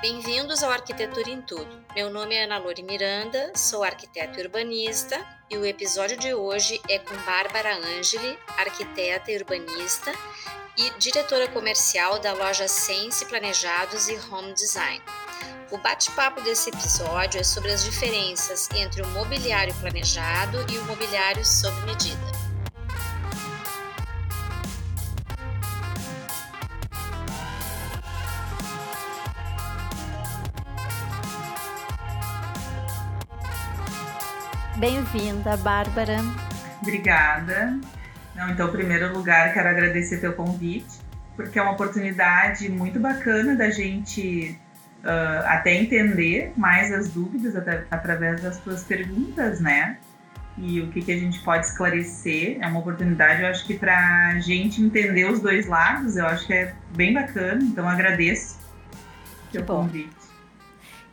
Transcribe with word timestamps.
Bem-vindos 0.00 0.62
ao 0.62 0.70
Arquitetura 0.70 1.28
em 1.28 1.42
Tudo. 1.42 1.84
Meu 1.94 2.08
nome 2.08 2.34
é 2.34 2.44
Ana 2.44 2.56
Lore 2.56 2.82
Miranda, 2.82 3.52
sou 3.54 3.84
arquiteta 3.84 4.40
e 4.40 4.42
urbanista 4.42 5.22
e 5.50 5.58
o 5.58 5.66
episódio 5.66 6.16
de 6.16 6.32
hoje 6.32 6.80
é 6.88 6.98
com 6.98 7.14
Bárbara 7.26 7.76
Angeli, 7.76 8.38
arquiteta 8.56 9.30
e 9.30 9.36
urbanista 9.36 10.10
e 10.78 10.88
diretora 10.98 11.48
comercial 11.48 12.18
da 12.18 12.32
loja 12.32 12.66
Sense 12.66 13.26
Planejados 13.26 14.08
e 14.08 14.18
Home 14.30 14.54
Design. 14.54 15.02
O 15.70 15.76
bate-papo 15.76 16.40
desse 16.40 16.70
episódio 16.70 17.38
é 17.38 17.44
sobre 17.44 17.70
as 17.70 17.84
diferenças 17.84 18.70
entre 18.74 19.02
o 19.02 19.08
mobiliário 19.08 19.74
planejado 19.74 20.64
e 20.72 20.78
o 20.78 20.84
mobiliário 20.84 21.44
sob 21.44 21.78
medida. 21.82 22.29
Bem-vinda, 34.80 35.58
Bárbara. 35.58 36.16
Obrigada. 36.80 37.78
Não, 38.34 38.48
então, 38.48 38.66
em 38.66 38.72
primeiro 38.72 39.12
lugar, 39.12 39.52
quero 39.52 39.68
agradecer 39.68 40.22
teu 40.22 40.32
convite, 40.32 40.98
porque 41.36 41.58
é 41.58 41.62
uma 41.62 41.72
oportunidade 41.72 42.66
muito 42.70 42.98
bacana 42.98 43.54
da 43.54 43.68
gente 43.68 44.58
uh, 45.04 45.44
até 45.44 45.74
entender 45.74 46.54
mais 46.56 46.90
as 46.94 47.10
dúvidas 47.10 47.54
até, 47.56 47.84
através 47.90 48.40
das 48.40 48.58
tuas 48.60 48.82
perguntas, 48.82 49.60
né? 49.60 49.98
E 50.56 50.80
o 50.80 50.88
que, 50.88 51.02
que 51.02 51.12
a 51.12 51.18
gente 51.18 51.40
pode 51.40 51.66
esclarecer. 51.66 52.56
É 52.62 52.66
uma 52.66 52.80
oportunidade, 52.80 53.42
eu 53.42 53.48
acho 53.48 53.66
que 53.66 53.74
para 53.74 54.28
a 54.28 54.38
gente 54.38 54.80
entender 54.80 55.30
os 55.30 55.40
dois 55.40 55.66
lados, 55.66 56.16
eu 56.16 56.26
acho 56.26 56.46
que 56.46 56.54
é 56.54 56.74
bem 56.96 57.12
bacana. 57.12 57.62
Então, 57.62 57.86
agradeço 57.86 58.58
que 59.50 59.58
teu 59.58 59.62
bom. 59.62 59.82
convite. 59.82 60.19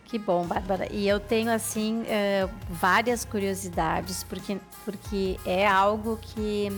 Que 0.08 0.18
bom, 0.18 0.46
Bárbara. 0.46 0.88
E 0.90 1.06
eu 1.06 1.20
tenho, 1.20 1.52
assim, 1.52 2.02
uh, 2.04 2.50
várias 2.70 3.26
curiosidades, 3.26 4.24
porque, 4.24 4.58
porque 4.86 5.38
é 5.46 5.68
algo 5.68 6.18
que 6.22 6.70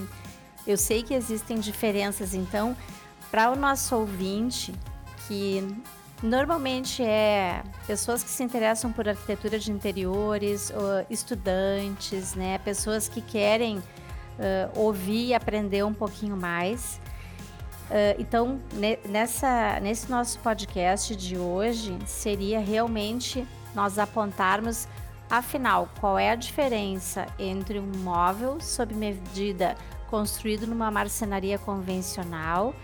eu 0.66 0.76
sei 0.76 1.04
que 1.04 1.14
existem 1.14 1.60
diferenças. 1.60 2.34
Então, 2.34 2.76
para 3.30 3.52
o 3.52 3.56
nosso 3.56 3.96
ouvinte, 3.96 4.74
que 5.28 5.64
normalmente 6.24 7.04
é 7.04 7.62
pessoas 7.86 8.24
que 8.24 8.32
se 8.32 8.44
interessam 8.44 8.92
por 8.92 9.08
arquitetura 9.08 9.60
de 9.60 9.72
interiores, 9.72 10.74
estudantes, 11.08 12.34
né? 12.34 12.58
Pessoas 12.58 13.08
que 13.08 13.22
querem 13.22 13.78
uh, 13.78 13.84
ouvir 14.74 15.28
e 15.28 15.34
aprender 15.36 15.86
um 15.86 15.94
pouquinho 15.94 16.36
mais. 16.36 17.00
Uh, 17.90 18.16
então, 18.20 18.60
nessa, 19.08 19.80
nesse 19.80 20.12
nosso 20.12 20.40
podcast 20.40 21.16
de 21.16 21.38
hoje, 21.38 21.98
seria 22.06 22.60
realmente 22.60 23.48
nós 23.74 23.98
apontarmos, 23.98 24.88
afinal, 25.30 25.90
qual 26.00 26.18
é 26.18 26.30
a 26.30 26.36
diferença 26.36 27.26
entre 27.40 27.80
um 27.80 27.92
móvel 27.98 28.62
sob 28.62 28.94
medida 28.94 29.76
construído 30.08 30.68
numa 30.68 30.92
marcenaria 30.92 31.58
convencional 31.58 32.76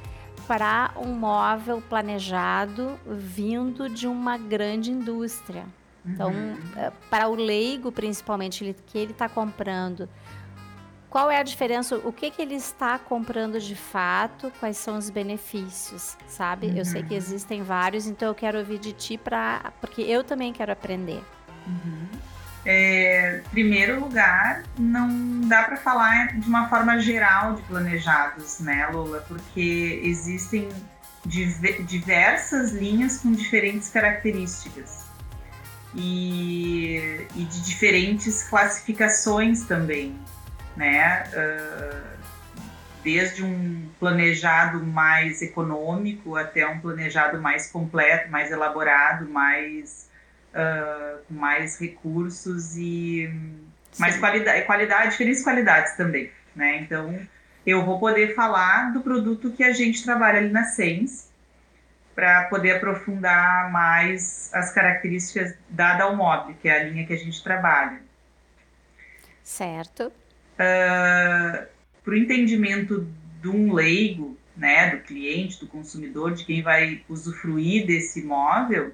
para 0.47 0.91
um 0.97 1.13
móvel 1.13 1.81
planejado 1.87 2.99
vindo 3.05 3.89
de 3.89 4.07
uma 4.07 4.37
grande 4.37 4.91
indústria. 4.91 5.65
Então, 6.05 6.31
uhum. 6.31 6.57
Eh, 6.75 6.91
para 7.09 7.27
o 7.27 7.35
leigo, 7.35 7.91
principalmente, 7.91 8.63
ele, 8.63 8.75
que 8.85 8.97
ele 8.97 9.11
está 9.11 9.27
comprando 9.27 10.07
qual 11.15 11.31
é 11.31 11.39
a 11.39 11.43
diferença? 11.43 11.95
O 12.03 12.11
que, 12.11 12.29
que 12.29 12.41
ele 12.41 12.55
está 12.55 12.99
comprando 12.99 13.57
de 13.57 13.73
fato? 13.73 14.51
Quais 14.59 14.75
são 14.75 14.97
os 14.97 15.09
benefícios, 15.09 16.17
sabe? 16.27 16.67
Uhum. 16.67 16.75
Eu 16.75 16.83
sei 16.83 17.03
que 17.03 17.13
uhum. 17.13 17.17
existem 17.17 17.63
vários, 17.63 18.05
então 18.05 18.27
eu 18.27 18.35
quero 18.35 18.57
ouvir 18.57 18.79
de 18.79 18.91
ti 18.91 19.17
para 19.17 19.71
porque 19.79 20.01
eu 20.01 20.25
também 20.25 20.51
quero 20.51 20.73
aprender. 20.73 21.23
Uhum. 21.65 22.09
É, 22.65 23.41
primeiro 23.49 24.01
lugar, 24.01 24.63
não 24.77 25.39
dá 25.47 25.63
para 25.63 25.77
falar 25.77 26.37
de 26.37 26.49
uma 26.49 26.67
forma 26.67 26.99
geral 26.99 27.55
de 27.55 27.61
planejados, 27.61 28.59
né, 28.59 28.85
Lula? 28.91 29.23
Porque 29.25 30.01
existem 30.03 30.67
diversas 31.25 32.73
linhas 32.73 33.19
com 33.19 33.31
diferentes 33.31 33.87
características 33.87 35.05
e, 35.95 37.25
e 37.37 37.45
de 37.45 37.61
diferentes 37.61 38.43
classificações 38.43 39.63
também 39.63 40.13
né? 40.75 41.23
Uh, 41.33 42.15
desde 43.05 43.43
um 43.43 43.87
planejado 43.99 44.83
mais 44.83 45.39
econômico 45.43 46.35
até 46.35 46.67
um 46.67 46.79
planejado 46.79 47.39
mais 47.39 47.71
completo, 47.71 48.31
mais 48.31 48.51
elaborado, 48.51 49.29
mais 49.29 50.09
uh, 50.51 51.23
com 51.27 51.35
mais 51.35 51.79
recursos 51.79 52.75
e 52.75 53.29
Sim. 53.91 54.01
mais 54.01 54.17
qualidade, 54.17 54.65
qualidade, 54.65 55.11
diferentes 55.11 55.43
qualidades 55.43 55.95
também, 55.95 56.31
né? 56.55 56.77
Então 56.77 57.15
eu 57.65 57.85
vou 57.85 57.99
poder 57.99 58.33
falar 58.33 58.91
do 58.91 59.01
produto 59.01 59.51
que 59.51 59.63
a 59.63 59.71
gente 59.71 60.03
trabalha 60.03 60.39
ali 60.39 60.49
na 60.49 60.63
Sens 60.63 61.29
para 62.15 62.45
poder 62.45 62.77
aprofundar 62.77 63.71
mais 63.71 64.49
as 64.51 64.73
características 64.73 65.53
da 65.69 65.95
Dalmob, 65.95 66.55
que 66.55 66.67
é 66.67 66.79
a 66.79 66.83
linha 66.85 67.05
que 67.05 67.13
a 67.13 67.17
gente 67.17 67.43
trabalha. 67.43 68.01
Certo 69.43 70.11
uh, 70.57 70.59
ah, 70.59 71.65
para 72.03 72.13
o 72.13 72.17
entendimento 72.17 73.07
de 73.41 73.49
um 73.49 73.73
leigo, 73.73 74.37
né, 74.55 74.95
do 74.95 75.03
cliente, 75.03 75.59
do 75.59 75.67
consumidor, 75.67 76.33
de 76.33 76.45
quem 76.45 76.61
vai 76.61 77.03
usufruir 77.09 77.85
desse 77.85 78.21
imóvel, 78.21 78.93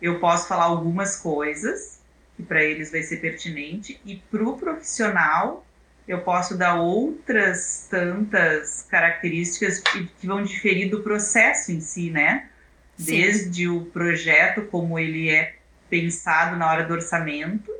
eu 0.00 0.18
posso 0.18 0.48
falar 0.48 0.64
algumas 0.64 1.16
coisas 1.16 2.00
que 2.36 2.42
para 2.42 2.62
eles 2.62 2.90
vai 2.90 3.02
ser 3.02 3.16
pertinente 3.16 4.00
e 4.04 4.16
para 4.16 4.42
o 4.42 4.58
profissional 4.58 5.64
eu 6.06 6.20
posso 6.20 6.56
dar 6.56 6.76
outras 6.76 7.88
tantas 7.90 8.86
características 8.88 9.80
que 9.80 10.26
vão 10.26 10.42
diferir 10.42 10.88
do 10.88 11.02
processo 11.02 11.72
em 11.72 11.80
si, 11.80 12.10
né? 12.10 12.48
Sim. 12.96 13.04
Desde 13.06 13.68
o 13.68 13.86
projeto, 13.86 14.62
como 14.66 14.98
ele 14.98 15.28
é 15.28 15.56
pensado 15.90 16.56
na 16.56 16.70
hora 16.70 16.84
do 16.84 16.94
orçamento. 16.94 17.72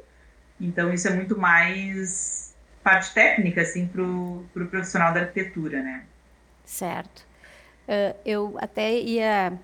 Então, 0.61 0.93
isso 0.93 1.07
é 1.07 1.13
muito 1.13 1.39
mais 1.39 2.46
parte 2.87 3.13
técnica, 3.13 3.63
assim, 3.63 3.85
para 3.85 4.01
o 4.01 4.45
pro 4.55 4.69
profissional 4.69 5.13
da 5.13 5.23
arquitetura, 5.23 5.83
né? 5.83 6.05
Certo. 6.65 7.27
Uh, 7.89 8.17
eu 8.25 8.57
até 8.61 8.97
ia, 8.97 9.59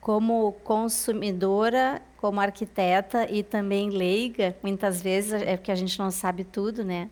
como 0.00 0.50
consumidora, 0.64 2.02
como 2.16 2.40
arquiteta 2.40 3.30
e 3.30 3.44
também 3.44 3.90
leiga, 3.90 4.56
muitas 4.60 5.00
vezes 5.00 5.34
é 5.34 5.56
porque 5.56 5.70
a 5.70 5.76
gente 5.76 5.96
não 6.00 6.10
sabe 6.10 6.42
tudo, 6.42 6.82
né? 6.82 7.08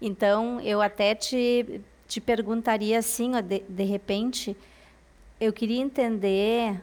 Então, 0.00 0.58
eu 0.62 0.80
até 0.80 1.14
te, 1.14 1.82
te 2.06 2.18
perguntaria 2.18 2.98
assim, 2.98 3.36
ó, 3.36 3.42
de, 3.42 3.60
de 3.68 3.84
repente, 3.84 4.56
eu 5.38 5.52
queria 5.52 5.82
entender 5.82 6.80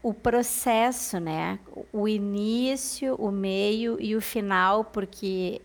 o 0.00 0.14
processo, 0.14 1.18
né? 1.18 1.58
O 1.92 2.06
início, 2.06 3.16
o 3.16 3.32
meio 3.32 4.00
e 4.00 4.14
o 4.14 4.20
final, 4.20 4.84
porque 4.84 5.60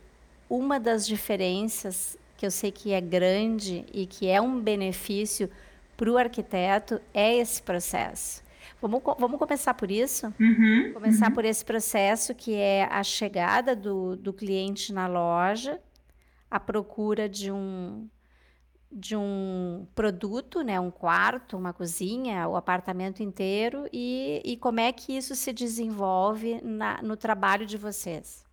uma 0.49 0.79
das 0.79 1.05
diferenças 1.05 2.17
que 2.35 2.45
eu 2.45 2.51
sei 2.51 2.71
que 2.71 2.91
é 2.91 2.99
grande 2.99 3.85
e 3.93 4.05
que 4.05 4.27
é 4.27 4.41
um 4.41 4.59
benefício 4.59 5.49
para 5.95 6.09
o 6.09 6.17
arquiteto 6.17 6.99
é 7.13 7.35
esse 7.35 7.61
processo. 7.61 8.41
Vamos, 8.81 9.01
vamos 9.19 9.37
começar 9.37 9.73
por 9.73 9.91
isso? 9.91 10.33
Uhum, 10.39 10.93
começar 10.93 11.27
uhum. 11.27 11.35
por 11.35 11.43
esse 11.43 11.65
processo 11.65 12.33
que 12.33 12.55
é 12.55 12.87
a 12.89 13.03
chegada 13.03 13.75
do, 13.75 14.15
do 14.15 14.31
cliente 14.31 14.93
na 14.93 15.05
loja, 15.05 15.81
a 16.49 16.59
procura 16.59 17.27
de 17.27 17.51
um, 17.51 18.07
de 18.89 19.17
um 19.17 19.85
produto, 19.93 20.61
né, 20.61 20.79
um 20.79 20.89
quarto, 20.89 21.57
uma 21.57 21.73
cozinha, 21.73 22.47
o 22.47 22.55
apartamento 22.55 23.21
inteiro 23.21 23.85
e, 23.91 24.41
e 24.45 24.55
como 24.55 24.79
é 24.79 24.93
que 24.93 25.15
isso 25.15 25.35
se 25.35 25.51
desenvolve 25.51 26.61
na, 26.63 27.01
no 27.01 27.17
trabalho 27.17 27.65
de 27.65 27.77
vocês. 27.77 28.48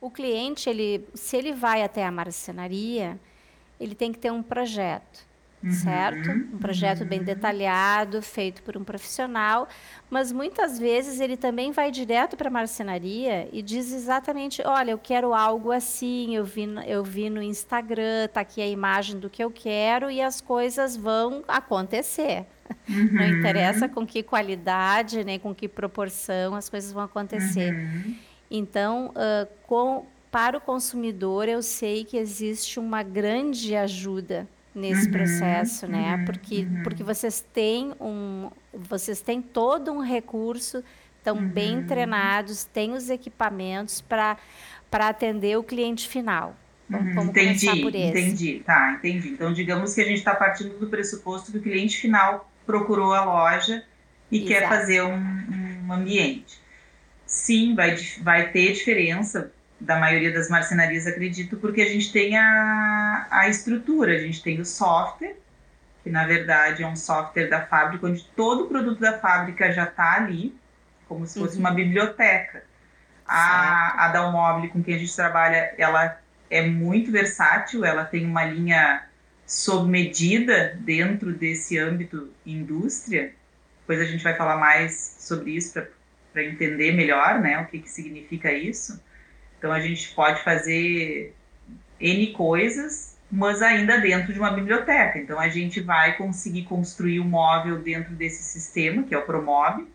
O 0.00 0.10
cliente, 0.10 0.70
ele, 0.70 1.04
se 1.14 1.36
ele 1.36 1.52
vai 1.52 1.82
até 1.82 2.04
a 2.04 2.10
marcenaria, 2.10 3.18
ele 3.80 3.94
tem 3.94 4.12
que 4.12 4.18
ter 4.18 4.30
um 4.30 4.42
projeto, 4.42 5.26
uhum, 5.62 5.72
certo? 5.72 6.30
Um 6.30 6.58
projeto 6.58 7.00
uhum. 7.00 7.06
bem 7.06 7.22
detalhado, 7.22 8.22
feito 8.22 8.62
por 8.62 8.76
um 8.76 8.84
profissional, 8.84 9.68
mas 10.08 10.30
muitas 10.30 10.78
vezes 10.78 11.20
ele 11.20 11.36
também 11.36 11.72
vai 11.72 11.90
direto 11.90 12.36
para 12.36 12.48
a 12.48 12.50
marcenaria 12.50 13.48
e 13.52 13.60
diz 13.60 13.92
exatamente, 13.92 14.62
olha, 14.64 14.92
eu 14.92 14.98
quero 14.98 15.34
algo 15.34 15.72
assim, 15.72 16.36
eu 16.36 16.44
vi, 16.44 16.68
eu 16.86 17.02
vi 17.02 17.28
no 17.28 17.42
Instagram, 17.42 18.26
está 18.26 18.42
aqui 18.42 18.62
a 18.62 18.68
imagem 18.68 19.18
do 19.18 19.28
que 19.28 19.42
eu 19.42 19.50
quero 19.50 20.10
e 20.10 20.22
as 20.22 20.40
coisas 20.40 20.96
vão 20.96 21.42
acontecer. 21.48 22.46
Uhum. 22.86 23.12
Não 23.12 23.26
interessa 23.26 23.88
com 23.88 24.06
que 24.06 24.22
qualidade, 24.22 25.24
nem 25.24 25.38
com 25.38 25.54
que 25.54 25.66
proporção 25.66 26.54
as 26.54 26.68
coisas 26.68 26.92
vão 26.92 27.02
acontecer. 27.02 27.72
Uhum. 27.72 28.14
Então, 28.50 29.08
uh, 29.10 29.48
com, 29.66 30.06
para 30.30 30.56
o 30.56 30.60
consumidor, 30.60 31.48
eu 31.48 31.62
sei 31.62 32.04
que 32.04 32.16
existe 32.16 32.78
uma 32.78 33.02
grande 33.02 33.76
ajuda 33.76 34.46
nesse 34.74 35.06
uhum, 35.06 35.12
processo, 35.12 35.86
né? 35.86 36.16
Uhum, 36.16 36.24
porque, 36.24 36.60
uhum. 36.60 36.82
porque 36.82 37.02
vocês 37.02 37.44
têm 37.52 37.92
um, 38.00 38.50
vocês 38.72 39.20
têm 39.20 39.42
todo 39.42 39.92
um 39.92 40.00
recurso, 40.00 40.82
estão 41.18 41.36
bem 41.36 41.78
uhum. 41.78 41.86
treinados, 41.86 42.64
têm 42.64 42.92
os 42.92 43.10
equipamentos 43.10 44.00
para 44.00 44.36
para 44.90 45.08
atender 45.08 45.58
o 45.58 45.62
cliente 45.62 46.08
final. 46.08 46.56
Vamos, 46.88 47.14
vamos 47.14 47.30
entendi, 47.30 47.66
começar 47.66 47.82
por 47.82 47.94
esse. 47.94 48.20
Entendi, 48.20 48.62
tá, 48.64 48.92
entendi. 48.92 49.28
Então, 49.28 49.52
digamos 49.52 49.94
que 49.94 50.00
a 50.00 50.04
gente 50.04 50.18
está 50.18 50.34
partindo 50.34 50.78
do 50.78 50.86
pressuposto 50.86 51.52
que 51.52 51.58
o 51.58 51.62
cliente 51.62 51.98
final 51.98 52.50
procurou 52.64 53.12
a 53.12 53.24
loja 53.24 53.84
e 54.30 54.38
Exato. 54.38 54.48
quer 54.48 54.68
fazer 54.68 55.02
um, 55.02 55.86
um 55.86 55.92
ambiente. 55.92 56.58
Sim, 57.28 57.74
vai, 57.74 57.94
vai 58.22 58.50
ter 58.50 58.72
diferença 58.72 59.52
da 59.78 59.96
maioria 59.96 60.32
das 60.32 60.48
marcenarias, 60.48 61.06
acredito, 61.06 61.58
porque 61.58 61.82
a 61.82 61.88
gente 61.88 62.10
tem 62.10 62.36
a, 62.38 63.28
a 63.30 63.48
estrutura, 63.48 64.16
a 64.16 64.18
gente 64.18 64.42
tem 64.42 64.58
o 64.58 64.64
software, 64.64 65.36
que 66.02 66.08
na 66.08 66.26
verdade 66.26 66.82
é 66.82 66.86
um 66.86 66.96
software 66.96 67.48
da 67.48 67.66
fábrica, 67.66 68.06
onde 68.06 68.24
todo 68.34 68.64
o 68.64 68.68
produto 68.68 68.98
da 68.98 69.18
fábrica 69.18 69.70
já 69.70 69.84
está 69.84 70.14
ali, 70.14 70.58
como 71.06 71.26
se 71.26 71.38
fosse 71.38 71.56
uhum. 71.56 71.60
uma 71.60 71.70
biblioteca. 71.70 72.64
A, 73.26 74.06
a 74.06 74.08
Dalmobile, 74.08 74.72
com 74.72 74.82
quem 74.82 74.94
a 74.94 74.98
gente 74.98 75.14
trabalha, 75.14 75.74
ela 75.76 76.18
é 76.48 76.62
muito 76.62 77.12
versátil, 77.12 77.84
ela 77.84 78.06
tem 78.06 78.24
uma 78.24 78.46
linha 78.46 79.06
sob 79.46 79.86
medida 79.88 80.74
dentro 80.80 81.34
desse 81.34 81.78
âmbito 81.78 82.32
indústria. 82.44 83.34
Depois 83.80 84.00
a 84.00 84.10
gente 84.10 84.24
vai 84.24 84.34
falar 84.34 84.56
mais 84.56 85.16
sobre 85.18 85.50
isso 85.50 85.74
para 85.74 85.97
entender 86.44 86.92
melhor 86.92 87.40
né, 87.40 87.58
o 87.60 87.66
que, 87.66 87.80
que 87.80 87.90
significa 87.90 88.52
isso. 88.52 89.02
Então 89.58 89.72
a 89.72 89.80
gente 89.80 90.14
pode 90.14 90.42
fazer 90.42 91.34
N 92.00 92.32
coisas, 92.32 93.18
mas 93.30 93.60
ainda 93.60 93.98
dentro 93.98 94.32
de 94.32 94.38
uma 94.38 94.50
biblioteca. 94.50 95.18
Então 95.18 95.38
a 95.38 95.48
gente 95.48 95.80
vai 95.80 96.16
conseguir 96.16 96.62
construir 96.62 97.20
o 97.20 97.24
um 97.24 97.28
móvel 97.28 97.78
dentro 97.78 98.14
desse 98.14 98.42
sistema, 98.42 99.02
que 99.02 99.14
é 99.14 99.18
o 99.18 99.22
Promob. 99.22 99.86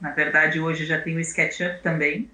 Na 0.00 0.10
verdade, 0.10 0.58
hoje 0.58 0.84
já 0.84 1.00
tem 1.00 1.16
o 1.16 1.20
SketchUp 1.20 1.80
também. 1.82 2.28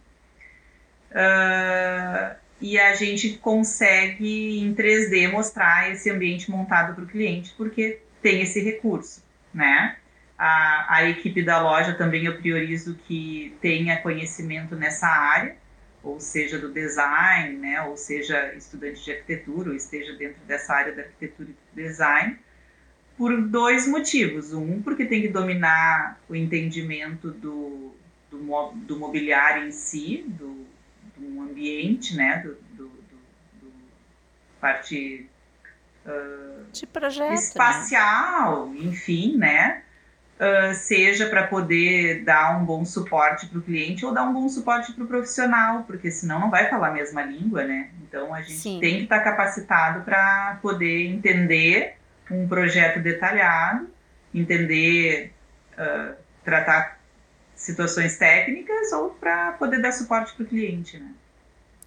Uh, 1.11 2.37
e 2.61 2.79
a 2.79 2.94
gente 2.94 3.35
consegue 3.38 4.61
em 4.61 4.75
3D 4.75 5.31
mostrar 5.31 5.91
esse 5.93 6.11
ambiente 6.11 6.50
montado 6.50 6.94
para 6.94 7.05
o 7.05 7.06
cliente, 7.06 7.55
porque 7.56 8.00
tem 8.23 8.41
esse 8.41 8.61
recurso, 8.61 9.23
né? 9.53 9.97
A, 10.38 10.96
a 10.96 11.08
equipe 11.08 11.43
da 11.43 11.61
loja 11.61 11.94
também 11.94 12.25
eu 12.25 12.37
priorizo 12.38 12.94
que 13.06 13.56
tenha 13.61 14.00
conhecimento 14.00 14.76
nessa 14.76 15.08
área, 15.08 15.56
ou 16.02 16.20
seja, 16.20 16.58
do 16.58 16.73
design, 16.73 17.56
né? 17.56 17.82
Ou 17.82 17.96
seja, 17.96 18.55
estudante 18.55 19.05
de 19.05 19.11
arquitetura, 19.11 19.70
ou 19.70 19.76
esteja 19.76 20.12
dentro 20.14 20.40
dessa 20.46 20.75
área 20.75 20.94
da 20.94 21.02
arquitetura 21.02 21.49
e 21.50 21.52
do 21.52 21.82
design, 21.88 22.38
por 23.17 23.43
dois 23.43 23.88
motivos. 23.88 24.52
Um, 24.52 24.81
porque 24.81 25.05
tem 25.05 25.23
que 25.23 25.29
dominar 25.29 26.20
o 26.29 26.37
entendimento 26.37 27.32
do, 27.32 27.93
do, 28.31 28.73
do 28.75 28.96
mobiliário 28.96 29.67
em 29.67 29.73
si, 29.73 30.25
do, 30.29 30.64
do 31.17 31.41
ambiente, 31.41 32.17
né, 32.17 32.38
do, 32.38 32.55
do, 32.76 32.88
do 33.61 33.73
parte 34.61 35.26
uh, 36.06 36.64
de 36.73 36.87
projeto, 36.87 37.31
né? 37.31 37.34
espacial, 37.34 38.69
né? 38.69 38.81
enfim, 38.82 39.37
né, 39.37 39.82
uh, 40.38 40.75
seja 40.75 41.26
para 41.26 41.46
poder 41.46 42.25
dar 42.25 42.58
um 42.58 42.64
bom 42.64 42.85
suporte 42.85 43.46
para 43.46 43.58
o 43.58 43.62
cliente 43.62 44.06
ou 44.06 44.12
dar 44.12 44.25
um 44.25 44.32
bom 44.32 44.49
suporte 44.49 44.93
para 44.93 45.05
o 45.05 45.06
profissional, 45.06 45.82
porque 45.85 46.11
senão 46.11 46.40
não 46.40 46.50
vai 46.50 46.69
falar 46.70 46.88
a 46.88 46.93
mesma 46.93 47.23
língua, 47.23 47.64
né? 47.64 47.90
Então 48.02 48.35
a 48.35 48.40
gente 48.40 48.58
Sim. 48.58 48.81
tem 48.81 48.99
que 48.99 49.02
estar 49.05 49.19
tá 49.19 49.25
capacitado 49.25 50.05
para 50.05 50.58
poder 50.62 51.06
entender 51.06 51.96
um 52.31 52.46
projeto 52.46 53.00
detalhado, 53.00 53.88
entender, 54.35 55.32
uh, 55.75 56.14
tratar 56.44 56.99
situações 57.55 58.17
técnicas 58.17 58.93
ou 58.93 59.11
para 59.11 59.52
poder 59.52 59.82
dar 59.82 59.93
suporte 59.93 60.34
para 60.34 60.44
o 60.44 60.46
cliente, 60.46 60.99
né? 60.99 61.12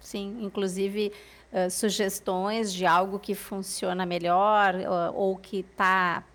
Sim, 0.00 0.38
inclusive 0.42 1.12
uh, 1.52 1.70
sugestões 1.70 2.72
de 2.72 2.84
algo 2.84 3.18
que 3.18 3.34
funciona 3.34 4.04
melhor 4.04 4.74
uh, 4.74 5.14
ou 5.14 5.36
que 5.36 5.62
tá 5.76 6.24
é, 6.24 6.31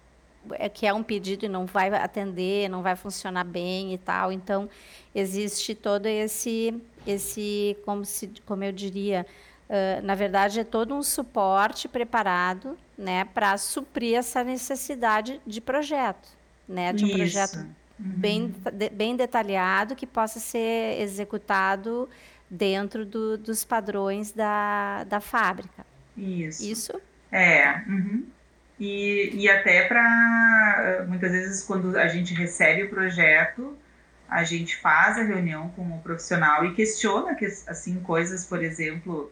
que 0.74 0.86
é 0.86 0.94
um 0.94 1.04
pedido 1.04 1.46
e 1.46 1.50
não 1.50 1.66
vai 1.66 1.90
atender, 1.94 2.70
não 2.70 2.82
vai 2.82 2.96
funcionar 2.96 3.44
bem 3.44 3.94
e 3.94 3.98
tal. 3.98 4.32
Então 4.32 4.70
existe 5.14 5.74
todo 5.76 6.06
esse 6.06 6.74
esse 7.06 7.78
como 7.86 8.06
se 8.06 8.32
como 8.46 8.64
eu 8.64 8.72
diria 8.72 9.26
Uh, 9.68 10.02
na 10.02 10.16
verdade, 10.16 10.62
é 10.62 10.64
todo 10.64 10.96
um 10.96 11.04
suporte 11.04 11.90
preparado 11.90 12.78
né, 12.98 13.26
para 13.26 13.58
suprir 13.58 14.16
essa 14.16 14.42
necessidade 14.42 15.42
de 15.46 15.60
projeto, 15.60 16.30
né, 16.66 16.94
de 16.94 17.04
um 17.04 17.10
Isso. 17.10 17.18
projeto 17.18 17.66
bem, 18.00 18.56
de, 18.72 18.90
bem 18.90 19.16
detalhado 19.18 19.94
que 19.94 20.08
possa 20.08 20.40
ser 20.40 21.02
executado 21.02 22.08
dentro 22.50 23.06
do, 23.06 23.38
dos 23.38 23.66
padrões 23.66 24.32
da, 24.32 25.04
da 25.04 25.20
fábrica. 25.20 25.86
Isso. 26.16 26.64
Isso? 26.64 27.02
É. 27.30 27.82
Uhum. 27.88 28.26
E, 28.80 29.32
e 29.34 29.50
até 29.50 29.88
para, 29.88 31.06
muitas 31.08 31.32
vezes, 31.32 31.64
quando 31.64 31.98
a 31.98 32.08
gente 32.08 32.34
recebe 32.34 32.84
o 32.84 32.90
projeto, 32.90 33.78
a 34.30 34.44
gente 34.44 34.76
faz 34.78 35.18
a 35.18 35.24
reunião 35.24 35.70
com 35.70 35.82
o 35.82 36.00
profissional 36.02 36.66
e 36.66 36.74
questiona 36.74 37.34
que, 37.34 37.46
assim, 37.46 38.00
coisas, 38.02 38.46
por 38.46 38.64
exemplo, 38.64 39.32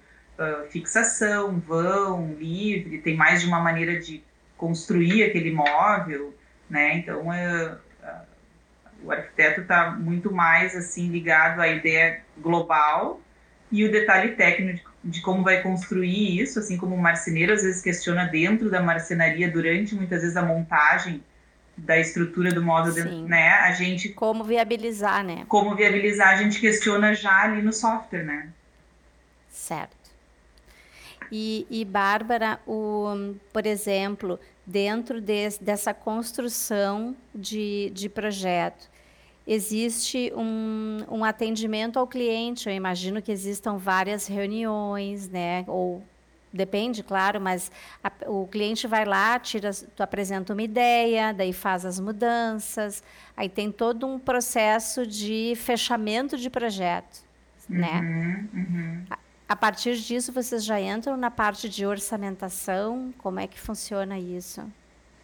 fixação, 0.69 1.59
vão, 1.59 2.33
livre, 2.33 2.99
tem 2.99 3.15
mais 3.15 3.41
de 3.41 3.47
uma 3.47 3.59
maneira 3.59 3.99
de 3.99 4.23
construir 4.57 5.23
aquele 5.23 5.51
móvel, 5.51 6.33
né? 6.69 6.97
Então, 6.97 7.27
uh, 7.27 7.77
o 9.03 9.11
arquiteto 9.11 9.61
está 9.61 9.91
muito 9.91 10.31
mais 10.31 10.75
assim 10.75 11.09
ligado 11.09 11.61
à 11.61 11.67
ideia 11.67 12.21
global 12.37 13.21
e 13.71 13.85
o 13.85 13.91
detalhe 13.91 14.35
técnico 14.35 14.91
de, 15.05 15.11
de, 15.11 15.21
como 15.21 15.43
vai 15.43 15.61
construir 15.61 16.41
isso, 16.41 16.59
assim 16.59 16.77
como 16.77 16.95
o 16.95 17.01
marceneiro 17.01 17.53
às 17.53 17.63
vezes 17.63 17.81
questiona 17.81 18.25
dentro 18.25 18.69
da 18.69 18.81
marcenaria 18.81 19.49
durante 19.49 19.95
muitas 19.95 20.21
vezes 20.21 20.35
a 20.35 20.41
montagem 20.41 21.23
da 21.77 21.99
estrutura 21.99 22.51
do 22.51 22.63
móvel, 22.63 22.93
dentro, 22.93 23.27
né? 23.27 23.49
A 23.49 23.71
gente 23.73 24.09
como 24.09 24.43
viabilizar, 24.43 25.23
né? 25.23 25.45
Como 25.47 25.75
viabilizar, 25.75 26.29
a 26.29 26.37
gente 26.37 26.59
questiona 26.59 27.13
já 27.13 27.43
ali 27.43 27.61
no 27.61 27.73
software, 27.73 28.23
né? 28.23 28.49
Certo. 29.49 30.05
E, 31.31 31.65
e 31.69 31.83
Bárbara, 31.83 32.59
o, 32.65 33.35
por 33.51 33.65
exemplo, 33.65 34.39
dentro 34.65 35.19
de, 35.19 35.49
dessa 35.59 35.93
construção 35.93 37.15
de, 37.33 37.91
de 37.93 38.07
projeto, 38.07 38.89
existe 39.45 40.31
um, 40.35 40.97
um 41.09 41.23
atendimento 41.23 41.99
ao 41.99 42.07
cliente. 42.07 42.67
Eu 42.67 42.75
imagino 42.75 43.21
que 43.21 43.31
existam 43.31 43.77
várias 43.77 44.27
reuniões, 44.27 45.29
né? 45.29 45.63
Ou 45.67 46.03
depende, 46.51 47.03
claro, 47.03 47.39
mas 47.39 47.71
a, 48.03 48.11
o 48.27 48.47
cliente 48.47 48.87
vai 48.87 49.05
lá, 49.05 49.37
tira, 49.37 49.71
tu 49.73 50.01
apresenta 50.01 50.53
uma 50.53 50.61
ideia, 50.61 51.33
daí 51.33 51.51
faz 51.51 51.85
as 51.85 51.99
mudanças, 51.99 53.03
aí 53.35 53.49
tem 53.49 53.71
todo 53.71 54.07
um 54.07 54.17
processo 54.17 55.05
de 55.05 55.53
fechamento 55.57 56.37
de 56.37 56.49
projeto, 56.49 57.23
né? 57.69 57.99
uhum, 57.99 58.01
né? 58.01 58.47
Uhum. 58.53 59.03
A, 59.09 59.17
a 59.49 59.55
partir 59.55 59.97
disso, 59.97 60.31
vocês 60.31 60.63
já 60.63 60.79
entram 60.79 61.17
na 61.17 61.29
parte 61.29 61.67
de 61.67 61.85
orçamentação? 61.85 63.13
Como 63.17 63.39
é 63.39 63.47
que 63.47 63.59
funciona 63.59 64.17
isso? 64.17 64.63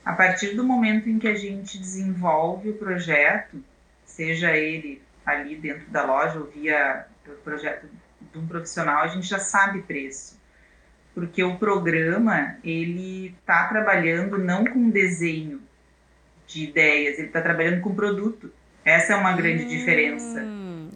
A 0.03 0.13
partir 0.13 0.55
do 0.55 0.63
momento 0.63 1.09
em 1.09 1.17
que 1.17 1.27
a 1.27 1.35
gente 1.35 1.77
desenvolve 1.77 2.69
o 2.69 2.73
projeto, 2.73 3.63
seja 4.11 4.55
ele 4.55 5.01
ali 5.25 5.55
dentro 5.55 5.89
da 5.89 6.03
loja 6.05 6.39
ou 6.39 6.45
via 6.45 7.05
o 7.27 7.31
projeto 7.43 7.87
de 8.31 8.37
um 8.37 8.47
profissional, 8.47 9.03
a 9.03 9.07
gente 9.07 9.27
já 9.27 9.39
sabe 9.39 9.81
preço. 9.81 10.39
Porque 11.13 11.43
o 11.43 11.57
programa, 11.57 12.55
ele 12.63 13.35
está 13.39 13.67
trabalhando 13.67 14.37
não 14.37 14.63
com 14.63 14.89
desenho 14.89 15.61
de 16.47 16.63
ideias, 16.63 17.17
ele 17.17 17.27
está 17.27 17.41
trabalhando 17.41 17.81
com 17.81 17.93
produto. 17.93 18.51
Essa 18.83 19.13
é 19.13 19.15
uma 19.15 19.33
grande 19.33 19.65
hum. 19.65 19.67
diferença. 19.67 20.41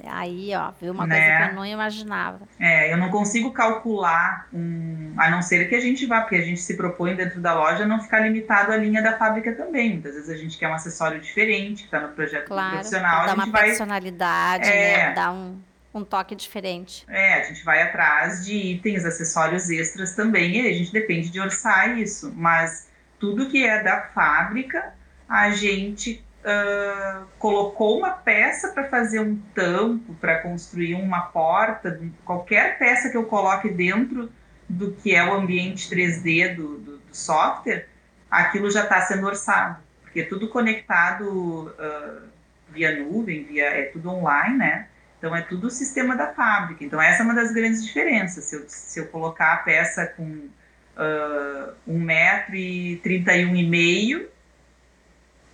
Aí, 0.08 0.54
ó, 0.56 0.72
viu 0.80 0.92
uma 0.92 1.06
né? 1.06 1.16
coisa 1.16 1.38
que 1.38 1.52
eu 1.52 1.56
não 1.56 1.66
imaginava. 1.66 2.42
É, 2.60 2.92
eu 2.92 2.98
não 2.98 3.10
consigo 3.10 3.52
calcular 3.52 4.48
um, 4.54 5.14
a 5.18 5.30
não 5.30 5.42
ser 5.42 5.68
que 5.70 5.76
a 5.76 5.80
gente 5.80 6.06
vá, 6.06 6.22
porque 6.22 6.36
a 6.36 6.42
gente 6.42 6.62
se 6.62 6.76
propõe 6.76 7.16
dentro 7.16 7.40
da 7.40 7.54
loja 7.54 7.86
não 7.86 8.02
ficar 8.02 8.20
limitado 8.20 8.72
à 8.72 8.78
linha 8.78 9.02
da 9.02 9.18
fábrica 9.18 9.54
também. 9.54 9.94
Muitas 9.94 10.16
vezes 10.16 10.30
a 10.30 10.38
gente 10.38 10.58
quer 10.58 10.68
um 10.68 10.74
acessório 10.74 11.20
diferente, 11.20 11.84
que 11.84 11.86
está 11.86 12.00
no 12.00 12.10
projeto 12.10 12.48
claro, 12.48 12.74
profissional. 12.76 13.26
Dá 13.28 13.34
uma 13.34 13.46
vai... 13.48 13.66
personalidade, 13.66 14.70
é, 14.70 14.98
né? 14.98 15.14
Dá 15.14 15.32
um, 15.32 15.60
um 15.94 16.04
toque 16.04 16.36
diferente. 16.36 17.06
É, 17.08 17.36
a 17.36 17.44
gente 17.44 17.64
vai 17.64 17.82
atrás 17.82 18.46
de 18.46 18.54
itens, 18.54 19.06
acessórios 19.06 19.70
extras 19.70 20.16
também, 20.16 20.58
e 20.58 20.68
a 20.68 20.74
gente 20.74 20.92
depende 20.92 21.30
de 21.30 21.40
orçar 21.40 21.98
isso. 21.98 22.34
Mas 22.36 22.90
tudo 23.20 23.48
que 23.50 23.66
é 23.66 23.84
da 23.84 24.02
fábrica, 24.02 24.94
a 25.30 25.52
gente 25.52 26.25
uh, 26.46 27.26
colocou 27.40 27.98
uma 27.98 28.12
peça 28.12 28.70
para 28.70 28.86
fazer 28.86 29.20
um 29.20 29.36
tampo, 29.54 30.14
para 30.16 30.40
construir 30.40 30.96
uma 30.96 31.22
porta, 31.22 32.00
qualquer 32.24 32.78
peça 32.78 33.10
que 33.10 33.18
eu 33.18 33.26
coloque 33.26 33.70
dentro 33.70 34.32
do 34.70 34.94
que 34.94 35.14
é 35.14 35.24
o 35.24 35.34
ambiente 35.34 35.90
3D 35.90 36.56
do, 36.56 36.78
do, 36.78 36.98
do 36.98 37.16
software, 37.16 37.88
aquilo 38.30 38.70
já 38.72 38.84
está 38.84 39.02
sendo 39.02 39.26
orçado, 39.26 39.78
porque 40.02 40.22
é 40.22 40.26
tudo 40.26 40.48
conectado 40.50 41.68
uh, 41.68 42.22
via 42.70 43.04
nuvem, 43.04 43.44
via, 43.44 43.66
é 43.66 43.84
tudo 43.84 44.10
online, 44.10 44.58
né? 44.58 44.88
Então 45.18 45.36
é 45.36 45.42
tudo 45.42 45.68
o 45.68 45.72
sistema 45.72 46.16
da 46.16 46.34
fábrica. 46.34 46.84
Então 46.84 47.02
essa 47.02 47.24
é 47.24 47.26
uma 47.26 47.34
das 47.34 47.52
grandes 47.52 47.84
diferenças. 47.84 48.44
Se 48.46 48.56
eu, 48.56 48.64
se 48.68 49.00
eu 49.00 49.08
colocar 49.08 49.54
a 49.54 49.58
peça 49.58 50.06
com 50.06 50.24
uh, 50.24 51.74
um 51.88 52.00
metro 52.00 52.56
e 52.56 52.98
trinta 52.98 53.36
e 53.36 53.46
um 53.46 53.56
e 53.56 53.68
meio, 53.68 54.30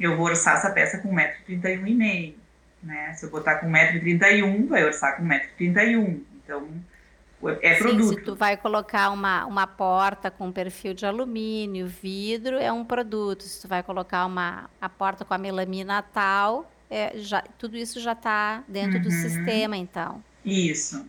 eu 0.02 0.18
vou 0.18 0.26
orçar 0.26 0.58
essa 0.58 0.72
peça 0.72 0.98
com 0.98 1.10
um 1.10 1.14
metro 1.14 1.40
e 1.42 1.44
trinta 1.46 1.70
e 1.70 1.78
um 1.78 1.88
e 1.88 1.94
meio. 1.94 2.36
Né? 2.82 3.14
Se 3.14 3.26
eu 3.26 3.30
botar 3.30 3.56
com 3.58 3.68
um 3.68 3.70
metro 3.70 3.98
e 3.98 4.00
trinta 4.00 4.30
e 4.30 4.42
um, 4.42 4.68
vai 4.68 4.84
orçar 4.84 5.16
com 5.16 5.24
um 5.24 5.28
metro 5.28 5.50
e 5.50 5.58
trinta 5.58 5.84
e 5.84 5.96
um. 5.96 6.24
Então 6.44 6.68
é 7.62 7.76
produto. 7.76 8.04
Sim, 8.04 8.16
se 8.16 8.22
tu 8.22 8.36
vai 8.36 8.56
colocar 8.56 9.10
uma, 9.10 9.46
uma 9.46 9.66
porta 9.66 10.30
com 10.30 10.52
perfil 10.52 10.94
de 10.94 11.06
alumínio, 11.06 11.88
vidro, 11.88 12.58
é 12.58 12.72
um 12.72 12.86
produto. 12.86 13.44
Se 13.44 13.62
tu 13.62 13.68
vai 13.68 13.82
colocar 13.82 14.26
uma 14.26 14.70
a 14.80 14.90
porta 14.90 15.26
com 15.26 15.34
a 15.34 15.38
melamina 15.38 16.02
tal, 16.02 16.72
é, 16.90 17.14
já, 17.16 17.42
tudo 17.58 17.78
isso 17.78 18.00
já 18.00 18.14
está 18.14 18.64
dentro 18.68 18.98
uhum. 18.98 19.04
do 19.04 19.12
sistema, 19.12 19.78
então. 19.78 20.24
Isso. 20.46 21.06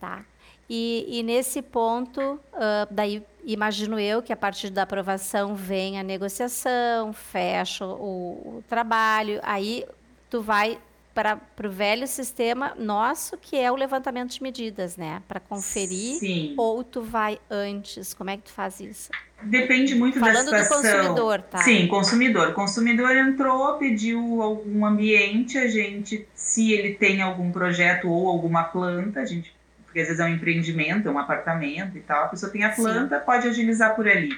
Tá. 0.00 0.24
E, 0.68 1.06
e 1.08 1.22
nesse 1.22 1.60
ponto, 1.60 2.20
uh, 2.20 2.86
daí 2.90 3.22
imagino 3.44 3.98
eu 3.98 4.22
que 4.22 4.32
a 4.32 4.36
partir 4.36 4.70
da 4.70 4.82
aprovação 4.82 5.54
vem 5.54 5.98
a 5.98 6.02
negociação, 6.02 7.12
fecha 7.12 7.86
o, 7.86 8.58
o 8.58 8.64
trabalho, 8.68 9.40
aí 9.42 9.84
tu 10.30 10.40
vai 10.40 10.78
para 11.14 11.38
o 11.64 11.70
velho 11.70 12.08
sistema 12.08 12.74
nosso, 12.76 13.38
que 13.38 13.56
é 13.56 13.70
o 13.70 13.76
levantamento 13.76 14.32
de 14.32 14.42
medidas, 14.42 14.96
né? 14.96 15.22
Para 15.28 15.38
conferir, 15.38 16.18
Sim. 16.18 16.54
ou 16.56 16.82
tu 16.82 17.02
vai 17.02 17.38
antes? 17.48 18.12
Como 18.12 18.30
é 18.30 18.36
que 18.36 18.42
tu 18.42 18.52
faz 18.52 18.80
isso? 18.80 19.10
Depende 19.40 19.94
muito 19.94 20.18
Falando 20.18 20.50
da 20.50 20.64
situação. 20.64 20.82
do 20.82 20.98
consumidor, 20.98 21.42
tá? 21.42 21.58
Sim, 21.58 21.86
consumidor. 21.86 22.52
Consumidor 22.52 23.16
entrou, 23.16 23.74
pediu 23.74 24.42
algum 24.42 24.84
ambiente, 24.84 25.56
a 25.56 25.68
gente, 25.68 26.26
se 26.34 26.72
ele 26.72 26.94
tem 26.94 27.22
algum 27.22 27.52
projeto 27.52 28.08
ou 28.08 28.26
alguma 28.28 28.64
planta, 28.64 29.20
a 29.20 29.24
gente, 29.24 29.54
porque 29.94 30.00
às 30.00 30.08
vezes 30.08 30.20
é 30.20 30.24
um 30.24 30.34
empreendimento, 30.34 31.06
é 31.06 31.10
um 31.12 31.18
apartamento 31.20 31.96
e 31.96 32.00
tal, 32.00 32.24
a 32.24 32.28
pessoa 32.28 32.50
tem 32.50 32.64
a 32.64 32.70
planta, 32.70 33.20
Sim. 33.20 33.24
pode 33.24 33.46
agilizar 33.46 33.94
por 33.94 34.08
ali. 34.08 34.36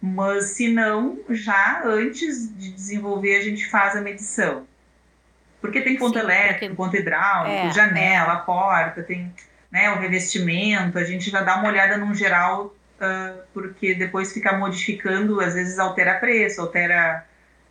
Mas 0.00 0.52
se 0.52 0.72
não, 0.72 1.18
já 1.28 1.82
antes 1.84 2.56
de 2.56 2.72
desenvolver, 2.72 3.36
a 3.36 3.42
gente 3.42 3.68
faz 3.68 3.94
a 3.94 4.00
medição. 4.00 4.66
Porque 5.60 5.82
tem 5.82 5.98
ponto 5.98 6.14
Sim, 6.14 6.24
elétrico, 6.24 6.74
porque... 6.74 6.76
ponto 6.76 6.96
hidráulico, 6.96 7.66
é, 7.66 7.70
janela, 7.70 8.32
é. 8.32 8.46
porta, 8.46 9.02
tem 9.02 9.30
né, 9.70 9.90
o 9.90 9.98
revestimento, 9.98 10.98
a 10.98 11.04
gente 11.04 11.28
já 11.28 11.42
dá 11.42 11.56
uma 11.56 11.68
olhada 11.68 11.98
num 11.98 12.14
geral, 12.14 12.74
uh, 12.98 13.42
porque 13.52 13.94
depois 13.94 14.32
fica 14.32 14.56
modificando, 14.56 15.38
às 15.42 15.52
vezes 15.52 15.78
altera 15.78 16.14
preço, 16.14 16.62
altera. 16.62 17.26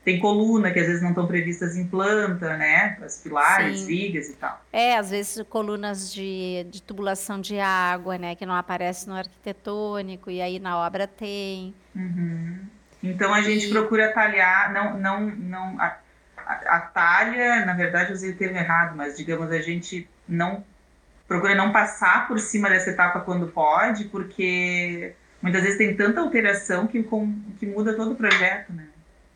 Tem 0.07 0.21
coluna 0.21 0.71
que 0.71 0.79
às 0.79 0.87
vezes 0.87 1.01
não 1.01 1.09
estão 1.09 1.27
previstas 1.27 1.75
em 1.75 1.85
planta, 1.85 2.55
né? 2.55 2.97
As 3.03 3.17
pilares, 3.17 3.81
Sim. 3.81 3.87
vigas 3.87 4.29
e 4.29 4.35
tal. 4.37 4.63
É, 4.71 4.95
às 4.95 5.09
vezes 5.09 5.45
colunas 5.49 6.13
de, 6.13 6.65
de 6.69 6.81
tubulação 6.81 7.41
de 7.41 7.59
água, 7.59 8.17
né? 8.17 8.33
Que 8.33 8.45
não 8.45 8.55
aparece 8.55 9.05
no 9.05 9.15
arquitetônico, 9.15 10.31
e 10.31 10.41
aí 10.41 10.59
na 10.59 10.77
obra 10.77 11.07
tem. 11.07 11.75
Uhum. 11.93 12.57
Então 13.03 13.33
a 13.33 13.41
gente 13.41 13.67
e... 13.67 13.69
procura 13.69 14.13
talhar, 14.13 14.71
não, 14.71 14.97
não, 14.97 15.19
não. 15.29 15.81
A, 15.81 15.97
a, 16.37 16.79
talha, 16.79 17.65
na 17.65 17.73
verdade, 17.73 18.11
eu 18.11 18.15
usei 18.15 18.31
o 18.31 18.37
termo 18.37 18.57
errado, 18.57 18.95
mas 18.95 19.17
digamos, 19.17 19.51
a 19.51 19.59
gente 19.59 20.09
não 20.25 20.63
procura 21.27 21.53
não 21.53 21.73
passar 21.73 22.29
por 22.29 22.39
cima 22.39 22.69
dessa 22.69 22.91
etapa 22.91 23.19
quando 23.19 23.47
pode, 23.47 24.05
porque 24.05 25.13
muitas 25.41 25.63
vezes 25.63 25.77
tem 25.77 25.97
tanta 25.97 26.21
alteração 26.21 26.87
que, 26.87 27.03
com, 27.03 27.37
que 27.59 27.65
muda 27.65 27.93
todo 27.93 28.13
o 28.13 28.15
projeto, 28.15 28.71
né? 28.71 28.87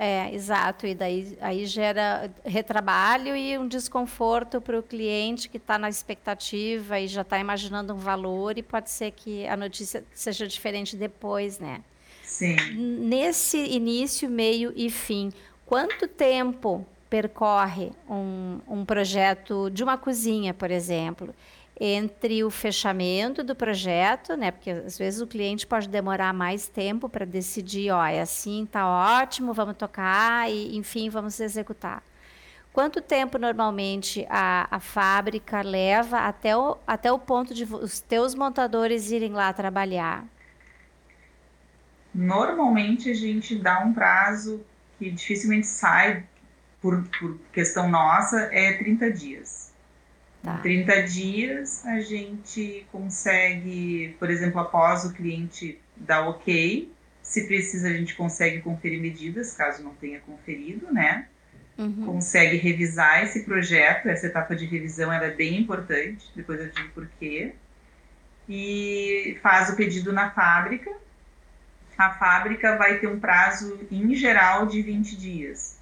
É, 0.04 0.34
exato. 0.34 0.88
E 0.88 0.96
daí 0.96 1.38
aí 1.40 1.64
gera 1.68 2.34
retrabalho 2.44 3.36
e 3.36 3.56
um 3.56 3.68
desconforto 3.68 4.60
para 4.60 4.80
o 4.80 4.82
cliente 4.82 5.48
que 5.48 5.58
está 5.58 5.78
na 5.78 5.88
expectativa 5.90 7.00
e 7.00 7.08
já 7.08 7.22
está 7.22 7.38
imaginando 7.38 7.94
um 7.94 7.98
valor 7.98 8.58
e 8.58 8.64
pode 8.64 8.90
ser 8.90 9.12
que 9.12 9.46
a 9.46 9.56
notícia 9.56 10.04
seja 10.12 10.48
diferente 10.48 10.96
depois, 10.96 11.60
né? 11.60 11.84
Sim. 12.24 12.56
Nesse 12.74 13.60
início, 13.60 14.28
meio 14.28 14.74
e 14.76 14.90
fim, 14.90 15.32
quanto 15.68 16.08
tempo 16.08 16.84
percorre 17.08 17.92
um, 18.10 18.60
um 18.68 18.84
projeto 18.84 19.70
de 19.70 19.84
uma 19.84 20.00
cozinha, 20.00 20.52
por 20.52 20.72
exemplo, 20.72 21.32
entre 21.84 22.44
o 22.44 22.52
fechamento 22.52 23.44
do 23.44 23.56
projeto, 23.56 24.38
né? 24.38 24.52
Porque 24.52 24.70
às 24.70 25.00
vezes 25.00 25.20
o 25.20 25.26
cliente 25.26 25.66
pode 25.66 25.90
demorar 25.90 26.32
mais 26.32 26.68
tempo 26.68 27.10
para 27.10 27.26
decidir, 27.26 27.90
ó, 27.90 28.06
é 28.06 28.22
assim, 28.22 28.68
tá 28.72 28.88
ótimo, 28.88 29.52
vamos 29.52 29.76
tocar 29.76 30.48
e, 30.48 30.78
enfim, 30.78 31.10
vamos 31.10 31.40
executar. 31.40 32.04
Quanto 32.72 33.02
tempo 33.02 33.40
normalmente 33.40 34.28
a, 34.30 34.68
a 34.70 34.80
fábrica 34.80 35.64
leva 35.64 36.20
até 36.20 36.56
o, 36.56 36.78
até 36.86 37.12
o 37.12 37.18
ponto 37.18 37.52
de 37.52 37.64
os 37.64 38.00
teus 38.00 38.36
montadores 38.36 39.10
irem 39.10 39.34
lá 39.34 39.52
trabalhar? 39.52 40.24
Normalmente 42.14 43.10
a 43.10 43.16
gente 43.16 43.56
dá 43.56 43.80
um 43.80 43.92
prazo 43.92 44.64
que 45.00 45.10
dificilmente 45.10 45.66
sai 45.66 46.24
por, 46.80 47.04
por 47.20 47.40
questão 47.52 47.90
nossa, 47.90 48.50
é 48.54 48.74
30 48.74 49.12
dias. 49.12 49.61
Tá. 50.44 50.58
Em 50.60 50.62
30 50.62 51.04
dias 51.04 51.86
a 51.86 52.00
gente 52.02 52.86
consegue, 52.92 54.16
por 54.18 54.30
exemplo, 54.30 54.60
após 54.60 55.06
o 55.06 55.14
cliente 55.14 55.80
dar 55.96 56.28
ok, 56.28 56.92
se 57.22 57.48
precisa 57.48 57.88
a 57.88 57.94
gente 57.94 58.16
consegue 58.16 58.62
conferir 58.62 59.00
medidas, 59.00 59.54
caso 59.54 59.84
não 59.84 59.94
tenha 59.96 60.20
conferido, 60.22 60.92
né? 60.92 61.28
Uhum. 61.78 62.06
Consegue 62.06 62.58
revisar 62.58 63.24
esse 63.24 63.44
projeto, 63.44 64.08
essa 64.08 64.28
etapa 64.28 64.56
de 64.56 64.66
revisão 64.66 65.14
é 65.14 65.32
bem 65.32 65.60
importante, 65.60 66.26
depois 66.36 66.60
eu 66.60 66.70
digo 66.70 66.90
por 66.90 67.08
quê. 67.20 67.54
E 68.50 69.38
faz 69.42 69.70
o 69.70 69.76
pedido 69.76 70.12
na 70.12 70.32
fábrica. 70.32 70.92
A 71.98 72.10
fábrica 72.10 72.76
vai 72.78 72.98
ter 72.98 73.08
um 73.08 73.20
prazo, 73.20 73.80
em 73.92 74.14
geral, 74.16 74.66
de 74.66 74.82
20 74.82 75.16
dias 75.16 75.81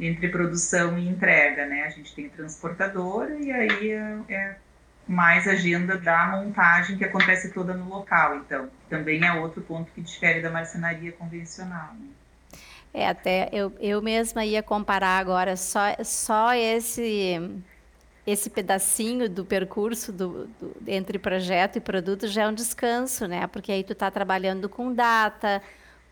entre 0.00 0.28
produção 0.28 0.98
e 0.98 1.08
entrega, 1.08 1.66
né? 1.66 1.84
A 1.84 1.90
gente 1.90 2.14
tem 2.14 2.28
transportadora 2.28 3.36
e 3.38 3.52
aí 3.52 3.90
é, 3.90 4.18
é 4.28 4.56
mais 5.06 5.46
agenda 5.46 5.98
da 5.98 6.26
montagem 6.28 6.96
que 6.96 7.04
acontece 7.04 7.52
toda 7.52 7.74
no 7.74 7.88
local. 7.88 8.36
Então, 8.36 8.68
também 8.88 9.24
é 9.24 9.32
outro 9.34 9.60
ponto 9.60 9.90
que 9.92 10.00
difere 10.00 10.40
da 10.40 10.50
marcenaria 10.50 11.12
convencional. 11.12 11.94
Né? 11.94 12.08
É, 12.94 13.08
até 13.08 13.48
eu, 13.52 13.72
eu 13.78 14.00
mesma 14.00 14.44
ia 14.44 14.62
comparar 14.62 15.18
agora 15.18 15.56
só, 15.56 15.94
só 16.02 16.54
esse 16.54 17.62
esse 18.26 18.50
pedacinho 18.50 19.28
do 19.28 19.44
percurso 19.44 20.12
do, 20.12 20.46
do, 20.60 20.76
entre 20.86 21.18
projeto 21.18 21.76
e 21.76 21.80
produto 21.80 22.28
já 22.28 22.42
é 22.42 22.48
um 22.48 22.54
descanso, 22.54 23.26
né? 23.26 23.46
Porque 23.46 23.72
aí 23.72 23.82
tu 23.82 23.92
está 23.92 24.10
trabalhando 24.10 24.68
com 24.68 24.92
data, 24.92 25.60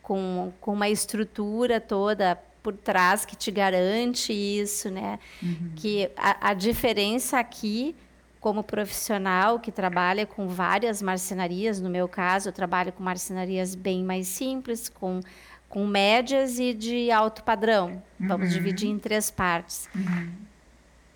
com, 0.03 0.53
com 0.61 0.73
uma 0.73 0.89
estrutura 0.89 1.81
toda 1.81 2.37
por 2.69 2.77
trás 2.77 3.25
que 3.25 3.35
te 3.35 3.51
garante 3.51 4.31
isso, 4.31 4.91
né? 4.91 5.19
Uhum. 5.43 5.73
Que 5.75 6.11
a, 6.15 6.51
a, 6.51 6.53
diferença 6.53 7.39
aqui, 7.39 7.97
como 8.41 8.63
profissional 8.63 9.59
que 9.59 9.73
trabalha 9.73 10.27
com 10.27 10.49
várias 10.49 11.01
marcenarias, 11.01 11.81
no 11.81 11.89
meu 11.89 12.07
caso, 12.07 12.51
eu 12.51 12.53
trabalho 12.53 12.93
com 12.93 13.03
marcenarias 13.03 13.75
bem 13.75 14.05
mais 14.05 14.29
simples, 14.29 14.87
com, 14.91 15.21
com 15.67 15.87
médias 15.87 16.59
e 16.59 16.75
de 16.75 17.11
alto 17.11 17.43
padrão. 17.43 18.03
Uhum. 18.21 18.29
Vamos 18.29 18.53
dividir 18.53 18.91
em 18.91 18.99
três 18.99 19.31
partes. 19.31 19.89
Uhum. 19.95 20.31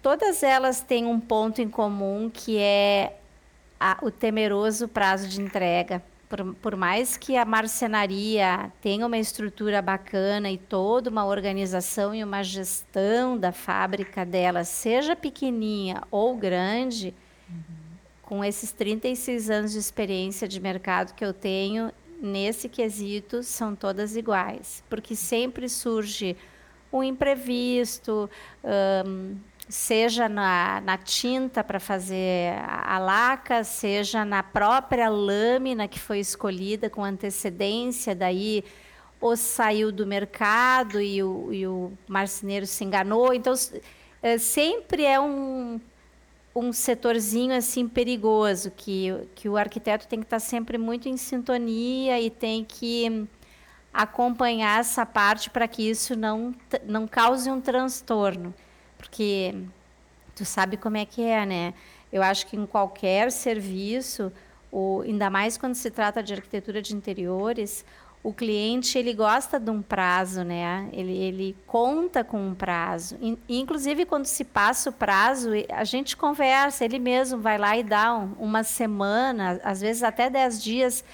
Todas 0.00 0.42
elas 0.42 0.80
têm 0.80 1.04
um 1.04 1.20
ponto 1.20 1.60
em 1.60 1.68
comum 1.68 2.30
que 2.32 2.56
é 2.56 3.18
a, 3.78 3.98
o 4.00 4.10
temeroso 4.10 4.88
prazo 4.88 5.28
de 5.28 5.38
entrega 5.38 6.02
por, 6.32 6.54
por 6.54 6.76
mais 6.76 7.18
que 7.18 7.36
a 7.36 7.44
marcenaria 7.44 8.72
tenha 8.80 9.06
uma 9.06 9.18
estrutura 9.18 9.82
bacana 9.82 10.50
e 10.50 10.56
toda 10.56 11.10
uma 11.10 11.26
organização 11.26 12.14
e 12.14 12.24
uma 12.24 12.42
gestão 12.42 13.36
da 13.36 13.52
fábrica 13.52 14.24
dela, 14.24 14.64
seja 14.64 15.14
pequenininha 15.14 16.02
ou 16.10 16.34
grande, 16.34 17.12
uhum. 17.50 17.76
com 18.22 18.42
esses 18.42 18.72
36 18.72 19.50
anos 19.50 19.72
de 19.72 19.78
experiência 19.78 20.48
de 20.48 20.58
mercado 20.58 21.12
que 21.12 21.22
eu 21.22 21.34
tenho, 21.34 21.92
nesse 22.18 22.66
quesito 22.66 23.42
são 23.42 23.76
todas 23.76 24.16
iguais, 24.16 24.82
porque 24.88 25.14
sempre 25.14 25.68
surge 25.68 26.34
um 26.90 27.02
imprevisto, 27.02 28.30
um, 29.06 29.36
seja 29.68 30.28
na, 30.28 30.80
na 30.80 30.98
tinta 30.98 31.62
para 31.64 31.80
fazer 31.80 32.54
a, 32.66 32.98
laca, 32.98 33.64
seja 33.64 34.24
na 34.24 34.42
própria 34.42 35.08
lâmina 35.08 35.88
que 35.88 35.98
foi 35.98 36.20
escolhida 36.20 36.90
com 36.90 37.04
antecedência, 37.04 38.14
daí 38.14 38.64
ou 39.20 39.36
saiu 39.36 39.92
do 39.92 40.06
mercado 40.06 41.00
e 41.00 41.22
o, 41.22 41.52
e 41.52 41.66
o 41.66 41.92
marceneiro 42.08 42.66
se 42.66 42.84
enganou. 42.84 43.32
Então, 43.32 43.54
é, 44.20 44.36
sempre 44.36 45.04
é 45.04 45.20
um, 45.20 45.80
um 46.54 46.72
setorzinho 46.72 47.54
assim 47.54 47.88
perigoso, 47.88 48.70
que, 48.76 49.10
que 49.34 49.48
o 49.48 49.56
arquiteto 49.56 50.08
tem 50.08 50.18
que 50.18 50.26
estar 50.26 50.40
sempre 50.40 50.76
muito 50.76 51.08
em 51.08 51.16
sintonia 51.16 52.20
e 52.20 52.30
tem 52.30 52.64
que 52.64 53.26
acompanhar 53.92 54.80
essa 54.80 55.06
parte 55.06 55.50
para 55.50 55.68
que 55.68 55.88
isso 55.88 56.16
não, 56.16 56.54
não 56.84 57.06
cause 57.06 57.50
um 57.50 57.60
transtorno. 57.60 58.52
Porque 59.02 59.52
tu 60.34 60.44
sabe 60.44 60.76
como 60.76 60.96
é 60.96 61.04
que 61.04 61.22
é, 61.22 61.44
né? 61.44 61.74
Eu 62.12 62.22
acho 62.22 62.46
que 62.46 62.56
em 62.56 62.64
qualquer 62.64 63.32
serviço, 63.32 64.32
ou 64.70 65.02
ainda 65.02 65.28
mais 65.28 65.58
quando 65.58 65.74
se 65.74 65.90
trata 65.90 66.22
de 66.22 66.32
arquitetura 66.32 66.80
de 66.80 66.94
interiores, 66.94 67.84
o 68.22 68.32
cliente 68.32 68.96
ele 68.96 69.12
gosta 69.12 69.58
de 69.58 69.70
um 69.72 69.82
prazo, 69.82 70.44
né? 70.44 70.88
Ele, 70.92 71.16
ele 71.16 71.56
conta 71.66 72.22
com 72.22 72.38
um 72.38 72.54
prazo. 72.54 73.18
Inclusive, 73.48 74.06
quando 74.06 74.26
se 74.26 74.44
passa 74.44 74.90
o 74.90 74.92
prazo, 74.92 75.50
a 75.68 75.82
gente 75.82 76.16
conversa, 76.16 76.84
ele 76.84 77.00
mesmo 77.00 77.40
vai 77.40 77.58
lá 77.58 77.76
e 77.76 77.82
dá 77.82 78.14
um, 78.14 78.34
uma 78.38 78.62
semana, 78.62 79.60
às 79.64 79.80
vezes 79.80 80.04
até 80.04 80.30
dez 80.30 80.62
dias, 80.62 81.04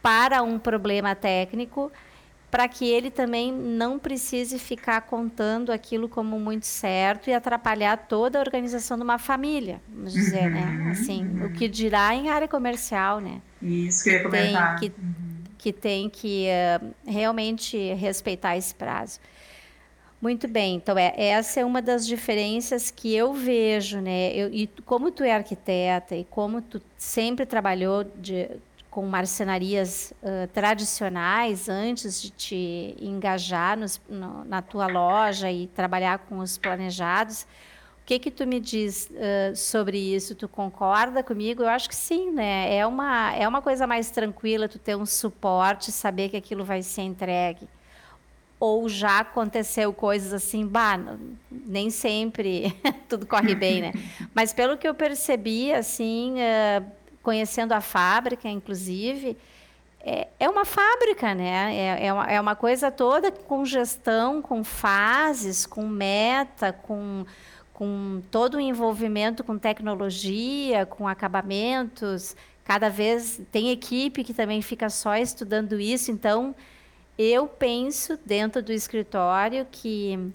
para 0.00 0.42
um 0.44 0.60
problema 0.60 1.16
técnico 1.16 1.90
para 2.52 2.68
que 2.68 2.84
ele 2.84 3.10
também 3.10 3.50
não 3.50 3.98
precise 3.98 4.58
ficar 4.58 5.00
contando 5.00 5.72
aquilo 5.72 6.06
como 6.06 6.38
muito 6.38 6.66
certo 6.66 7.30
e 7.30 7.32
atrapalhar 7.32 7.96
toda 7.96 8.38
a 8.38 8.42
organização 8.42 8.98
de 8.98 9.02
uma 9.02 9.18
família, 9.18 9.80
vamos 9.88 10.12
dizer, 10.12 10.50
né? 10.50 10.60
uhum, 10.60 10.84
né? 10.84 10.90
Assim, 10.90 11.24
uhum. 11.24 11.46
o 11.46 11.52
que 11.54 11.66
dirá 11.66 12.14
em 12.14 12.28
área 12.28 12.46
comercial, 12.46 13.20
né? 13.20 13.40
Isso 13.62 14.04
que 14.04 14.10
eu 14.10 14.12
ia 14.12 14.22
comentar. 14.22 14.78
Tem, 14.78 14.90
que, 14.90 15.00
uhum. 15.00 15.14
que 15.56 15.72
tem 15.72 16.10
que 16.10 16.46
uh, 16.46 16.94
realmente 17.10 17.94
respeitar 17.94 18.54
esse 18.54 18.74
prazo. 18.74 19.18
Muito 20.20 20.46
bem, 20.46 20.76
então 20.76 20.98
é, 20.98 21.14
essa 21.16 21.60
é 21.60 21.64
uma 21.64 21.80
das 21.80 22.06
diferenças 22.06 22.90
que 22.90 23.14
eu 23.14 23.32
vejo, 23.32 23.98
né? 23.98 24.30
Eu, 24.34 24.52
e 24.52 24.66
como 24.84 25.10
tu 25.10 25.24
é 25.24 25.32
arquiteta 25.32 26.14
e 26.14 26.24
como 26.24 26.60
tu 26.60 26.82
sempre 26.98 27.46
trabalhou 27.46 28.04
de, 28.04 28.50
com 28.92 29.06
marcenarias 29.06 30.12
uh, 30.22 30.46
tradicionais 30.48 31.66
antes 31.66 32.20
de 32.20 32.28
te 32.28 32.94
engajar 33.00 33.74
nos, 33.74 33.98
no, 34.06 34.44
na 34.44 34.60
tua 34.60 34.86
loja 34.86 35.50
e 35.50 35.66
trabalhar 35.66 36.18
com 36.18 36.38
os 36.38 36.58
planejados. 36.58 37.44
O 38.02 38.04
que 38.04 38.18
que 38.18 38.30
tu 38.30 38.46
me 38.46 38.60
diz 38.60 39.10
uh, 39.10 39.56
sobre 39.56 39.96
isso? 39.96 40.34
Tu 40.34 40.46
concorda 40.46 41.22
comigo? 41.22 41.62
Eu 41.62 41.70
acho 41.70 41.88
que 41.88 41.96
sim, 41.96 42.30
né? 42.32 42.76
É 42.76 42.86
uma 42.86 43.34
é 43.34 43.48
uma 43.48 43.62
coisa 43.62 43.86
mais 43.86 44.10
tranquila 44.10 44.68
tu 44.68 44.78
ter 44.78 44.94
um 44.94 45.06
suporte, 45.06 45.90
saber 45.90 46.28
que 46.28 46.36
aquilo 46.36 46.62
vai 46.62 46.82
ser 46.82 47.00
entregue. 47.00 47.66
Ou 48.60 48.90
já 48.90 49.20
aconteceu 49.20 49.90
coisas 49.94 50.34
assim, 50.34 50.66
bah, 50.66 51.00
nem 51.50 51.88
sempre 51.88 52.76
tudo 53.08 53.24
corre 53.24 53.54
bem, 53.54 53.80
né? 53.80 53.92
Mas 54.34 54.52
pelo 54.52 54.76
que 54.76 54.86
eu 54.86 54.94
percebi, 54.94 55.72
assim, 55.72 56.34
uh, 56.34 57.01
conhecendo 57.22 57.72
a 57.72 57.80
fábrica, 57.80 58.48
inclusive, 58.48 59.36
é, 60.04 60.26
é 60.40 60.48
uma 60.48 60.64
fábrica, 60.64 61.34
né? 61.34 61.74
É, 61.74 62.06
é, 62.06 62.12
uma, 62.12 62.26
é 62.26 62.40
uma 62.40 62.56
coisa 62.56 62.90
toda 62.90 63.30
com 63.30 63.64
gestão, 63.64 64.42
com 64.42 64.64
fases, 64.64 65.64
com 65.64 65.86
meta, 65.86 66.72
com, 66.72 67.24
com 67.72 68.20
todo 68.30 68.56
o 68.56 68.60
envolvimento 68.60 69.44
com 69.44 69.56
tecnologia, 69.56 70.84
com 70.84 71.06
acabamentos. 71.06 72.34
Cada 72.64 72.88
vez 72.88 73.40
tem 73.52 73.70
equipe 73.70 74.24
que 74.24 74.34
também 74.34 74.60
fica 74.60 74.90
só 74.90 75.16
estudando 75.16 75.78
isso. 75.78 76.10
Então, 76.10 76.54
eu 77.16 77.46
penso 77.46 78.18
dentro 78.24 78.60
do 78.60 78.72
escritório 78.72 79.66
que 79.70 80.32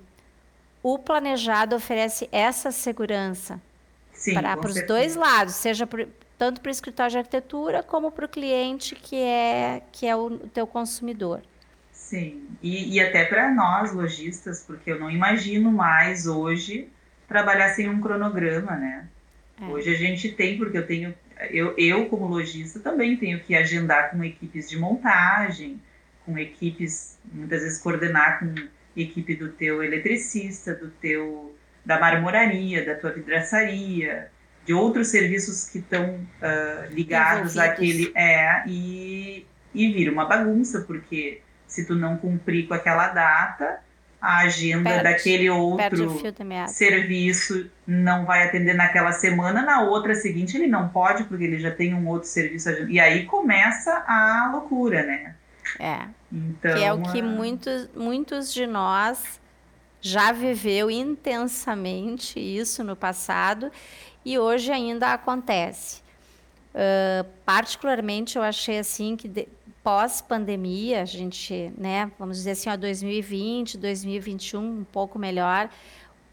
o 0.81 0.97
planejado 0.97 1.75
oferece 1.75 2.29
essa 2.31 2.71
segurança 2.71 3.61
para 4.33 4.67
os 4.67 4.81
dois 4.83 5.15
lados, 5.15 5.55
seja 5.55 5.87
tanto 6.37 6.61
para 6.61 6.69
o 6.69 6.71
escritório 6.71 7.11
de 7.11 7.17
arquitetura 7.17 7.81
como 7.83 8.11
para 8.11 8.25
o 8.25 8.29
cliente 8.29 8.95
que 8.95 9.15
é 9.15 9.81
que 9.91 10.05
é 10.05 10.15
o, 10.15 10.37
teu 10.49 10.67
consumidor. 10.67 11.41
Sim, 11.91 12.47
e, 12.61 12.95
e 12.95 12.99
até 12.99 13.25
para 13.25 13.53
nós 13.53 13.91
lojistas, 13.91 14.63
porque 14.65 14.91
eu 14.91 14.99
não 14.99 15.09
imagino 15.09 15.71
mais 15.71 16.25
hoje 16.25 16.87
trabalhar 17.27 17.69
sem 17.69 17.89
um 17.89 17.99
cronograma, 17.99 18.75
né? 18.77 19.07
É. 19.61 19.65
Hoje 19.65 19.93
a 19.93 19.97
gente 19.97 20.31
tem, 20.31 20.57
porque 20.57 20.77
eu 20.77 20.87
tenho, 20.87 21.13
eu, 21.49 21.73
eu 21.77 22.05
como 22.05 22.27
lojista 22.27 22.79
também 22.79 23.17
tenho 23.17 23.39
que 23.41 23.55
agendar 23.55 24.11
com 24.11 24.23
equipes 24.23 24.69
de 24.69 24.77
montagem, 24.77 25.81
com 26.25 26.37
equipes, 26.37 27.17
muitas 27.31 27.63
vezes 27.63 27.79
coordenar 27.79 28.39
com 28.39 28.53
equipe 28.95 29.35
do 29.35 29.49
teu 29.49 29.83
eletricista, 29.83 30.73
do 30.73 30.89
teu 30.89 31.56
da 31.87 31.97
marmoraria, 31.97 32.85
da 32.85 32.95
tua 32.95 33.11
vidraçaria, 33.11 34.29
de 34.65 34.73
outros 34.73 35.07
serviços 35.07 35.69
que 35.69 35.79
estão 35.79 36.15
uh, 36.15 36.93
ligados 36.93 37.57
àquele 37.57 38.11
é 38.13 38.63
e 38.67 39.47
e 39.73 39.93
vira 39.93 40.11
uma 40.11 40.25
bagunça 40.25 40.81
porque 40.81 41.41
se 41.65 41.85
tu 41.85 41.95
não 41.95 42.17
cumprir 42.17 42.67
com 42.67 42.73
aquela 42.73 43.07
data 43.07 43.79
a 44.19 44.39
agenda 44.39 44.89
perde, 44.89 45.03
daquele 45.03 45.49
outro 45.49 46.19
serviço 46.67 47.69
não 47.85 48.25
vai 48.25 48.43
atender 48.43 48.73
naquela 48.73 49.13
semana 49.13 49.61
na 49.61 49.83
outra 49.83 50.13
seguinte 50.15 50.57
ele 50.57 50.67
não 50.67 50.89
pode 50.89 51.23
porque 51.25 51.45
ele 51.45 51.59
já 51.59 51.71
tem 51.71 51.93
um 51.93 52.05
outro 52.07 52.27
serviço 52.27 52.69
e 52.89 52.99
aí 52.99 53.25
começa 53.25 54.03
a 54.05 54.49
loucura 54.51 55.03
né? 55.03 55.35
É. 55.79 55.99
Então 56.33 56.75
que 56.75 56.83
é 56.83 56.91
o 56.91 57.01
que 57.03 57.21
muitos 57.21 57.89
muitos 57.95 58.53
de 58.53 58.67
nós 58.67 59.39
já 60.01 60.31
viveu 60.31 60.89
intensamente 60.89 62.39
isso 62.39 62.83
no 62.83 62.95
passado 62.95 63.71
e 64.23 64.37
hoje 64.37 64.71
ainda 64.71 65.13
acontece. 65.13 66.01
Uh, 66.73 67.27
particularmente 67.45 68.37
eu 68.37 68.43
achei 68.43 68.77
assim 68.77 69.15
que 69.15 69.47
pós 69.83 70.21
pandemia 70.21 71.01
a 71.01 71.05
gente 71.05 71.71
né 71.77 72.11
vamos 72.19 72.37
dizer 72.37 72.51
assim 72.51 72.69
ó 72.69 72.75
2020 72.75 73.77
2021 73.77 74.61
um 74.61 74.83
pouco 74.83 75.17
melhor 75.17 75.69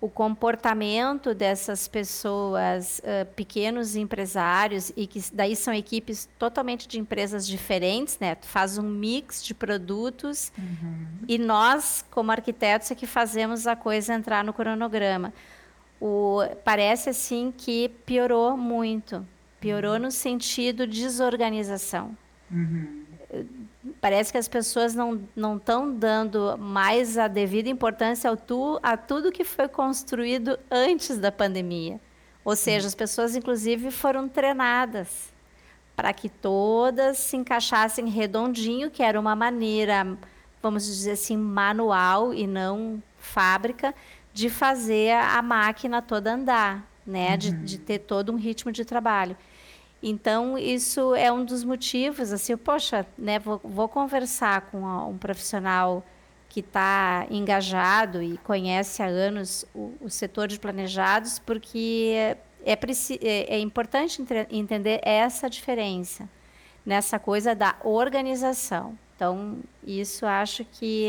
o 0.05 0.11
comportamento 0.11 1.35
dessas 1.35 1.89
pessoas 1.89 2.99
uh, 2.99 3.25
pequenos 3.35 3.97
empresários 3.97 4.93
e 4.97 5.07
que 5.07 5.23
daí 5.33 5.57
são 5.57 5.73
equipes 5.73 6.29
totalmente 6.39 6.87
de 6.87 6.99
empresas 6.99 7.47
diferentes 7.47 8.19
né 8.19 8.35
tu 8.35 8.47
faz 8.47 8.77
um 8.77 8.83
mix 8.83 9.43
de 9.43 9.55
produtos 9.55 10.53
uhum. 10.59 11.07
e 11.27 11.39
nós 11.39 12.05
como 12.11 12.31
arquitetos 12.31 12.91
é 12.91 12.95
que 12.95 13.07
fazemos 13.07 13.67
a 13.67 13.75
coisa 13.75 14.13
entrar 14.13 14.45
no 14.45 14.53
cronograma 14.53 15.33
o, 16.01 16.41
parece 16.65 17.09
assim 17.09 17.51
que 17.57 17.89
piorou 18.05 18.57
muito. 18.59 19.27
Piorou 19.59 19.95
uhum. 19.95 20.01
no 20.01 20.11
sentido 20.11 20.87
de 20.87 21.01
desorganização. 21.01 22.17
Uhum. 22.51 23.04
Parece 24.01 24.33
que 24.33 24.39
as 24.39 24.49
pessoas 24.49 24.95
não 24.95 25.57
estão 25.57 25.93
dando 25.93 26.57
mais 26.59 27.19
a 27.19 27.29
devida 27.29 27.69
importância 27.69 28.31
ao 28.31 28.37
tu, 28.37 28.79
a 28.83 28.97
tudo 28.97 29.33
que 29.33 29.45
foi 29.45 29.69
construído 29.69 30.59
antes 30.71 31.19
da 31.19 31.31
pandemia. 31.31 32.01
Ou 32.45 32.57
seja, 32.57 32.87
as 32.87 32.95
pessoas, 32.95 33.37
inclusive, 33.37 33.91
foram 33.91 34.29
treinadas 34.29 35.33
para 35.97 36.13
que 36.13 36.29
todas 36.29 37.19
se 37.19 37.37
encaixassem 37.37 38.09
redondinho, 38.09 38.91
que 38.91 39.03
era 39.03 39.19
uma 39.19 39.37
maneira, 39.37 40.17
vamos 40.63 40.85
dizer 40.85 41.13
assim, 41.13 41.37
manual 41.37 42.35
e 42.35 42.47
não 42.47 43.03
fábrica, 43.19 43.95
de 44.33 44.51
fazer 44.51 45.13
a 45.13 45.41
máquina 45.41 46.03
toda 46.03 46.35
andar, 46.35 46.85
né? 47.07 47.31
Uhum. 47.31 47.37
De, 47.39 47.51
de, 47.53 47.79
ter 47.79 48.01
todo 48.01 48.33
um 48.33 48.37
ritmo 48.37 48.73
de 48.73 48.85
trabalho. 48.85 49.37
Então, 50.07 50.59
isso 50.59 51.15
é 51.15 51.33
um 51.33 51.47
dos 51.47 51.65
motivos, 51.65 52.31
assim, 52.31 52.55
poxa, 52.59 53.07
né, 53.17 53.39
vou, 53.39 53.59
vou 53.65 53.89
conversar 53.89 54.61
com 54.71 54.83
um 54.83 55.17
profissional 55.17 56.05
que 56.51 56.61
está 56.61 57.27
engajado 57.31 58.23
e 58.23 58.37
conhece 58.37 59.03
há 59.03 59.07
anos 59.07 59.65
o, 59.75 59.95
o 60.03 60.11
setor 60.11 60.47
de 60.47 60.61
planejados, 60.61 61.39
porque 61.39 62.13
é, 62.67 62.73
é, 63.23 63.55
é 63.55 63.59
importante 63.59 64.23
entender 64.51 65.01
essa 65.03 65.49
diferença 65.49 66.29
nessa 66.85 67.19
coisa 67.19 67.55
da 67.55 67.75
organização. 67.83 68.99
Então, 69.17 69.57
isso 69.87 70.27
acho 70.27 70.67
que 70.67 71.09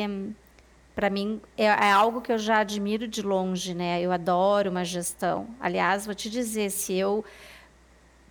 para 0.96 1.10
mim 1.10 1.42
é, 1.58 1.66
é, 1.66 1.92
algo 1.92 2.22
que 2.22 2.32
eu 2.32 2.38
já 2.38 2.60
admiro 2.60 3.10
de 3.10 3.22
longe, 3.22 3.74
né? 3.74 4.02
Eu 4.02 4.14
adoro 4.14 4.72
uma 4.72 4.86
gestão. 4.86 5.48
Aliás, 5.60 6.06
vou 6.06 6.16
te 6.16 6.30
dizer, 6.30 6.70
se 6.70 6.94
eu 6.94 7.26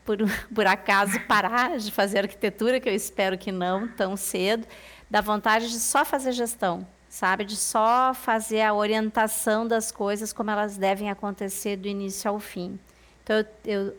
por, 0.04 0.18
por 0.54 0.66
acaso 0.66 1.18
parar 1.20 1.78
de 1.78 1.90
fazer 1.90 2.20
arquitetura, 2.20 2.80
que 2.80 2.88
eu 2.88 2.94
espero 2.94 3.38
que 3.38 3.50
não 3.50 3.88
tão 3.88 4.16
cedo, 4.16 4.66
dá 5.10 5.20
vontade 5.20 5.68
de 5.68 5.78
só 5.78 6.04
fazer 6.04 6.32
gestão, 6.32 6.86
sabe? 7.08 7.44
De 7.44 7.56
só 7.56 8.14
fazer 8.14 8.62
a 8.62 8.74
orientação 8.74 9.66
das 9.66 9.90
coisas 9.90 10.32
como 10.32 10.50
elas 10.50 10.76
devem 10.76 11.10
acontecer 11.10 11.76
do 11.76 11.88
início 11.88 12.30
ao 12.30 12.38
fim. 12.38 12.78
Então, 13.22 13.36
eu, 13.36 13.46
eu 13.64 13.94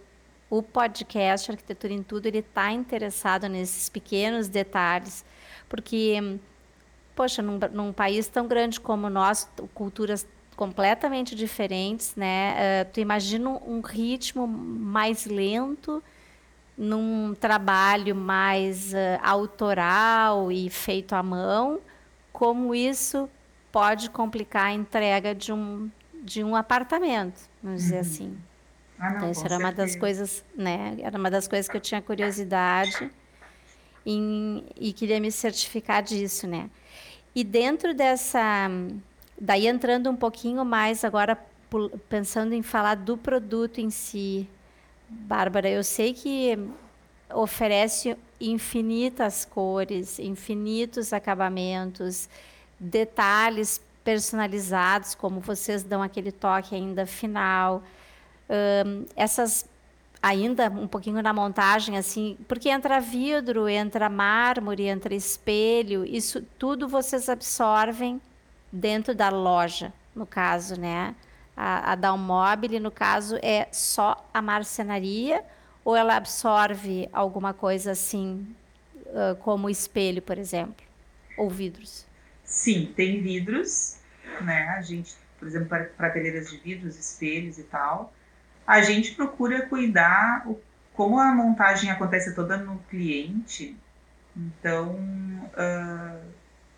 o 0.50 0.62
podcast 0.62 1.52
Arquitetura 1.52 1.92
em 1.92 2.04
Tudo, 2.04 2.28
ele 2.28 2.38
está 2.38 2.72
interessado 2.72 3.50
nesses 3.50 3.90
pequenos 3.90 4.48
detalhes, 4.48 5.26
porque 5.68 6.40
poxa, 7.16 7.42
num, 7.42 7.58
num 7.72 7.94
país 7.94 8.28
tão 8.28 8.48
grande 8.48 8.80
como 8.80 9.10
nós, 9.10 9.50
culturas 9.74 10.28
completamente 10.56 11.36
diferentes, 11.36 12.16
né? 12.16 12.56
Uh, 12.56 12.92
tu 12.92 13.00
imagina 13.00 13.50
um 13.50 13.82
ritmo 13.82 14.48
mais 14.48 15.26
lento 15.26 16.04
num 16.78 17.34
trabalho 17.34 18.16
mais 18.16 18.94
uh, 18.94 19.20
autoral 19.24 20.52
e 20.52 20.70
feito 20.70 21.14
à 21.14 21.24
mão, 21.24 21.80
como 22.32 22.76
isso 22.76 23.30
pode 23.72 24.10
complicar 24.10 24.68
a 24.68 24.74
entrega 24.74 25.34
de 25.36 25.52
um, 25.52 25.90
de 26.24 26.44
um 26.44 26.56
apartamento, 26.56 27.40
vamos 27.62 27.84
dizer 27.84 27.96
uhum. 27.96 28.02
assim. 28.02 28.38
Ah, 28.98 29.10
não, 29.10 29.18
então, 29.18 29.32
isso 29.32 29.42
era 29.42 29.50
certeza. 29.50 29.64
uma 29.64 29.74
das 29.74 29.96
coisas, 29.96 30.46
né? 30.56 30.96
Era 31.00 31.18
uma 31.18 31.30
das 31.30 31.48
coisas 31.48 31.68
que 31.70 31.76
eu 31.76 31.82
tinha 31.82 32.02
curiosidade 32.02 33.12
em, 34.06 34.66
e 34.78 34.94
queria 34.94 35.20
me 35.20 35.32
certificar 35.32 36.02
disso, 36.02 36.48
né? 36.48 36.70
E 37.34 37.44
dentro 37.44 37.94
dessa, 37.94 38.70
daí 39.40 39.68
entrando 39.68 40.10
um 40.10 40.16
pouquinho 40.16 40.64
mais 40.64 41.04
agora 41.04 41.38
pensando 42.10 42.54
em 42.54 42.62
falar 42.62 42.96
do 42.96 43.18
produto 43.18 43.80
em 43.80 43.90
si, 43.90 44.48
Bárbara, 45.10 45.70
eu 45.70 45.84
sei 45.84 46.14
que 46.14 46.58
oferece 47.34 48.16
infinitas 48.40 49.46
cores, 49.46 50.20
infinitos 50.20 51.14
acabamentos, 51.14 52.30
detalhes 52.80 53.82
personalizados, 54.04 55.16
como 55.16 55.40
vocês 55.40 55.84
dão 55.84 56.02
aquele 56.02 56.32
toque 56.32 56.76
ainda 56.76 57.06
final. 57.06 57.84
Um, 58.86 59.06
essas 59.16 59.68
ainda 60.22 60.70
um 60.70 60.88
pouquinho 60.88 61.22
na 61.22 61.34
montagem 61.34 61.98
assim, 61.98 62.38
porque 62.48 62.70
entra 62.70 63.00
vidro, 63.00 63.68
entra 63.68 64.10
mármore, 64.10 64.88
entra 64.88 65.14
espelho, 65.14 66.06
isso 66.06 66.42
tudo 66.58 66.88
vocês 66.88 67.30
absorvem 67.30 68.22
dentro 68.80 69.16
da 69.16 69.30
loja, 69.30 69.94
no 70.16 70.26
caso, 70.26 70.80
né? 70.80 71.16
A, 71.56 71.94
a 71.94 71.96
Dalmobile, 71.96 72.80
no 72.80 72.92
caso, 72.92 73.38
é 73.42 73.68
só 73.72 74.28
a 74.34 74.42
marcenaria 74.42 75.44
ou 75.84 75.96
ela 75.96 76.16
absorve 76.16 77.08
alguma 77.14 77.54
coisa 77.54 77.92
assim, 77.92 78.56
como 79.40 79.70
espelho, 79.70 80.22
por 80.22 80.38
exemplo, 80.38 80.84
ou 81.38 81.50
vidros? 81.50 82.06
Sim, 82.44 82.92
tem 82.96 83.22
vidros, 83.22 83.98
né? 84.42 84.68
A 84.78 84.82
gente, 84.82 85.16
por 85.40 85.48
exemplo, 85.48 85.70
prateleiras 85.96 86.50
de 86.50 86.58
vidros, 86.58 86.98
espelhos 86.98 87.58
e 87.60 87.64
tal 87.64 88.12
a 88.66 88.82
gente 88.82 89.14
procura 89.14 89.68
cuidar, 89.68 90.44
o, 90.48 90.60
como 90.94 91.20
a 91.20 91.32
montagem 91.34 91.92
acontece 91.92 92.34
toda 92.34 92.58
no 92.58 92.80
cliente, 92.90 93.78
então 94.36 94.96
uh, 94.96 96.20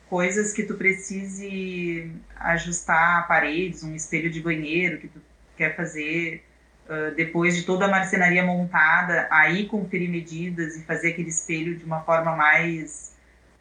coisas 0.10 0.54
que 0.54 0.64
tu 0.64 0.76
precise 0.76 2.12
ajustar 2.36 3.28
paredes, 3.28 3.84
um 3.84 3.96
espelho 3.96 4.30
de 4.30 4.42
banheiro 4.42 5.00
que 5.00 5.08
tu 5.08 5.22
quer 5.56 5.76
fazer 5.76 6.44
uh, 6.88 7.16
depois 7.16 7.56
de 7.56 7.64
toda 7.64 7.86
a 7.86 7.88
marcenaria 7.88 8.44
montada, 8.44 9.28
aí 9.32 9.66
conferir 9.66 10.10
medidas 10.10 10.76
e 10.76 10.84
fazer 10.84 11.10
aquele 11.10 11.30
espelho 11.30 11.78
de 11.78 11.84
uma 11.84 12.02
forma 12.02 12.36
mais 12.36 13.16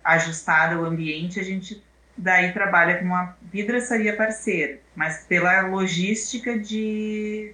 ajustada 0.04 0.76
ao 0.76 0.84
ambiente, 0.84 1.40
a 1.40 1.42
gente 1.42 1.82
daí 2.16 2.52
trabalha 2.52 2.98
com 2.98 3.04
uma 3.04 3.36
vidraçaria 3.42 4.16
parceira, 4.16 4.78
mas 4.94 5.24
pela 5.24 5.62
logística 5.62 6.58
de 6.58 7.52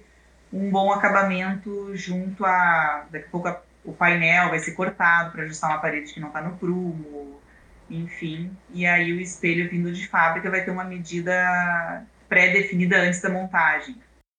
um 0.51 0.69
bom 0.69 0.91
acabamento 0.91 1.91
junto 1.95 2.45
a. 2.45 3.05
Daqui 3.11 3.25
a 3.25 3.29
pouco 3.29 3.47
a, 3.47 3.61
o 3.83 3.91
painel 3.91 4.49
vai 4.49 4.59
ser 4.59 4.71
cortado 4.73 5.31
para 5.31 5.43
ajustar 5.43 5.71
uma 5.71 5.79
parede 5.79 6.13
que 6.13 6.19
não 6.19 6.27
está 6.29 6.41
no 6.41 6.55
prumo, 6.55 7.41
enfim. 7.95 8.55
E 8.73 8.85
aí 8.85 9.13
o 9.13 9.19
espelho 9.19 9.69
vindo 9.69 9.91
de 9.91 10.07
fábrica 10.07 10.49
vai 10.49 10.63
ter 10.63 10.71
uma 10.71 10.83
medida 10.83 12.05
pré-definida 12.27 12.97
antes 12.97 13.21
da 13.21 13.29
montagem. 13.29 13.95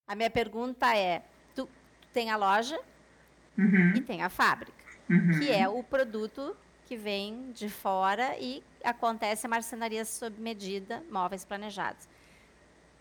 A 0.09 0.15
minha 0.15 0.31
pergunta 0.31 0.97
é: 0.97 1.23
tu, 1.55 1.67
tu 1.67 2.09
tem 2.13 2.31
a 2.31 2.37
loja 2.37 2.79
uhum. 3.57 3.93
e 3.95 4.01
tem 4.01 4.23
a 4.23 4.29
fábrica, 4.29 4.85
uhum. 5.09 5.39
que 5.39 5.51
é 5.51 5.69
o 5.69 5.83
produto 5.83 6.57
que 6.87 6.97
vem 6.97 7.53
de 7.53 7.69
fora 7.69 8.37
e 8.39 8.63
acontece 8.83 9.47
a 9.47 9.49
marcenaria 9.49 10.05
sob 10.05 10.41
medida, 10.41 11.03
móveis 11.11 11.45
planejados. 11.45 12.09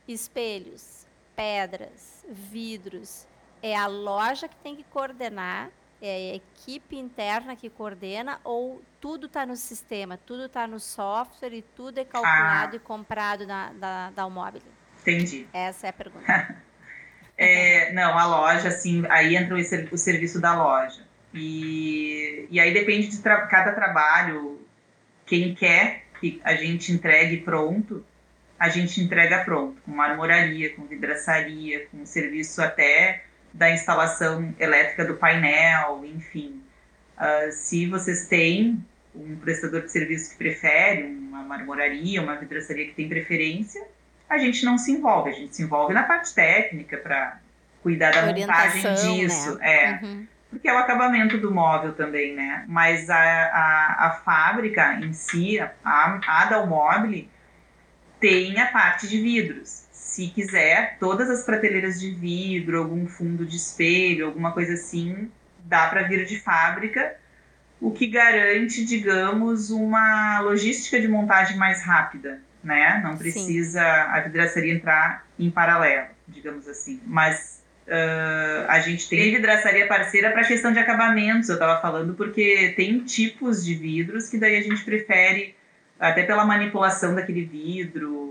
Espelhos, 0.08 1.06
pedras, 1.36 2.26
vidros. 2.30 3.28
É 3.62 3.76
a 3.76 3.88
loja 3.88 4.48
que 4.48 4.56
tem 4.58 4.76
que 4.76 4.84
coordenar, 4.84 5.70
é 6.06 6.32
a 6.32 6.36
equipe 6.36 6.98
interna 6.98 7.56
que 7.56 7.70
coordena, 7.70 8.38
ou 8.44 8.84
tudo 9.00 9.28
está 9.28 9.46
no 9.46 9.56
sistema, 9.56 10.18
tudo 10.18 10.48
está 10.48 10.68
no 10.68 10.78
software 10.78 11.54
e 11.54 11.62
tudo 11.62 11.98
é 11.98 12.04
calculado 12.04 12.74
ah. 12.74 12.76
e 12.76 12.80
comprado 12.80 13.48
na, 13.48 13.72
da, 13.72 14.10
da 14.12 14.24
Almobile? 14.24 14.66
Entendi. 15.02 15.48
Essa 15.54 15.88
é 15.88 15.90
a 15.92 15.94
pergunta. 15.94 16.58
é, 17.38 17.94
não, 17.94 18.18
a 18.18 18.26
loja, 18.26 18.68
assim, 18.68 19.06
aí 19.10 19.38
entra 19.38 19.56
o, 19.56 19.60
o 19.94 19.98
serviço 19.98 20.42
da 20.42 20.54
loja. 20.54 21.04
E, 21.34 22.48
e 22.52 22.60
aí 22.60 22.74
depende 22.74 23.08
de 23.08 23.20
tra 23.20 23.48
cada 23.48 23.72
trabalho, 23.72 24.62
quem 25.26 25.56
quer 25.56 26.04
que 26.20 26.42
a 26.44 26.54
gente 26.54 26.92
entregue 26.92 27.38
pronto, 27.38 28.06
a 28.60 28.68
gente 28.68 29.02
entrega 29.02 29.44
pronto, 29.46 29.82
com 29.82 29.92
marmoraria, 29.92 30.74
com 30.76 30.84
vidraçaria, 30.84 31.88
com 31.88 32.06
serviço 32.06 32.62
até 32.62 33.24
da 33.54 33.72
instalação 33.72 34.54
elétrica 34.60 35.06
do 35.06 35.16
painel, 35.16 36.04
enfim. 36.06 36.62
Uh, 37.18 37.52
se 37.52 37.86
vocês 37.86 38.28
têm 38.28 38.84
um 39.16 39.36
prestador 39.36 39.82
de 39.82 39.92
serviço 39.92 40.32
que 40.32 40.38
prefere, 40.38 41.04
uma 41.04 41.44
marmoraria, 41.44 42.22
uma 42.22 42.36
vidraçaria 42.36 42.88
que 42.88 42.94
tem 42.94 43.08
preferência, 43.08 43.86
a 44.28 44.38
gente 44.40 44.66
não 44.66 44.78
se 44.78 44.92
envolve, 44.92 45.30
a 45.30 45.34
gente 45.34 45.56
se 45.56 45.62
envolve 45.62 45.94
na 45.94 46.04
parte 46.04 46.34
técnica 46.34 46.98
para 46.98 47.38
cuidar 47.84 48.12
da 48.12 48.26
montagem 48.26 48.94
disso. 48.96 49.56
Né? 49.60 49.84
É. 49.84 50.00
Uhum. 50.04 50.28
Porque 50.50 50.68
é 50.68 50.74
o 50.74 50.78
acabamento 50.78 51.38
do 51.38 51.52
móvel 51.52 51.94
também, 51.94 52.36
né? 52.36 52.64
Mas 52.68 53.10
a, 53.10 53.18
a, 53.18 54.08
a 54.08 54.12
fábrica 54.24 54.94
em 54.96 55.12
si, 55.12 55.60
a, 55.60 56.20
a 56.28 56.46
Dalmobile, 56.46 57.30
tem 58.20 58.60
a 58.60 58.68
parte 58.68 59.08
de 59.08 59.20
vidros. 59.20 59.83
Se 60.14 60.28
quiser, 60.28 60.98
todas 61.00 61.28
as 61.28 61.44
prateleiras 61.44 62.00
de 62.00 62.12
vidro, 62.12 62.78
algum 62.78 63.08
fundo 63.08 63.44
de 63.44 63.58
espelho, 63.58 64.28
alguma 64.28 64.52
coisa 64.52 64.74
assim, 64.74 65.32
dá 65.66 65.88
para 65.88 66.04
vir 66.04 66.24
de 66.24 66.40
fábrica, 66.40 67.16
o 67.82 67.90
que 67.90 68.06
garante, 68.06 68.86
digamos, 68.86 69.72
uma 69.72 70.40
logística 70.42 71.02
de 71.02 71.08
montagem 71.08 71.58
mais 71.58 71.82
rápida, 71.82 72.40
né? 72.64 73.02
Não 73.04 73.18
precisa 73.18 73.80
Sim. 73.80 74.12
a 74.12 74.20
vidraçaria 74.20 74.76
entrar 74.76 75.26
em 75.40 75.50
paralelo, 75.50 76.10
digamos 76.28 76.68
assim. 76.68 77.02
Mas 77.08 77.64
uh, 77.88 78.70
a 78.70 78.80
gente 78.82 79.10
tem 79.10 79.32
vidraçaria 79.32 79.88
parceira 79.88 80.30
para 80.30 80.46
questão 80.46 80.72
de 80.72 80.78
acabamentos, 80.78 81.50
eu 81.50 81.56
estava 81.56 81.82
falando, 81.82 82.14
porque 82.14 82.72
tem 82.78 83.00
tipos 83.00 83.66
de 83.66 83.74
vidros 83.74 84.30
que 84.30 84.38
daí 84.38 84.58
a 84.58 84.62
gente 84.62 84.84
prefere 84.86 85.56
até 86.00 86.22
pela 86.22 86.46
manipulação 86.46 87.16
daquele 87.16 87.46
vidro 87.46 88.23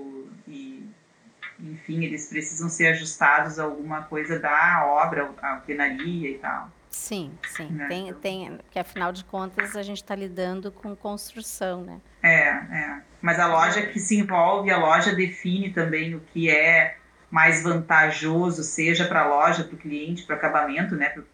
enfim 1.62 2.04
eles 2.04 2.28
precisam 2.28 2.68
ser 2.68 2.88
ajustados 2.88 3.58
a 3.58 3.64
alguma 3.64 4.02
coisa 4.02 4.38
da 4.38 4.84
obra 4.86 5.30
a 5.40 5.54
alvenaria 5.54 6.30
e 6.30 6.38
tal 6.38 6.70
sim 6.90 7.32
sim 7.48 7.66
né? 7.66 7.86
tem 7.88 8.14
tem 8.14 8.56
porque 8.56 8.78
afinal 8.78 9.12
de 9.12 9.24
contas 9.24 9.76
a 9.76 9.82
gente 9.82 10.02
está 10.02 10.14
lidando 10.14 10.70
com 10.70 10.94
construção 10.94 11.82
né 11.82 12.00
é 12.22 12.48
é 12.48 13.00
mas 13.20 13.38
a 13.38 13.46
loja 13.46 13.86
que 13.86 14.00
se 14.00 14.16
envolve 14.16 14.70
a 14.70 14.78
loja 14.78 15.14
define 15.14 15.70
também 15.70 16.14
o 16.14 16.20
que 16.20 16.50
é 16.50 16.96
mais 17.30 17.62
vantajoso 17.62 18.62
seja 18.62 19.06
para 19.06 19.22
a 19.22 19.28
loja 19.28 19.64
para 19.64 19.74
o 19.74 19.78
cliente 19.78 20.24
para 20.24 20.34
o 20.34 20.38
acabamento 20.38 20.96
né 20.96 21.08
para 21.08 21.22
o 21.22 21.26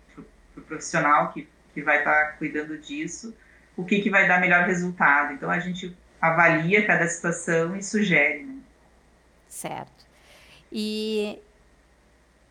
pro 0.55 0.62
profissional 0.62 1.33
que 1.33 1.49
que 1.75 1.83
vai 1.83 1.99
estar 1.99 2.12
tá 2.12 2.33
cuidando 2.33 2.77
disso 2.79 3.35
o 3.79 3.85
que, 3.85 4.01
que 4.01 4.11
vai 4.11 4.27
dar 4.27 4.41
melhor 4.41 4.64
resultado. 4.64 5.33
Então 5.33 5.49
a 5.49 5.61
gente 5.61 5.97
avalia 6.21 6.85
cada 6.85 7.07
situação 7.07 7.77
e 7.77 7.83
sugere. 7.83 8.43
Né? 8.43 8.59
Certo. 9.49 9.98
E 10.73 11.39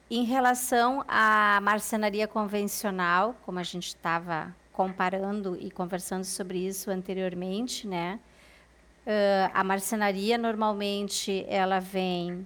em 0.09 0.23
relação 0.23 1.03
à 1.07 1.59
marcenaria 1.61 2.27
convencional, 2.27 3.35
como 3.45 3.59
a 3.59 3.63
gente 3.63 3.87
estava 3.87 4.55
comparando 4.71 5.57
e 5.59 5.71
conversando 5.71 6.23
sobre 6.23 6.59
isso 6.59 6.89
anteriormente, 6.89 7.87
né? 7.87 8.19
Uh, 9.05 9.51
a 9.53 9.63
marcenaria 9.63 10.37
normalmente 10.37 11.45
ela 11.47 11.79
vem 11.79 12.45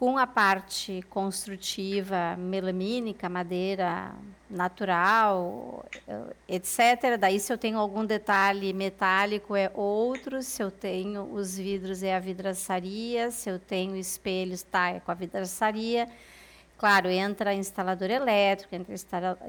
com 0.00 0.16
a 0.16 0.26
parte 0.26 1.02
construtiva 1.10 2.34
melamínica, 2.38 3.28
madeira 3.28 4.14
natural, 4.48 5.84
etc. 6.48 7.18
Daí, 7.20 7.38
se 7.38 7.52
eu 7.52 7.58
tenho 7.58 7.78
algum 7.78 8.06
detalhe 8.06 8.72
metálico, 8.72 9.54
é 9.54 9.70
outro. 9.74 10.42
Se 10.42 10.62
eu 10.62 10.70
tenho 10.70 11.24
os 11.34 11.58
vidros, 11.58 12.02
é 12.02 12.16
a 12.16 12.18
vidraçaria. 12.18 13.30
Se 13.30 13.50
eu 13.50 13.58
tenho 13.58 13.94
espelhos, 13.94 14.62
tá, 14.62 14.88
é 14.88 15.00
com 15.00 15.10
a 15.10 15.14
vidraçaria. 15.14 16.08
Claro, 16.78 17.10
entra 17.10 17.52
instalador 17.52 18.10
elétrico, 18.10 18.74
entra 18.74 18.94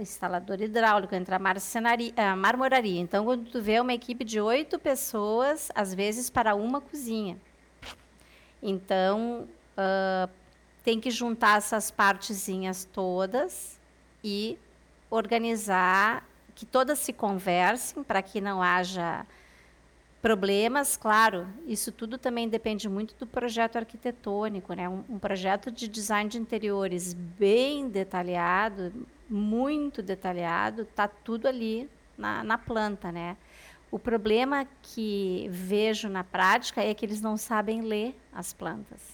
instalador 0.02 0.62
hidráulico, 0.62 1.16
entra 1.16 1.40
marcenaria, 1.40 2.12
a 2.18 2.36
marmoraria. 2.36 3.00
Então, 3.00 3.24
quando 3.24 3.50
tu 3.50 3.62
vê 3.62 3.80
uma 3.80 3.94
equipe 3.94 4.26
de 4.26 4.42
oito 4.42 4.78
pessoas, 4.78 5.72
às 5.74 5.94
vezes 5.94 6.30
para 6.30 6.56
uma 6.56 6.82
cozinha. 6.82 7.38
Então, 8.62 9.48
uh, 9.78 10.40
tem 10.84 11.00
que 11.00 11.12
juntar 11.12 11.58
essas 11.58 11.91
partezinhas 11.91 12.86
todas 12.86 13.80
e 14.24 14.58
organizar 15.10 16.28
que 16.56 16.65
todas 16.65 17.00
se 17.00 17.13
conversem 17.13 18.04
para 18.04 18.22
que 18.22 18.39
não 18.41 18.62
haja 18.62 19.26
problemas, 20.22 20.96
claro, 20.96 21.48
isso 21.65 21.91
tudo 21.91 22.17
também 22.17 22.48
depende 22.48 22.88
muito 22.88 23.15
do 23.15 23.26
projeto 23.26 23.78
arquitetônico, 23.78 24.74
né? 24.74 24.88
Um, 24.88 25.04
um, 25.10 25.20
projeto 25.20 25.72
de 25.72 25.88
design 25.88 26.30
de 26.30 26.38
interiores 26.38 27.13
bem 27.13 27.89
detalhado, 27.89 28.94
muito 29.28 30.04
detalhado, 30.04 30.86
tá 30.86 31.08
tudo 31.08 31.48
ali 31.48 31.89
na, 32.15 32.44
na 32.44 32.58
planta, 32.58 33.12
né? 33.12 33.36
O 33.89 33.98
problema 33.98 34.67
que 34.82 35.50
vejo 35.52 36.08
na 36.08 36.24
prática 36.24 36.82
é 36.82 36.94
que 36.94 37.04
eles 37.04 37.20
não 37.20 37.36
sabem 37.36 37.82
ler 37.82 38.15
as 38.32 38.54
plantas. 38.54 39.11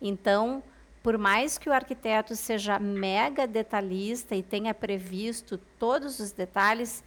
Então, 0.00 0.62
por 1.02 1.18
mais 1.18 1.58
que 1.58 1.68
o 1.68 1.72
arquiteto 1.72 2.34
seja 2.34 2.78
mega 2.78 3.46
detalhista 3.46 4.34
e 4.34 4.42
tenha 4.42 4.72
previsto 4.72 5.58
todos 5.78 6.18
os 6.18 6.32
detalhes, 6.32 7.04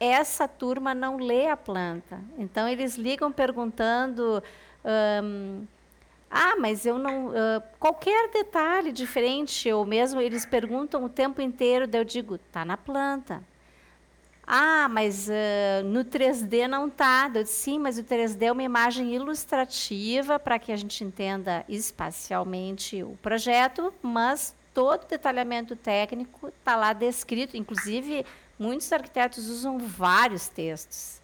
essa 0.00 0.46
turma 0.46 0.94
não 0.94 1.16
lê 1.16 1.48
a 1.48 1.56
planta. 1.56 2.20
Então, 2.36 2.68
eles 2.68 2.96
ligam 2.96 3.32
perguntando. 3.32 4.42
Ah, 6.30 6.56
mas 6.58 6.84
eu 6.84 6.98
não. 6.98 7.28
Uh, 7.28 7.62
qualquer 7.78 8.30
detalhe 8.30 8.92
diferente, 8.92 9.72
ou 9.72 9.86
mesmo 9.86 10.20
eles 10.20 10.44
perguntam 10.44 11.04
o 11.04 11.08
tempo 11.08 11.40
inteiro, 11.40 11.86
daí 11.86 12.00
eu 12.00 12.04
digo, 12.04 12.36
tá 12.36 12.64
na 12.64 12.76
planta. 12.76 13.42
Ah, 14.50 14.88
mas 14.88 15.28
uh, 15.28 15.84
no 15.84 16.04
3D 16.04 16.66
não 16.66 16.88
tá. 16.88 17.30
Eu 17.34 17.42
disse, 17.42 17.64
sim, 17.64 17.78
mas 17.78 17.98
o 17.98 18.02
3D 18.02 18.42
é 18.42 18.52
uma 18.52 18.62
imagem 18.62 19.14
ilustrativa 19.14 20.38
para 20.38 20.58
que 20.58 20.72
a 20.72 20.76
gente 20.76 21.04
entenda 21.04 21.64
espacialmente 21.68 23.02
o 23.02 23.18
projeto, 23.20 23.92
mas 24.00 24.54
todo 24.72 25.02
o 25.02 25.06
detalhamento 25.06 25.76
técnico 25.76 26.48
está 26.48 26.76
lá 26.76 26.94
descrito. 26.94 27.56
Inclusive, 27.58 28.24
Muitos 28.58 28.92
arquitetos 28.92 29.48
usam 29.48 29.78
vários 29.78 30.48
textos. 30.48 31.20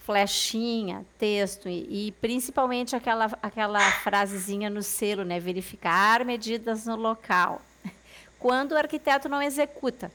Flechinha, 0.00 1.06
texto 1.16 1.68
e, 1.68 2.08
e 2.08 2.12
principalmente 2.12 2.96
aquela, 2.96 3.26
aquela 3.40 3.80
frasezinha 4.02 4.68
no 4.68 4.82
selo, 4.82 5.24
né? 5.24 5.38
Verificar 5.38 6.24
medidas 6.24 6.86
no 6.86 6.96
local. 6.96 7.62
Quando 8.38 8.72
o 8.72 8.76
arquiteto 8.76 9.28
não 9.28 9.40
executa. 9.40 10.10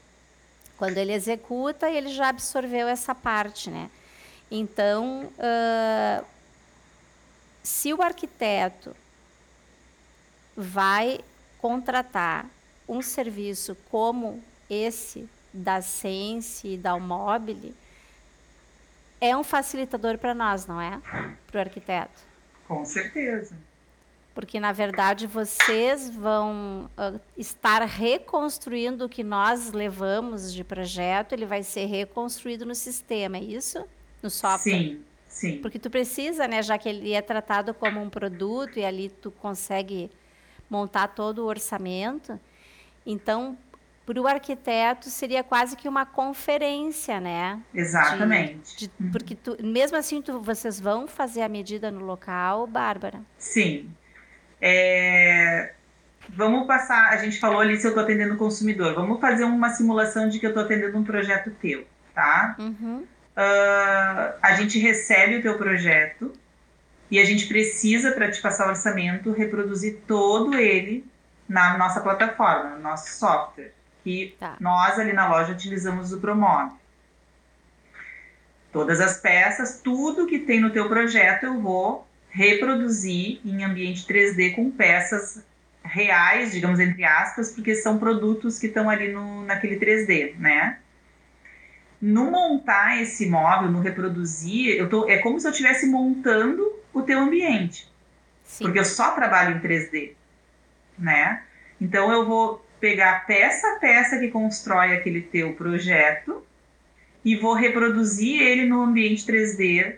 Quando 0.82 0.98
ele 0.98 1.12
executa, 1.12 1.88
ele 1.88 2.08
já 2.08 2.30
absorveu 2.30 2.88
essa 2.88 3.14
parte, 3.14 3.70
né? 3.70 3.88
Então, 4.50 5.26
uh, 5.38 6.26
se 7.62 7.94
o 7.94 8.02
arquiteto 8.02 8.92
vai 10.56 11.20
contratar 11.58 12.46
um 12.88 13.00
serviço 13.00 13.76
como 13.92 14.42
esse 14.68 15.28
da 15.54 15.80
Sense 15.80 16.66
e 16.66 16.76
da 16.76 16.90
Almobile 16.90 17.76
é 19.20 19.36
um 19.36 19.44
facilitador 19.44 20.18
para 20.18 20.34
nós, 20.34 20.66
não 20.66 20.80
é? 20.80 21.00
Para 21.46 21.58
o 21.58 21.60
arquiteto. 21.60 22.20
Com 22.66 22.84
certeza. 22.84 23.54
Porque, 24.34 24.58
na 24.58 24.72
verdade, 24.72 25.26
vocês 25.26 26.08
vão 26.08 26.90
uh, 26.96 27.20
estar 27.36 27.82
reconstruindo 27.82 29.04
o 29.04 29.08
que 29.08 29.22
nós 29.22 29.72
levamos 29.72 30.52
de 30.52 30.64
projeto, 30.64 31.34
ele 31.34 31.44
vai 31.44 31.62
ser 31.62 31.84
reconstruído 31.84 32.64
no 32.64 32.74
sistema, 32.74 33.36
é 33.36 33.42
isso? 33.42 33.84
No 34.22 34.30
software? 34.30 34.72
Sim, 34.72 35.04
sim. 35.28 35.58
Porque 35.58 35.78
tu 35.78 35.90
precisa, 35.90 36.48
né, 36.48 36.62
já 36.62 36.78
que 36.78 36.88
ele 36.88 37.12
é 37.12 37.20
tratado 37.20 37.74
como 37.74 38.00
um 38.00 38.08
produto 38.08 38.78
e 38.78 38.84
ali 38.84 39.10
tu 39.10 39.30
consegue 39.30 40.10
montar 40.70 41.08
todo 41.08 41.40
o 41.40 41.46
orçamento. 41.46 42.40
Então, 43.04 43.58
para 44.06 44.20
o 44.20 44.26
arquiteto 44.26 45.10
seria 45.10 45.44
quase 45.44 45.76
que 45.76 45.88
uma 45.88 46.06
conferência, 46.06 47.20
né? 47.20 47.60
Exatamente. 47.74 48.76
De, 48.78 48.90
de, 48.98 49.10
porque 49.10 49.34
tu, 49.34 49.56
mesmo 49.62 49.96
assim 49.96 50.22
tu, 50.22 50.40
vocês 50.40 50.80
vão 50.80 51.06
fazer 51.06 51.42
a 51.42 51.48
medida 51.48 51.90
no 51.90 52.04
local, 52.04 52.66
Bárbara? 52.66 53.20
Sim. 53.36 53.90
É, 54.62 55.72
vamos 56.28 56.66
passar. 56.66 57.10
A 57.10 57.16
gente 57.16 57.40
falou 57.40 57.60
ali 57.60 57.76
se 57.76 57.86
eu 57.86 57.90
estou 57.90 58.04
atendendo 58.04 58.34
o 58.34 58.38
consumidor. 58.38 58.94
Vamos 58.94 59.20
fazer 59.20 59.44
uma 59.44 59.70
simulação 59.70 60.28
de 60.28 60.38
que 60.38 60.46
eu 60.46 60.50
estou 60.50 60.62
atendendo 60.62 60.96
um 60.96 61.04
projeto 61.04 61.50
teu, 61.60 61.84
tá? 62.14 62.54
Uhum. 62.58 63.04
Uh, 63.36 64.38
a 64.40 64.54
gente 64.56 64.78
recebe 64.78 65.36
o 65.36 65.42
teu 65.42 65.58
projeto 65.58 66.32
e 67.10 67.18
a 67.18 67.24
gente 67.24 67.46
precisa 67.46 68.12
para 68.12 68.30
te 68.30 68.40
passar 68.40 68.66
o 68.66 68.70
orçamento 68.70 69.32
reproduzir 69.32 70.00
todo 70.06 70.54
ele 70.54 71.04
na 71.48 71.76
nossa 71.76 72.00
plataforma, 72.00 72.76
no 72.76 72.80
nosso 72.80 73.18
software 73.18 73.72
que 74.02 74.36
tá. 74.38 74.56
nós 74.60 74.98
ali 74.98 75.12
na 75.12 75.28
loja 75.28 75.52
utilizamos 75.52 76.12
o 76.12 76.20
Promove. 76.20 76.72
Todas 78.72 79.00
as 79.00 79.18
peças, 79.18 79.80
tudo 79.82 80.26
que 80.26 80.38
tem 80.40 80.60
no 80.60 80.70
teu 80.70 80.88
projeto 80.88 81.44
eu 81.44 81.60
vou 81.60 82.06
reproduzir 82.32 83.40
em 83.44 83.62
ambiente 83.62 84.06
3D 84.06 84.54
com 84.54 84.70
peças 84.70 85.44
reais, 85.84 86.52
digamos 86.52 86.80
entre 86.80 87.04
aspas, 87.04 87.52
porque 87.52 87.74
são 87.74 87.98
produtos 87.98 88.58
que 88.58 88.66
estão 88.66 88.88
ali 88.88 89.12
no, 89.12 89.44
naquele 89.44 89.78
3D, 89.78 90.36
né? 90.38 90.78
No 92.00 92.30
montar 92.30 93.00
esse 93.00 93.28
móvel, 93.28 93.70
no 93.70 93.80
reproduzir, 93.80 94.76
eu 94.76 94.88
tô, 94.88 95.08
é 95.08 95.18
como 95.18 95.38
se 95.38 95.46
eu 95.46 95.50
estivesse 95.50 95.86
montando 95.86 96.72
o 96.92 97.02
teu 97.02 97.20
ambiente. 97.20 97.86
Sim. 98.44 98.64
Porque 98.64 98.78
eu 98.78 98.84
só 98.84 99.12
trabalho 99.12 99.56
em 99.56 99.60
3D, 99.60 100.12
né? 100.98 101.42
Então 101.80 102.10
eu 102.10 102.26
vou 102.26 102.66
pegar 102.80 103.26
peça 103.26 103.74
a 103.74 103.78
peça 103.78 104.18
que 104.18 104.28
constrói 104.28 104.96
aquele 104.96 105.20
teu 105.20 105.52
projeto 105.52 106.44
e 107.24 107.36
vou 107.36 107.54
reproduzir 107.54 108.40
ele 108.40 108.66
no 108.66 108.82
ambiente 108.82 109.24
3D 109.24 109.96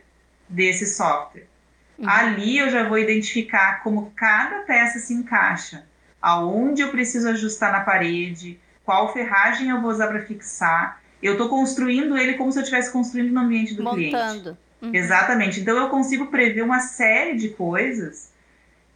desse 0.48 0.84
software. 0.86 1.53
Uhum. 1.98 2.08
Ali 2.08 2.58
eu 2.58 2.70
já 2.70 2.88
vou 2.88 2.98
identificar 2.98 3.82
como 3.82 4.12
cada 4.16 4.60
peça 4.60 4.98
se 4.98 5.14
encaixa, 5.14 5.84
aonde 6.20 6.82
eu 6.82 6.90
preciso 6.90 7.28
ajustar 7.28 7.72
na 7.72 7.80
parede, 7.80 8.58
qual 8.84 9.12
ferragem 9.12 9.70
eu 9.70 9.80
vou 9.80 9.90
usar 9.90 10.08
para 10.08 10.22
fixar. 10.22 11.00
Eu 11.22 11.32
estou 11.32 11.48
construindo 11.48 12.16
ele 12.18 12.34
como 12.34 12.52
se 12.52 12.58
eu 12.58 12.62
estivesse 12.62 12.92
construindo 12.92 13.32
no 13.32 13.40
ambiente 13.40 13.74
do 13.74 13.82
Montando. 13.82 14.00
cliente. 14.00 14.58
Uhum. 14.82 14.90
Exatamente. 14.92 15.60
Então 15.60 15.76
eu 15.76 15.88
consigo 15.88 16.26
prever 16.26 16.62
uma 16.62 16.80
série 16.80 17.36
de 17.36 17.50
coisas 17.50 18.32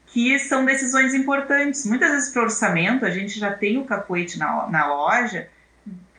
que 0.06 0.38
são 0.38 0.64
decisões 0.64 1.14
importantes. 1.14 1.86
Muitas 1.86 2.10
vezes 2.10 2.30
para 2.30 2.42
orçamento 2.42 3.04
a 3.04 3.10
gente 3.10 3.38
já 3.38 3.52
tem 3.52 3.78
o 3.78 3.84
capoete 3.84 4.38
na, 4.38 4.68
na 4.68 4.86
loja, 4.86 5.48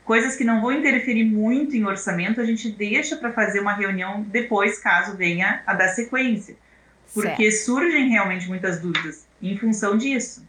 coisas 0.04 0.36
que 0.36 0.44
não 0.44 0.62
vão 0.62 0.72
interferir 0.72 1.26
muito 1.26 1.76
em 1.76 1.86
orçamento 1.86 2.42
a 2.42 2.46
gente 2.46 2.72
deixa 2.72 3.16
para 3.16 3.32
fazer 3.32 3.60
uma 3.60 3.74
reunião 3.74 4.24
depois, 4.24 4.80
caso 4.80 5.16
venha 5.16 5.62
a 5.68 5.74
dar 5.74 5.90
sequência. 5.90 6.56
Porque 7.14 7.52
certo. 7.52 7.66
surgem 7.66 8.10
realmente 8.10 8.48
muitas 8.48 8.80
dúvidas 8.80 9.26
em 9.42 9.58
função 9.58 9.98
disso. 9.98 10.46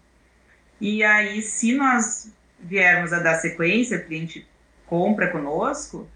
E 0.81 1.03
aí, 1.03 1.43
se 1.43 1.73
nós 1.73 2.31
viermos 2.59 3.13
a 3.13 3.19
dar 3.21 3.37
sequência, 3.37 3.99
o 3.99 4.05
cliente 4.05 4.47
compra 4.87 5.29
conosco, 5.29 6.09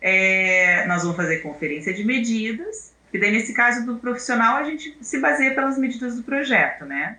é, 0.00 0.86
nós 0.86 1.02
vamos 1.02 1.16
fazer 1.16 1.38
conferência 1.38 1.92
de 1.92 2.04
medidas 2.04 2.92
e 3.12 3.18
daí, 3.18 3.30
nesse 3.30 3.52
caso 3.52 3.84
do 3.84 3.96
profissional, 3.96 4.56
a 4.56 4.64
gente 4.64 4.96
se 5.02 5.20
baseia 5.20 5.54
pelas 5.54 5.76
medidas 5.76 6.16
do 6.16 6.22
projeto, 6.22 6.86
né? 6.86 7.18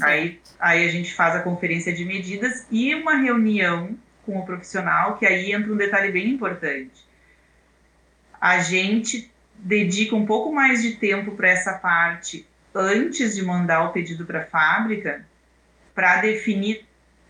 Aí, 0.00 0.40
aí 0.58 0.84
a 0.84 0.88
gente 0.88 1.14
faz 1.14 1.36
a 1.36 1.40
conferência 1.40 1.92
de 1.92 2.04
medidas 2.04 2.66
e 2.70 2.94
uma 2.94 3.14
reunião 3.14 3.96
com 4.26 4.38
o 4.38 4.44
profissional, 4.44 5.16
que 5.18 5.26
aí 5.26 5.52
entra 5.52 5.72
um 5.72 5.76
detalhe 5.76 6.10
bem 6.10 6.30
importante. 6.30 7.06
A 8.40 8.58
gente 8.58 9.30
dedica 9.56 10.14
um 10.16 10.26
pouco 10.26 10.52
mais 10.52 10.82
de 10.82 10.96
tempo 10.96 11.32
para 11.32 11.48
essa 11.48 11.74
parte 11.74 12.46
antes 12.74 13.34
de 13.34 13.44
mandar 13.44 13.84
o 13.84 13.92
pedido 13.92 14.24
para 14.24 14.42
a 14.42 14.46
fábrica, 14.46 15.24
para 15.94 16.20
definir 16.20 16.86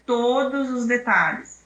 todos 0.06 0.70
os 0.70 0.86
detalhes. 0.86 1.62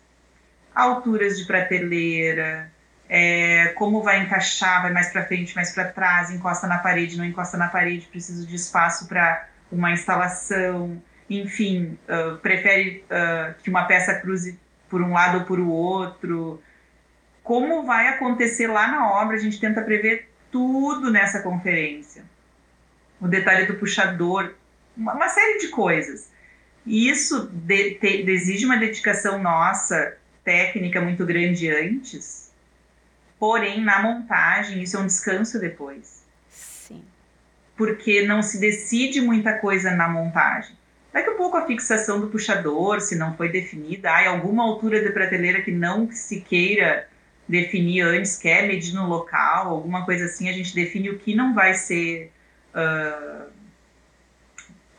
Alturas 0.75 1.39
de 1.39 1.45
prateleira, 1.45 2.71
é, 3.09 3.69
como 3.77 4.03
vai 4.03 4.23
encaixar, 4.23 4.83
vai 4.83 4.93
mais 4.93 5.11
para 5.11 5.25
frente, 5.25 5.55
mais 5.55 5.73
para 5.73 5.85
trás, 5.87 6.31
encosta 6.31 6.67
na 6.67 6.79
parede, 6.79 7.17
não 7.17 7.25
encosta 7.25 7.57
na 7.57 7.69
parede, 7.69 8.07
preciso 8.07 8.47
de 8.47 8.57
espaço 8.57 9.07
para 9.07 9.49
uma 9.71 9.93
instalação, 9.93 11.01
enfim, 11.29 11.99
uh, 12.09 12.37
prefere 12.39 13.05
uh, 13.07 13.55
que 13.63 13.71
uma 13.71 13.85
peça 13.85 14.15
cruze 14.15 14.59
por 14.89 15.03
um 15.03 15.13
lado 15.13 15.39
ou 15.39 15.45
por 15.45 15.59
o 15.59 15.69
outro. 15.69 16.63
Como 17.43 17.85
vai 17.85 18.09
acontecer 18.09 18.67
lá 18.69 18.89
na 18.89 19.11
obra, 19.11 19.37
a 19.37 19.39
gente 19.39 19.61
tenta 19.61 19.83
prever 19.83 20.29
tudo 20.57 21.11
nessa 21.11 21.43
conferência. 21.43 22.25
O 23.21 23.29
detalhe 23.29 23.67
do 23.67 23.75
puxador, 23.75 24.55
uma, 24.97 25.13
uma 25.13 25.29
série 25.29 25.59
de 25.59 25.69
coisas. 25.69 26.31
E 26.87 27.11
isso 27.11 27.51
de, 27.53 27.97
te, 27.97 28.25
exige 28.31 28.65
uma 28.65 28.79
dedicação 28.79 29.39
nossa, 29.39 30.17
técnica, 30.43 31.01
muito 31.01 31.27
grande 31.27 31.69
antes, 31.69 32.47
Porém, 33.39 33.83
na 33.83 34.03
montagem, 34.03 34.83
isso 34.83 34.97
é 34.97 35.01
um 35.01 35.07
descanso 35.07 35.61
depois. 35.61 36.25
Sim. 36.49 37.03
Porque 37.77 38.27
não 38.27 38.43
se 38.43 38.59
decide 38.59 39.21
muita 39.21 39.59
coisa 39.59 39.91
na 39.91 40.09
montagem. 40.09 40.75
Daqui 41.13 41.31
a 41.31 41.35
pouco 41.35 41.57
a 41.57 41.67
fixação 41.67 42.21
do 42.21 42.29
puxador, 42.29 43.01
se 43.01 43.15
não 43.15 43.37
foi 43.37 43.51
definida, 43.51 44.11
há 44.11 44.29
alguma 44.29 44.63
altura 44.63 45.03
de 45.03 45.11
prateleira 45.11 45.61
que 45.61 45.71
não 45.71 46.11
se 46.11 46.41
queira 46.41 47.09
definir 47.49 48.03
antes, 48.03 48.41
medir 48.43 48.95
no 48.95 49.07
local, 49.07 49.69
alguma 49.69 50.05
coisa 50.05 50.25
assim, 50.25 50.49
a 50.49 50.53
gente 50.53 50.75
define 50.75 51.11
o 51.11 51.19
que 51.19 51.35
não 51.35 51.55
vai 51.55 51.75
ser 51.75 52.33
uh, 52.75 53.51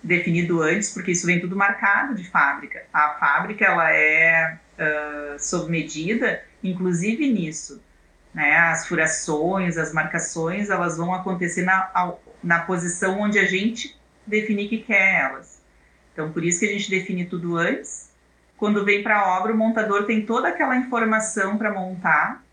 definido 0.02 0.62
antes, 0.62 0.94
porque 0.94 1.12
isso 1.12 1.26
vem 1.26 1.40
tudo 1.40 1.56
marcado 1.56 2.16
de 2.16 2.24
fábrica. 2.30 2.84
A 2.94 3.16
fábrica 3.20 3.66
ela 3.66 3.92
é 3.92 4.58
uh, 4.78 5.40
sob 5.40 5.70
medida, 5.70 6.42
inclusive 6.64 7.32
nisso. 7.32 7.84
Né? 8.34 8.56
As 8.56 8.88
furações, 8.88 9.78
as 9.78 9.94
marcações, 9.94 10.70
elas 10.70 10.98
vão 10.98 11.14
acontecer 11.14 11.64
na, 11.64 12.16
na 12.42 12.60
posição 12.60 13.20
onde 13.20 13.40
a 13.40 13.46
gente 13.46 13.98
definir 14.26 14.70
que 14.70 14.80
quer 14.80 15.22
elas. 15.22 15.62
Então, 16.14 16.32
por 16.32 16.44
isso 16.44 16.60
que 16.60 16.66
a 16.66 16.72
gente 16.72 16.90
define 16.90 17.26
tudo 17.26 17.58
antes. 17.58 18.07
Quando 18.58 18.84
vem 18.84 19.04
para 19.04 19.20
a 19.20 19.38
obra, 19.38 19.54
o 19.54 19.58
montador 19.58 20.06
tem 20.06 20.26
toda 20.26 20.48
aquela 20.48 20.76
informação 20.76 21.58
para 21.58 21.72
montar. 21.72 22.44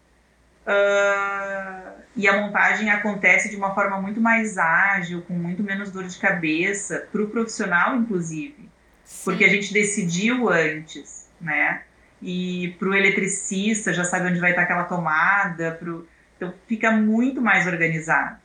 Uh, 0.67 1.95
e 2.17 2.29
a 2.29 2.41
montagem 2.41 2.91
acontece 2.91 3.51
de 3.51 3.57
uma 3.57 3.75
forma 3.75 4.01
muito 4.01 4.21
mais 4.21 4.57
ágil, 4.59 5.23
com 5.23 5.35
muito 5.35 5.63
menos 5.63 5.91
dor 5.91 6.05
de 6.05 6.19
cabeça, 6.19 7.09
para 7.11 7.23
o 7.23 7.29
profissional, 7.29 7.97
inclusive. 7.97 8.69
Sim. 9.05 9.25
Porque 9.25 9.45
a 9.45 9.49
gente 9.49 9.73
decidiu 9.73 10.49
antes, 10.49 11.29
né? 11.41 11.83
E 12.23 12.75
para 12.79 12.89
o 12.89 12.95
eletricista 12.95 13.93
já 13.93 14.05
sabe 14.05 14.29
onde 14.29 14.41
vai 14.41 14.51
estar 14.51 14.63
aquela 14.63 14.85
tomada, 14.85 15.73
pro... 15.73 16.07
então 16.37 16.55
fica 16.67 16.91
muito 16.91 17.41
mais 17.41 17.67
organizado. 17.67 18.39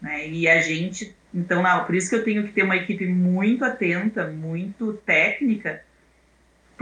Né? 0.00 0.28
E 0.28 0.48
a 0.48 0.60
gente, 0.60 1.14
então, 1.32 1.62
não, 1.62 1.84
por 1.84 1.94
isso 1.94 2.10
que 2.10 2.16
eu 2.16 2.24
tenho 2.24 2.44
que 2.44 2.52
ter 2.52 2.62
uma 2.62 2.76
equipe 2.76 3.06
muito 3.06 3.64
atenta, 3.64 4.26
muito 4.26 4.94
técnica, 5.06 5.82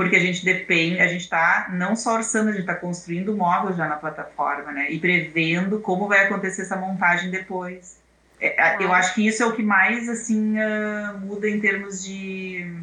porque 0.00 0.16
a 0.16 0.20
gente 0.20 0.42
depende, 0.42 0.98
a 0.98 1.06
gente 1.06 1.20
está 1.20 1.68
não 1.74 1.94
só 1.94 2.14
orçando, 2.14 2.48
a 2.48 2.52
gente 2.52 2.62
está 2.62 2.74
construindo 2.74 3.34
o 3.34 3.36
móvel 3.36 3.76
já 3.76 3.86
na 3.86 3.96
plataforma, 3.96 4.72
né? 4.72 4.90
E 4.90 4.98
prevendo 4.98 5.78
como 5.80 6.08
vai 6.08 6.24
acontecer 6.24 6.62
essa 6.62 6.74
montagem 6.74 7.30
depois. 7.30 8.00
É, 8.40 8.82
Eu 8.82 8.94
acho 8.94 9.14
que 9.14 9.26
isso 9.26 9.42
é 9.42 9.46
o 9.46 9.54
que 9.54 9.62
mais 9.62 10.08
assim 10.08 10.56
uh, 10.56 11.18
muda 11.18 11.46
em 11.46 11.60
termos 11.60 12.02
de 12.02 12.74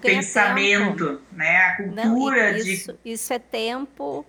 pensamento, 0.00 1.06
tempo. 1.06 1.22
né? 1.32 1.56
A 1.58 1.76
cultura 1.76 2.52
não, 2.52 2.56
isso, 2.56 2.98
de 3.04 3.12
isso 3.12 3.30
é 3.34 3.38
tempo 3.38 4.24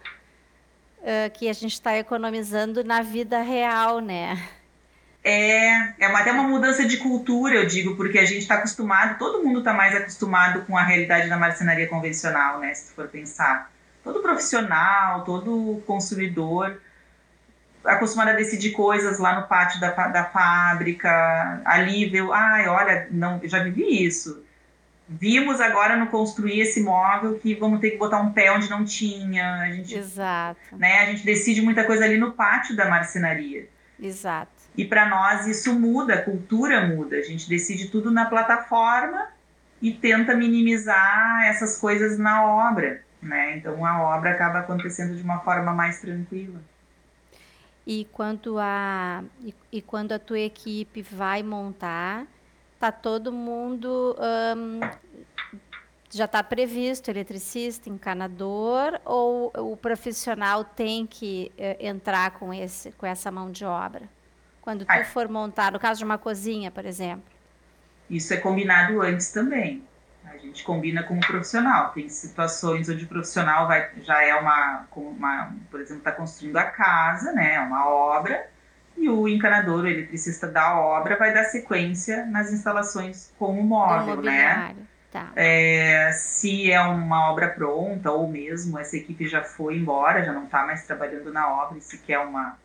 uh, 1.00 1.32
que 1.34 1.48
a 1.48 1.54
gente 1.54 1.72
está 1.72 1.98
economizando 1.98 2.84
na 2.84 3.02
vida 3.02 3.42
real, 3.42 4.02
né? 4.02 4.38
É, 5.24 6.04
é 6.04 6.08
uma, 6.10 6.20
até 6.20 6.32
uma 6.32 6.44
mudança 6.44 6.86
de 6.86 6.98
cultura, 6.98 7.56
eu 7.56 7.66
digo, 7.66 7.96
porque 7.96 8.20
a 8.20 8.26
gente 8.26 8.40
está 8.40 8.56
acostumado, 8.56 9.18
todo 9.18 9.44
mundo 9.44 9.60
está 9.60 9.74
mais 9.74 9.96
acostumado 9.96 10.66
com 10.66 10.78
a 10.78 10.84
realidade 10.84 11.30
da 11.30 11.38
marcenaria 11.38 11.88
convencional, 11.88 12.60
né? 12.60 12.74
Se 12.74 12.94
for 12.94 13.08
pensar. 13.08 13.72
Todo 14.04 14.22
profissional, 14.22 15.24
todo 15.24 15.82
consumidor 15.88 16.78
acostumado 17.86 18.30
a 18.30 18.34
decidir 18.34 18.72
coisas 18.72 19.20
lá 19.20 19.40
no 19.40 19.48
pátio 19.48 19.80
da, 19.80 19.92
da 20.08 20.26
fábrica, 20.26 21.62
ali 21.66 22.06
viu, 22.06 22.34
ai, 22.34 22.68
olha, 22.68 23.08
não, 23.12 23.40
eu 23.44 23.50
já 23.50 23.62
vivi 23.62 24.06
isso. 24.06 24.44
Vimos 25.08 25.60
agora 25.60 25.98
no 25.98 26.08
construir 26.08 26.62
esse 26.62 26.82
móvel 26.82 27.38
que 27.38 27.54
vamos 27.56 27.82
ter 27.82 27.92
que 27.92 27.98
botar 27.98 28.20
um 28.20 28.32
pé 28.32 28.52
onde 28.52 28.70
não 28.70 28.86
tinha. 28.86 29.62
A 29.62 29.72
gente, 29.72 29.96
Exato. 29.96 30.60
Né, 30.72 31.00
a 31.00 31.06
gente 31.08 31.26
decide 31.26 31.62
muita 31.62 31.84
coisa 31.84 32.06
ali 32.06 32.18
no 32.18 32.32
pátio 32.32 32.76
da 32.76 32.90
marcenaria. 32.90 33.68
Exato. 34.02 34.63
E 34.76 34.86
para 34.86 35.08
nós 35.08 35.48
isso 35.48 35.74
muda, 35.74 36.16
a 36.16 36.22
cultura 36.22 36.88
muda. 36.88 37.16
A 37.16 37.22
gente 37.22 37.48
decide 37.48 37.90
tudo 37.90 38.10
na 38.10 38.26
plataforma 38.26 39.28
e 39.82 39.92
tenta 39.92 40.34
minimizar 40.36 41.44
essas 41.46 41.78
coisas 41.78 42.18
na 42.18 42.70
obra, 42.70 43.04
né? 43.22 43.58
Então 43.58 43.86
a 43.86 44.02
obra 44.16 44.32
acaba 44.32 44.60
acontecendo 44.60 45.16
de 45.16 45.22
uma 45.22 45.40
forma 45.40 45.74
mais 45.74 46.00
tranquila. 46.00 46.60
E 47.86 48.08
quanto 48.12 48.58
a 48.58 49.24
e, 49.42 49.54
e 49.72 49.82
quando 49.82 50.14
a 50.14 50.20
tua 50.20 50.40
equipe 50.40 51.02
vai 51.02 51.44
montar, 51.44 52.26
tá 52.80 52.92
todo 52.92 53.32
mundo 53.32 54.16
um, 54.58 54.80
já 56.10 56.26
está 56.26 56.42
previsto 56.42 57.10
eletricista, 57.10 57.90
encanador 57.90 59.00
ou 59.04 59.52
o 59.56 59.76
profissional 59.76 60.64
tem 60.64 61.06
que 61.06 61.52
uh, 61.58 61.86
entrar 61.86 62.32
com 62.32 62.54
esse 62.54 62.92
com 62.94 63.06
essa 63.06 63.30
mão 63.30 63.52
de 63.52 63.66
obra? 63.66 64.10
Quando 64.64 64.86
tu 64.86 65.06
for 65.12 65.28
montar, 65.28 65.74
no 65.74 65.80
caso 65.80 66.00
de 66.00 66.06
uma 66.06 66.18
cozinha, 66.18 66.72
por 66.72 66.86
exemplo. 66.86 67.26
Isso 68.10 68.34
é 68.34 68.38
combinado 68.38 69.02
antes 69.02 69.30
também. 69.30 69.84
A 70.24 70.38
gente 70.38 70.64
combina 70.64 71.04
com 71.04 71.18
o 71.18 71.20
profissional. 71.20 71.92
Tem 71.92 72.08
situações 72.08 72.88
onde 72.88 73.04
o 73.04 73.08
profissional 73.08 73.68
vai, 73.68 73.92
já 74.04 74.24
é 74.24 74.34
uma, 74.34 74.86
uma 74.96 75.54
por 75.70 75.82
exemplo, 75.82 76.00
está 76.00 76.14
construindo 76.14 76.56
a 76.56 76.64
casa, 76.64 77.34
né, 77.34 77.60
uma 77.60 77.90
obra, 77.90 78.48
e 78.96 79.10
o 79.10 79.28
encanador, 79.28 79.84
o 79.84 79.88
eletricista 79.88 80.48
da 80.48 80.80
obra, 80.80 81.18
vai 81.18 81.34
dar 81.34 81.44
sequência 81.44 82.26
nas 82.26 82.54
instalações 82.54 83.34
com 83.38 83.60
o 83.60 83.64
móvel, 83.64 84.22
né? 84.22 84.74
Tá. 85.12 85.30
É, 85.36 86.12
se 86.14 86.72
é 86.72 86.80
uma 86.80 87.30
obra 87.30 87.50
pronta 87.50 88.12
ou 88.12 88.30
mesmo 88.30 88.80
essa 88.80 88.96
equipe 88.96 89.28
já 89.28 89.44
foi 89.44 89.76
embora, 89.76 90.24
já 90.24 90.32
não 90.32 90.46
está 90.46 90.66
mais 90.66 90.88
trabalhando 90.88 91.34
na 91.34 91.48
obra, 91.50 91.78
e 91.78 91.82
se 91.82 91.98
quer 91.98 92.20
uma 92.20 92.58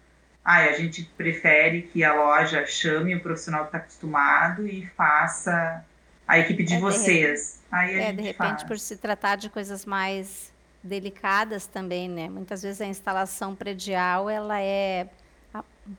ah, 0.50 0.64
a 0.64 0.72
gente 0.72 1.04
prefere 1.14 1.82
que 1.82 2.02
a 2.02 2.14
loja 2.14 2.64
chame 2.64 3.14
o 3.14 3.20
profissional 3.20 3.64
que 3.64 3.68
está 3.68 3.78
acostumado 3.78 4.66
e 4.66 4.86
faça 4.96 5.84
a 6.26 6.38
equipe 6.38 6.64
de 6.64 6.76
é, 6.76 6.80
vocês. 6.80 7.60
De 7.68 7.76
Aí 7.76 8.00
é, 8.00 8.12
de 8.14 8.22
repente, 8.22 8.60
faz. 8.60 8.62
por 8.62 8.78
se 8.78 8.96
tratar 8.96 9.36
de 9.36 9.50
coisas 9.50 9.84
mais 9.84 10.50
delicadas 10.82 11.66
também, 11.66 12.08
né? 12.08 12.30
Muitas 12.30 12.62
vezes 12.62 12.80
a 12.80 12.86
instalação 12.86 13.54
predial, 13.54 14.30
ela 14.30 14.58
é 14.58 15.06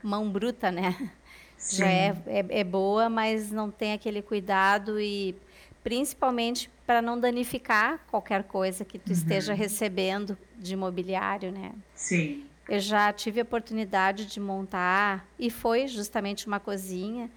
mão 0.01 0.27
bruta, 0.27 0.71
né? 0.71 0.97
Sim. 1.55 1.77
Já 1.77 1.87
é, 1.87 2.17
é, 2.25 2.45
é 2.61 2.63
boa, 2.63 3.07
mas 3.07 3.51
não 3.51 3.69
tem 3.69 3.93
aquele 3.93 4.23
cuidado 4.23 4.99
e 4.99 5.35
principalmente 5.83 6.71
para 6.87 7.03
não 7.03 7.19
danificar 7.19 7.99
qualquer 8.09 8.45
coisa 8.45 8.83
que 8.83 8.97
tu 8.97 9.09
uhum. 9.09 9.13
esteja 9.13 9.53
recebendo 9.53 10.35
de 10.57 10.73
imobiliário, 10.73 11.51
né? 11.51 11.71
Sim. 11.93 12.48
Eu 12.69 12.79
já 12.79 13.11
tive 13.11 13.39
a 13.39 13.43
oportunidade 13.43 14.27
de 14.27 14.39
montar 14.39 15.25
e 15.39 15.49
foi 15.49 15.87
justamente 15.87 16.45
uma 16.45 16.59
cozinha 16.59 17.27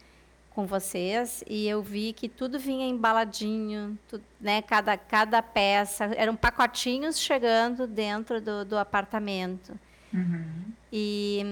com 0.51 0.67
vocês 0.67 1.43
e 1.49 1.67
eu 1.67 1.83
vi 1.83 2.13
que 2.13 2.29
tudo 2.29 2.59
vinha 2.59 2.87
embaladinho, 2.87 3.99
tudo, 4.07 4.23
né? 4.39 4.61
Cada, 4.61 4.95
cada 4.99 5.43
peça 5.43 6.05
eram 6.17 6.37
pacotinhos 6.37 7.19
chegando 7.19 7.87
dentro 7.87 8.43
do, 8.43 8.63
do 8.63 8.77
apartamento. 8.77 9.73
Uhum. 10.13 10.65
E 10.93 11.43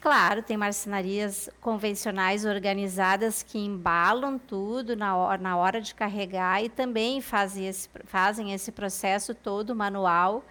claro, 0.00 0.42
tem 0.42 0.56
marcenarias 0.56 1.48
convencionais 1.60 2.44
organizadas 2.44 3.44
que 3.44 3.56
embalam 3.56 4.36
tudo 4.36 4.96
na 4.96 5.16
hora, 5.16 5.40
na 5.40 5.56
hora 5.56 5.80
de 5.80 5.94
carregar 5.94 6.64
e 6.64 6.68
também 6.68 7.20
fazem 7.20 7.68
esse, 7.68 7.88
fazem 8.02 8.52
esse 8.52 8.72
processo 8.72 9.32
todo 9.32 9.76
manual 9.76 10.44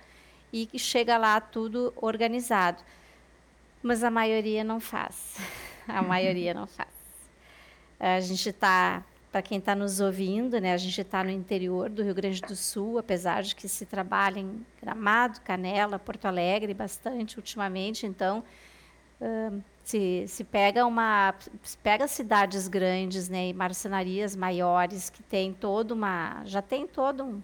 e 0.51 0.67
chega 0.77 1.17
lá 1.17 1.39
tudo 1.39 1.93
organizado. 1.95 2.83
Mas 3.81 4.03
a 4.03 4.11
maioria 4.11 4.63
não 4.63 4.79
faz. 4.79 5.37
A 5.87 6.01
maioria 6.01 6.53
não 6.53 6.67
faz. 6.67 6.89
A 7.99 8.19
gente 8.19 8.49
está, 8.49 9.03
para 9.31 9.41
quem 9.41 9.57
está 9.57 9.75
nos 9.75 9.99
ouvindo, 9.99 10.59
né, 10.61 10.73
a 10.73 10.77
gente 10.77 11.01
está 11.01 11.23
no 11.23 11.29
interior 11.31 11.89
do 11.89 12.03
Rio 12.03 12.13
Grande 12.13 12.39
do 12.41 12.55
Sul, 12.55 12.97
apesar 12.99 13.41
de 13.41 13.55
que 13.55 13.67
se 13.67 13.85
trabalha 13.85 14.39
em 14.39 14.65
Gramado, 14.81 15.41
Canela, 15.41 15.99
Porto 15.99 16.25
Alegre 16.25 16.73
bastante 16.73 17.37
ultimamente, 17.37 18.05
então 18.05 18.43
uh, 19.19 19.61
se, 19.83 20.25
se 20.27 20.43
pega 20.43 20.85
uma 20.85 21.33
se 21.63 21.77
pega 21.77 22.07
cidades 22.07 22.67
grandes 22.67 23.27
né, 23.27 23.49
e 23.49 23.53
marcenarias 23.53 24.35
maiores 24.35 25.09
que 25.09 25.23
tem 25.23 25.51
toda 25.51 25.93
uma 25.93 26.43
já 26.45 26.61
tem 26.61 26.87
todo 26.87 27.23
um, 27.23 27.41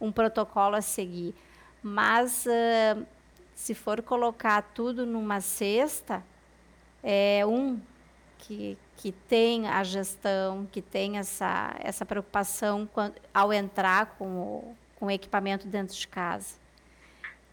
um 0.00 0.12
protocolo 0.12 0.76
a 0.76 0.80
seguir 0.80 1.34
mas 1.82 2.46
uh, 2.46 3.06
se 3.54 3.74
for 3.74 4.02
colocar 4.02 4.62
tudo 4.74 5.04
numa 5.04 5.40
cesta, 5.40 6.22
é 7.02 7.44
um 7.44 7.80
que, 8.38 8.78
que 8.96 9.12
tem 9.12 9.68
a 9.68 9.82
gestão, 9.82 10.66
que 10.70 10.82
tem 10.82 11.18
essa, 11.18 11.74
essa 11.80 12.04
preocupação 12.04 12.88
quando, 12.92 13.14
ao 13.32 13.52
entrar 13.52 14.14
com 14.18 14.26
o, 14.26 14.76
com 14.96 15.06
o 15.06 15.10
equipamento 15.10 15.66
dentro 15.66 15.94
de 15.94 16.06
casa. 16.08 16.62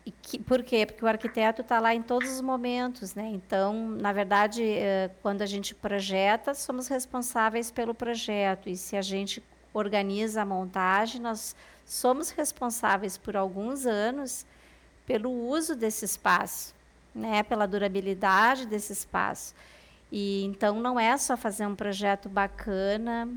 E 0.05 0.11
que, 0.11 0.39
por 0.39 0.63
quê? 0.63 0.85
Porque 0.85 1.05
o 1.05 1.07
arquiteto 1.07 1.61
está 1.61 1.79
lá 1.79 1.93
em 1.93 2.01
todos 2.01 2.31
os 2.31 2.41
momentos, 2.41 3.13
né? 3.13 3.29
Então, 3.29 3.89
na 3.89 4.11
verdade, 4.11 4.63
eh, 4.63 5.11
quando 5.21 5.43
a 5.43 5.45
gente 5.45 5.75
projeta, 5.75 6.55
somos 6.55 6.87
responsáveis 6.87 7.69
pelo 7.69 7.93
projeto. 7.93 8.69
E 8.69 8.75
se 8.75 8.95
a 8.95 9.01
gente 9.01 9.43
organiza 9.73 10.41
a 10.41 10.45
montagem, 10.45 11.21
nós 11.21 11.55
somos 11.85 12.29
responsáveis 12.29 13.17
por 13.17 13.35
alguns 13.35 13.85
anos 13.85 14.45
pelo 15.05 15.31
uso 15.31 15.75
desse 15.75 16.05
espaço, 16.05 16.73
né, 17.13 17.41
pela 17.43 17.67
durabilidade 17.67 18.65
desse 18.65 18.93
espaço. 18.93 19.55
E 20.11 20.43
então 20.45 20.79
não 20.79 20.99
é 20.99 21.17
só 21.17 21.35
fazer 21.35 21.65
um 21.65 21.75
projeto 21.75 22.29
bacana, 22.29 23.27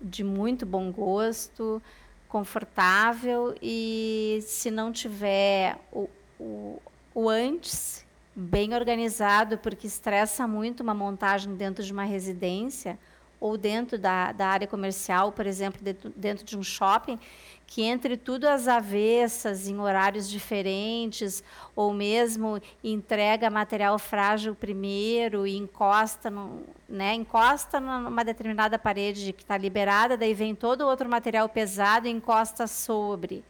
de 0.00 0.22
muito 0.22 0.64
bom 0.64 0.92
gosto, 0.92 1.82
confortável 2.28 3.54
e 3.60 4.38
se 4.42 4.70
não 4.70 4.92
tiver 4.92 5.76
o, 5.92 6.08
o, 6.38 6.82
o 7.14 7.28
antes 7.28 8.06
bem 8.34 8.74
organizado, 8.74 9.58
porque 9.58 9.86
estressa 9.86 10.46
muito 10.46 10.82
uma 10.82 10.94
montagem 10.94 11.54
dentro 11.54 11.84
de 11.84 11.92
uma 11.92 12.04
residência 12.04 12.98
ou 13.42 13.58
dentro 13.58 13.98
da, 13.98 14.30
da 14.30 14.46
área 14.46 14.68
comercial, 14.68 15.32
por 15.32 15.48
exemplo, 15.48 15.80
dentro, 15.82 16.12
dentro 16.14 16.44
de 16.44 16.56
um 16.56 16.62
shopping, 16.62 17.18
que 17.66 17.82
entre 17.82 18.16
tudo 18.16 18.46
as 18.46 18.68
avessas, 18.68 19.66
em 19.66 19.80
horários 19.80 20.30
diferentes, 20.30 21.42
ou 21.74 21.92
mesmo 21.92 22.62
entrega 22.84 23.50
material 23.50 23.98
frágil 23.98 24.54
primeiro 24.54 25.44
e 25.44 25.56
encosta, 25.56 26.30
no, 26.30 26.62
né, 26.88 27.14
encosta 27.14 27.80
numa 27.80 28.24
determinada 28.24 28.78
parede 28.78 29.32
que 29.32 29.42
está 29.42 29.58
liberada, 29.58 30.16
daí 30.16 30.34
vem 30.34 30.54
todo 30.54 30.86
outro 30.86 31.08
material 31.08 31.48
pesado 31.48 32.06
e 32.06 32.12
encosta 32.12 32.68
sobre, 32.68 33.42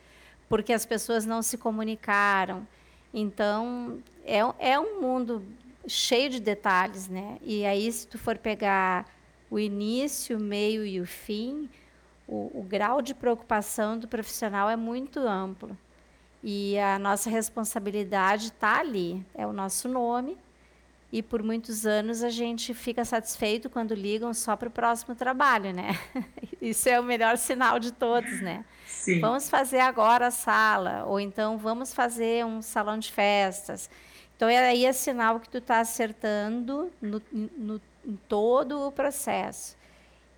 porque 0.48 0.72
as 0.72 0.86
pessoas 0.86 1.26
não 1.26 1.42
se 1.42 1.58
comunicaram. 1.58 2.66
Então, 3.12 3.98
é, 4.24 4.38
é 4.58 4.80
um 4.80 5.02
mundo 5.02 5.44
cheio 5.86 6.30
de 6.30 6.40
detalhes, 6.40 7.08
né? 7.08 7.36
E 7.42 7.66
aí, 7.66 7.92
se 7.92 8.06
tu 8.06 8.16
for 8.16 8.38
pegar 8.38 9.04
o 9.52 9.58
início, 9.58 10.38
o 10.38 10.40
meio 10.40 10.82
e 10.82 10.98
o 10.98 11.06
fim, 11.06 11.68
o, 12.26 12.50
o 12.54 12.62
grau 12.62 13.02
de 13.02 13.12
preocupação 13.12 13.98
do 13.98 14.08
profissional 14.08 14.70
é 14.70 14.76
muito 14.76 15.20
amplo. 15.20 15.76
E 16.42 16.78
a 16.78 16.98
nossa 16.98 17.28
responsabilidade 17.28 18.46
está 18.46 18.78
ali, 18.78 19.22
é 19.34 19.46
o 19.46 19.52
nosso 19.52 19.90
nome. 19.90 20.38
E 21.12 21.22
por 21.22 21.42
muitos 21.42 21.84
anos 21.84 22.22
a 22.22 22.30
gente 22.30 22.72
fica 22.72 23.04
satisfeito 23.04 23.68
quando 23.68 23.94
ligam 23.94 24.32
só 24.32 24.56
para 24.56 24.68
o 24.68 24.70
próximo 24.70 25.14
trabalho, 25.14 25.70
né? 25.74 26.00
Isso 26.58 26.88
é 26.88 26.98
o 26.98 27.04
melhor 27.04 27.36
sinal 27.36 27.78
de 27.78 27.92
todos, 27.92 28.40
né? 28.40 28.64
Sim. 28.86 29.20
Vamos 29.20 29.50
fazer 29.50 29.80
agora 29.80 30.28
a 30.28 30.30
sala, 30.30 31.04
ou 31.04 31.20
então 31.20 31.58
vamos 31.58 31.92
fazer 31.92 32.46
um 32.46 32.62
salão 32.62 32.98
de 32.98 33.12
festas. 33.12 33.90
Então 34.34 34.48
aí 34.48 34.86
é 34.86 34.92
sinal 34.94 35.38
que 35.38 35.50
tu 35.50 35.58
está 35.58 35.80
acertando 35.80 36.90
no, 37.02 37.20
no, 37.30 37.80
em 38.06 38.16
todo 38.28 38.86
o 38.86 38.92
processo. 38.92 39.76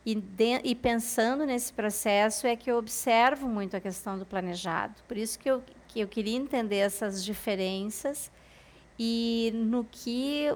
E, 0.06 0.14
de, 0.14 0.60
e, 0.62 0.74
pensando 0.74 1.46
nesse 1.46 1.72
processo 1.72 2.46
é 2.46 2.54
que 2.54 2.70
eu 2.70 2.76
observo 2.76 3.48
muito 3.48 3.74
a 3.76 3.80
questão 3.80 4.18
do 4.18 4.26
planejado. 4.26 4.94
Por 5.08 5.16
isso 5.16 5.38
que 5.38 5.50
eu, 5.50 5.62
que 5.88 6.00
eu 6.00 6.06
queria 6.06 6.36
entender 6.36 6.76
essas 6.76 7.24
diferenças 7.24 8.30
e 8.98 9.50
no 9.54 9.84
que 9.90 10.52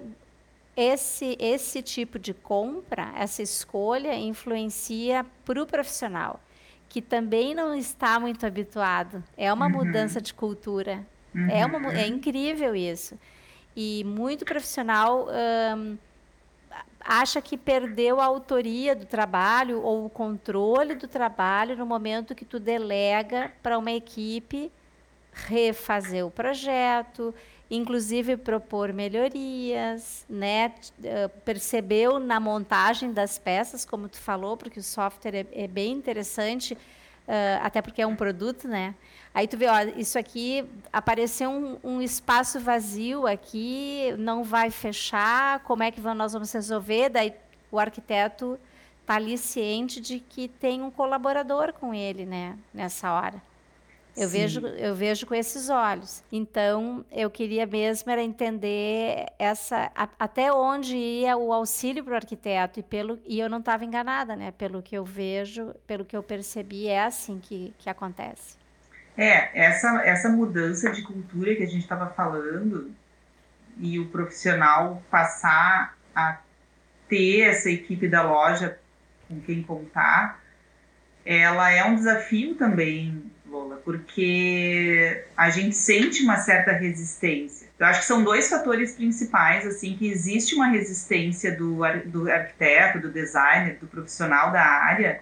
esse, 0.76 1.36
esse 1.40 1.82
tipo 1.82 2.18
de 2.18 2.34
compra, 2.34 3.10
essa 3.16 3.42
escolha, 3.42 4.14
influencia 4.14 5.24
para 5.44 5.62
o 5.62 5.66
profissional, 5.66 6.40
que 6.88 7.02
também 7.02 7.54
não 7.54 7.74
está 7.74 8.20
muito 8.20 8.46
habituado. 8.46 9.24
É 9.36 9.52
uma 9.52 9.66
uhum. 9.66 9.72
mudança 9.72 10.20
de 10.20 10.32
cultura. 10.34 11.06
Uhum. 11.34 11.50
É, 11.50 11.64
uma, 11.64 11.92
é 11.92 12.06
incrível 12.06 12.76
isso. 12.76 13.18
E 13.74 14.04
muito 14.04 14.44
profissional. 14.44 15.26
Hum, 15.76 15.96
acha 17.00 17.40
que 17.40 17.56
perdeu 17.56 18.20
a 18.20 18.24
autoria 18.24 18.94
do 18.94 19.06
trabalho 19.06 19.82
ou 19.82 20.06
o 20.06 20.10
controle 20.10 20.94
do 20.94 21.08
trabalho 21.08 21.76
no 21.76 21.86
momento 21.86 22.34
que 22.34 22.44
tu 22.44 22.58
delega 22.58 23.52
para 23.62 23.78
uma 23.78 23.92
equipe 23.92 24.70
refazer 25.32 26.26
o 26.26 26.30
projeto, 26.30 27.34
inclusive 27.70 28.36
propor 28.36 28.92
melhorias, 28.92 30.24
né? 30.28 30.72
Eh, 31.02 31.28
percebeu 31.44 32.18
na 32.18 32.40
montagem 32.40 33.12
das 33.12 33.38
peças, 33.38 33.84
como 33.84 34.08
tu 34.08 34.18
falou, 34.18 34.56
porque 34.56 34.80
o 34.80 34.82
software 34.82 35.34
é, 35.34 35.64
é 35.64 35.68
bem 35.68 35.92
interessante, 35.92 36.74
uh, 36.74 37.62
até 37.62 37.82
porque 37.82 38.02
é 38.02 38.06
um 38.06 38.16
produto, 38.16 38.66
né? 38.66 38.94
Aí 39.38 39.46
tu 39.46 39.56
vê, 39.56 39.68
ó, 39.68 39.82
isso 39.96 40.18
aqui 40.18 40.68
apareceu 40.92 41.48
um, 41.48 41.78
um, 41.84 42.02
espaço 42.02 42.58
vazio 42.58 43.24
aqui, 43.24 44.12
não 44.18 44.42
vai 44.42 44.68
fechar, 44.68 45.60
como 45.60 45.84
é 45.84 45.92
que 45.92 46.00
nós 46.00 46.32
vamos 46.32 46.50
resolver? 46.50 47.08
Daí 47.08 47.32
o 47.70 47.78
arquiteto 47.78 48.58
está 49.00 49.14
ali 49.14 49.38
ciente 49.38 50.00
de 50.00 50.18
que 50.18 50.48
tem 50.48 50.82
um 50.82 50.90
colaborador 50.90 51.72
com 51.72 51.94
ele, 51.94 52.26
né, 52.26 52.58
nessa 52.74 53.12
hora. 53.12 53.40
Eu 54.16 54.28
vejo, 54.28 54.58
eu 54.66 54.96
vejo 54.96 55.24
com 55.24 55.36
esses 55.36 55.70
olhos. 55.70 56.20
Então, 56.32 57.04
eu 57.12 57.30
queria 57.30 57.64
mesmo 57.64 58.10
era 58.10 58.20
entender 58.20 59.26
essa 59.38 59.92
a, 59.94 60.08
até 60.18 60.52
onde 60.52 60.96
ia 60.96 61.36
o 61.36 61.52
auxílio 61.52 62.02
para 62.02 62.14
o 62.14 62.16
arquiteto 62.16 62.80
e 62.80 62.82
pelo 62.82 63.20
e 63.24 63.38
eu 63.38 63.48
não 63.48 63.60
estava 63.60 63.84
enganada, 63.84 64.34
né? 64.34 64.50
Pelo 64.50 64.82
que 64.82 64.98
eu 64.98 65.04
vejo, 65.04 65.72
pelo 65.86 66.04
que 66.04 66.16
eu 66.16 66.24
percebi, 66.24 66.88
é 66.88 67.04
assim 67.04 67.38
que, 67.38 67.72
que 67.78 67.88
acontece. 67.88 68.57
É, 69.18 69.50
essa, 69.52 70.00
essa 70.04 70.28
mudança 70.28 70.92
de 70.92 71.02
cultura 71.02 71.52
que 71.56 71.64
a 71.64 71.66
gente 71.66 71.82
estava 71.82 72.08
falando 72.08 72.92
e 73.76 73.98
o 73.98 74.06
profissional 74.10 75.02
passar 75.10 75.98
a 76.14 76.38
ter 77.08 77.40
essa 77.40 77.68
equipe 77.68 78.06
da 78.06 78.22
loja 78.22 78.78
com 79.26 79.40
quem 79.40 79.60
contar, 79.60 80.40
ela 81.26 81.68
é 81.68 81.84
um 81.84 81.96
desafio 81.96 82.54
também, 82.54 83.28
Lola, 83.44 83.80
porque 83.84 85.24
a 85.36 85.50
gente 85.50 85.74
sente 85.74 86.22
uma 86.22 86.36
certa 86.36 86.70
resistência. 86.70 87.68
Eu 87.76 87.86
acho 87.86 88.00
que 88.00 88.06
são 88.06 88.22
dois 88.22 88.48
fatores 88.48 88.94
principais, 88.94 89.66
assim, 89.66 89.96
que 89.96 90.08
existe 90.08 90.54
uma 90.54 90.68
resistência 90.68 91.56
do, 91.56 91.80
do 92.06 92.30
arquiteto, 92.30 93.00
do 93.00 93.10
designer, 93.10 93.78
do 93.80 93.88
profissional 93.88 94.52
da 94.52 94.62
área 94.62 95.20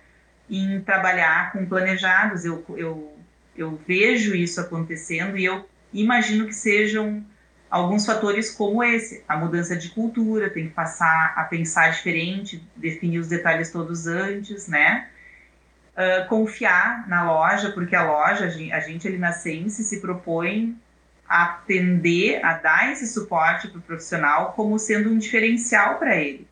em 0.51 0.83
trabalhar 0.83 1.53
com 1.53 1.65
planejados. 1.65 2.45
Eu, 2.45 2.63
eu 2.77 3.16
eu 3.57 3.81
vejo 3.87 4.35
isso 4.35 4.61
acontecendo 4.61 5.37
e 5.37 5.45
eu 5.45 5.67
imagino 5.93 6.47
que 6.47 6.55
sejam 6.55 7.25
alguns 7.71 8.07
fatores 8.07 8.51
como 8.51 8.83
esse, 8.83 9.25
a 9.29 9.37
mudança 9.37 9.77
de 9.77 9.91
cultura, 9.91 10.51
tem 10.51 10.69
que 10.69 10.75
passar 10.75 11.35
a 11.37 11.45
pensar 11.45 11.91
diferente, 11.91 12.63
definir 12.77 13.19
os 13.19 13.29
detalhes 13.29 13.71
todos 13.71 14.07
antes, 14.07 14.69
né? 14.69 15.09
Uh, 15.97 16.29
confiar 16.29 17.09
na 17.09 17.25
loja, 17.25 17.71
porque 17.71 17.97
a 17.97 18.05
loja, 18.05 18.45
a 18.47 18.81
gente 18.81 19.09
ali 19.09 19.19
na 19.19 19.33
Sense 19.33 19.83
se 19.83 20.01
propõe 20.01 20.77
a 21.29 21.45
atender, 21.45 22.45
a 22.45 22.55
dar 22.55 22.93
esse 22.93 23.07
suporte 23.07 23.69
para 23.69 23.79
o 23.79 23.83
profissional 23.83 24.53
como 24.53 24.79
sendo 24.79 25.11
um 25.11 25.19
diferencial 25.19 25.99
para 25.99 26.15
ele, 26.17 26.47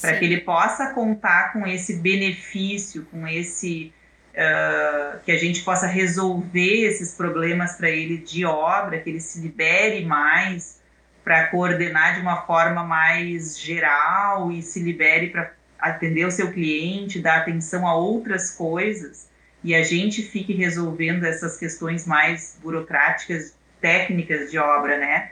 para 0.00 0.18
que 0.18 0.24
ele 0.24 0.40
possa 0.40 0.92
contar 0.92 1.52
com 1.52 1.66
esse 1.66 1.96
benefício, 1.96 3.06
com 3.10 3.26
esse 3.26 3.92
uh, 4.34 5.20
que 5.24 5.32
a 5.32 5.38
gente 5.38 5.62
possa 5.62 5.86
resolver 5.86 6.86
esses 6.86 7.14
problemas 7.14 7.76
para 7.76 7.90
ele 7.90 8.18
de 8.18 8.44
obra, 8.44 8.98
que 8.98 9.10
ele 9.10 9.20
se 9.20 9.40
libere 9.40 10.04
mais 10.04 10.80
para 11.24 11.46
coordenar 11.48 12.14
de 12.14 12.20
uma 12.20 12.42
forma 12.42 12.82
mais 12.82 13.58
geral 13.58 14.50
e 14.50 14.62
se 14.62 14.80
libere 14.80 15.30
para 15.30 15.52
atender 15.78 16.26
o 16.26 16.30
seu 16.30 16.52
cliente, 16.52 17.20
dar 17.20 17.38
atenção 17.38 17.86
a 17.86 17.94
outras 17.94 18.50
coisas 18.50 19.28
e 19.64 19.74
a 19.74 19.82
gente 19.82 20.22
fique 20.22 20.52
resolvendo 20.52 21.24
essas 21.24 21.56
questões 21.56 22.06
mais 22.06 22.58
burocráticas, 22.62 23.56
técnicas 23.80 24.50
de 24.50 24.58
obra, 24.58 24.98
né? 24.98 25.30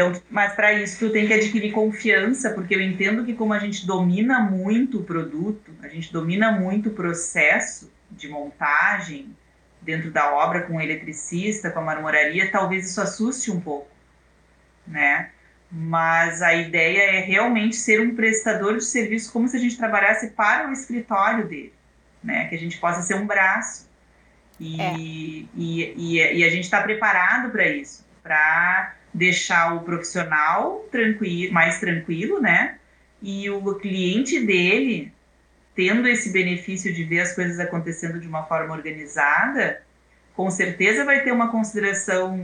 Então, 0.00 0.22
mas 0.30 0.54
para 0.54 0.72
isso 0.72 0.98
tu 0.98 1.12
tem 1.12 1.26
que 1.26 1.34
adquirir 1.34 1.72
confiança, 1.72 2.50
porque 2.50 2.74
eu 2.74 2.80
entendo 2.80 3.22
que 3.22 3.34
como 3.34 3.52
a 3.52 3.58
gente 3.58 3.86
domina 3.86 4.40
muito 4.40 5.00
o 5.00 5.04
produto, 5.04 5.70
a 5.82 5.88
gente 5.88 6.10
domina 6.10 6.50
muito 6.50 6.88
o 6.88 6.92
processo 6.92 7.92
de 8.10 8.26
montagem 8.26 9.36
dentro 9.82 10.10
da 10.10 10.34
obra 10.34 10.62
com 10.62 10.76
o 10.76 10.80
eletricista, 10.80 11.70
com 11.70 11.80
a 11.80 11.82
marmoraria, 11.82 12.50
talvez 12.50 12.88
isso 12.88 13.00
assuste 13.00 13.50
um 13.50 13.60
pouco, 13.60 13.90
né? 14.86 15.30
Mas 15.70 16.40
a 16.40 16.54
ideia 16.54 17.18
é 17.18 17.20
realmente 17.20 17.76
ser 17.76 18.00
um 18.00 18.14
prestador 18.14 18.78
de 18.78 18.84
serviço 18.84 19.30
como 19.30 19.48
se 19.48 19.56
a 19.56 19.60
gente 19.60 19.76
trabalhasse 19.76 20.30
para 20.30 20.68
o 20.68 20.72
escritório 20.72 21.46
dele, 21.46 21.74
né? 22.24 22.46
Que 22.48 22.54
a 22.54 22.58
gente 22.58 22.78
possa 22.78 23.02
ser 23.02 23.16
um 23.16 23.26
braço. 23.26 23.86
E, 24.58 24.80
é. 24.80 24.94
e, 24.96 25.48
e, 25.54 26.38
e, 26.38 26.44
a 26.44 26.50
gente 26.50 26.64
está 26.64 26.82
preparado 26.82 27.50
para 27.50 27.66
isso, 27.68 28.06
para 28.22 28.94
deixar 29.12 29.74
o 29.74 29.80
profissional 29.80 30.86
tranquilo, 30.90 31.52
mais 31.52 31.80
tranquilo, 31.80 32.40
né? 32.40 32.78
E 33.22 33.50
o 33.50 33.74
cliente 33.74 34.40
dele 34.40 35.12
tendo 35.74 36.06
esse 36.08 36.30
benefício 36.30 36.92
de 36.92 37.04
ver 37.04 37.20
as 37.20 37.34
coisas 37.34 37.58
acontecendo 37.58 38.18
de 38.20 38.26
uma 38.26 38.42
forma 38.44 38.74
organizada, 38.74 39.82
com 40.34 40.50
certeza 40.50 41.04
vai 41.04 41.22
ter 41.22 41.32
uma 41.32 41.50
consideração 41.50 42.42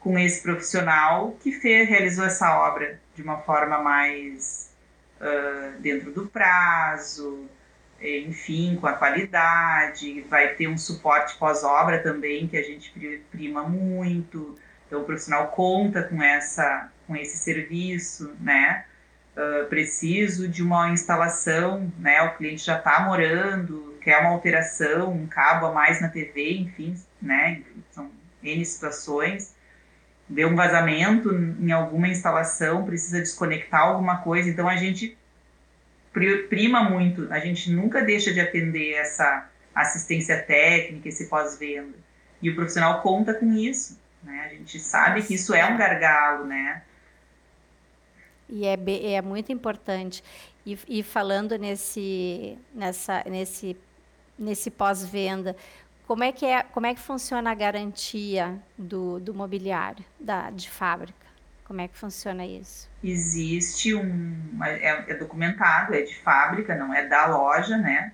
com 0.00 0.18
esse 0.18 0.42
profissional 0.42 1.36
que 1.42 1.52
fez, 1.52 1.88
realizou 1.88 2.24
essa 2.24 2.56
obra 2.58 3.00
de 3.14 3.22
uma 3.22 3.38
forma 3.38 3.78
mais 3.78 4.70
uh, 5.20 5.80
dentro 5.80 6.12
do 6.12 6.26
prazo, 6.26 7.48
enfim, 8.00 8.76
com 8.80 8.86
a 8.86 8.92
qualidade, 8.92 10.20
vai 10.28 10.48
ter 10.54 10.68
um 10.68 10.76
suporte 10.76 11.36
pós-obra 11.38 12.02
também 12.02 12.46
que 12.46 12.56
a 12.56 12.62
gente 12.62 12.92
prima 13.30 13.62
muito. 13.62 14.58
Então 14.86 15.00
o 15.00 15.04
profissional 15.04 15.48
conta 15.48 16.02
com 16.02 16.22
essa 16.22 16.90
com 17.06 17.14
esse 17.16 17.36
serviço, 17.38 18.34
né? 18.40 18.84
Uh, 19.36 19.66
preciso 19.68 20.48
de 20.48 20.62
uma 20.62 20.90
instalação, 20.90 21.92
né? 21.98 22.22
O 22.22 22.36
cliente 22.36 22.64
já 22.64 22.78
está 22.78 23.00
morando, 23.00 23.98
quer 24.00 24.18
uma 24.20 24.30
alteração, 24.30 25.12
um 25.12 25.26
cabo 25.26 25.66
a 25.66 25.72
mais 25.72 26.00
na 26.00 26.08
TV, 26.08 26.58
enfim, 26.58 26.94
né? 27.20 27.62
São 27.90 28.10
N 28.42 28.64
situações. 28.64 29.54
deu 30.28 30.48
um 30.48 30.56
vazamento 30.56 31.34
em 31.34 31.72
alguma 31.72 32.08
instalação, 32.08 32.84
precisa 32.84 33.18
desconectar 33.20 33.82
alguma 33.82 34.18
coisa, 34.18 34.48
então 34.48 34.68
a 34.68 34.76
gente 34.76 35.16
prima 36.48 36.82
muito, 36.88 37.26
a 37.32 37.40
gente 37.40 37.70
nunca 37.72 38.00
deixa 38.02 38.32
de 38.32 38.40
atender 38.40 38.92
essa 38.94 39.50
assistência 39.74 40.40
técnica, 40.40 41.08
esse 41.08 41.26
pós-venda. 41.26 41.98
E 42.40 42.50
o 42.50 42.54
profissional 42.54 43.02
conta 43.02 43.34
com 43.34 43.52
isso, 43.52 43.98
né? 44.24 44.46
A 44.46 44.48
gente 44.54 44.80
sabe 44.80 45.22
que 45.22 45.34
isso 45.34 45.54
é 45.54 45.64
um 45.66 45.76
gargalo, 45.76 46.44
né? 46.44 46.82
E 48.48 48.66
é, 48.66 48.76
é 49.14 49.22
muito 49.22 49.52
importante. 49.52 50.22
E, 50.66 50.78
e 50.88 51.02
falando 51.02 51.56
nesse, 51.56 52.58
nessa, 52.74 53.22
nesse, 53.26 53.76
nesse 54.38 54.70
pós-venda, 54.70 55.56
como 56.06 56.22
é 56.22 56.32
que 56.32 56.44
é, 56.44 56.62
como 56.62 56.86
é 56.86 56.94
que 56.94 57.00
funciona 57.00 57.50
a 57.50 57.54
garantia 57.54 58.58
do, 58.76 59.18
do 59.20 59.34
mobiliário 59.34 60.04
da, 60.20 60.50
de 60.50 60.68
fábrica? 60.70 61.24
Como 61.64 61.80
é 61.80 61.88
que 61.88 61.96
funciona 61.96 62.44
isso? 62.44 62.90
Existe 63.02 63.94
um, 63.94 64.62
é, 64.62 65.12
é 65.12 65.14
documentado, 65.14 65.94
é 65.94 66.02
de 66.02 66.14
fábrica, 66.20 66.74
não 66.74 66.92
é 66.92 67.06
da 67.06 67.26
loja, 67.26 67.76
né? 67.78 68.12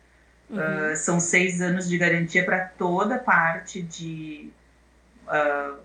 Uhum. 0.49 0.59
Uh, 0.59 0.97
são 0.97 1.21
seis 1.21 1.61
anos 1.61 1.89
de 1.89 1.99
garantia 1.99 2.45
para 2.45 2.67
toda 2.67 3.19
parte 3.19 3.83
de 3.83 4.51
uh, 5.27 5.79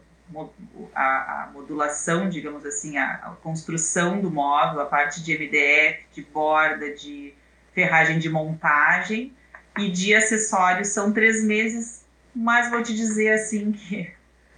a, 0.93 1.43
a, 1.43 1.49
modulação, 1.53 2.29
digamos 2.29 2.65
assim, 2.65 2.97
a, 2.97 3.13
a, 3.13 3.29
construção 3.41 4.19
do 4.19 4.31
móvel, 4.31 4.81
a 4.81 4.85
parte 4.85 5.23
de 5.23 5.37
MDF, 5.37 6.05
de 6.13 6.23
borda, 6.23 6.93
de 6.93 7.33
ferragem 7.73 8.19
de 8.19 8.29
montagem 8.29 9.33
e 9.77 9.91
de 9.91 10.15
acessórios 10.15 10.89
são 10.89 11.11
três 11.11 11.43
meses, 11.43 12.05
mas 12.33 12.69
vou 12.69 12.81
te 12.81 12.95
dizer 12.95 13.33
assim 13.33 13.71
que 13.71 14.11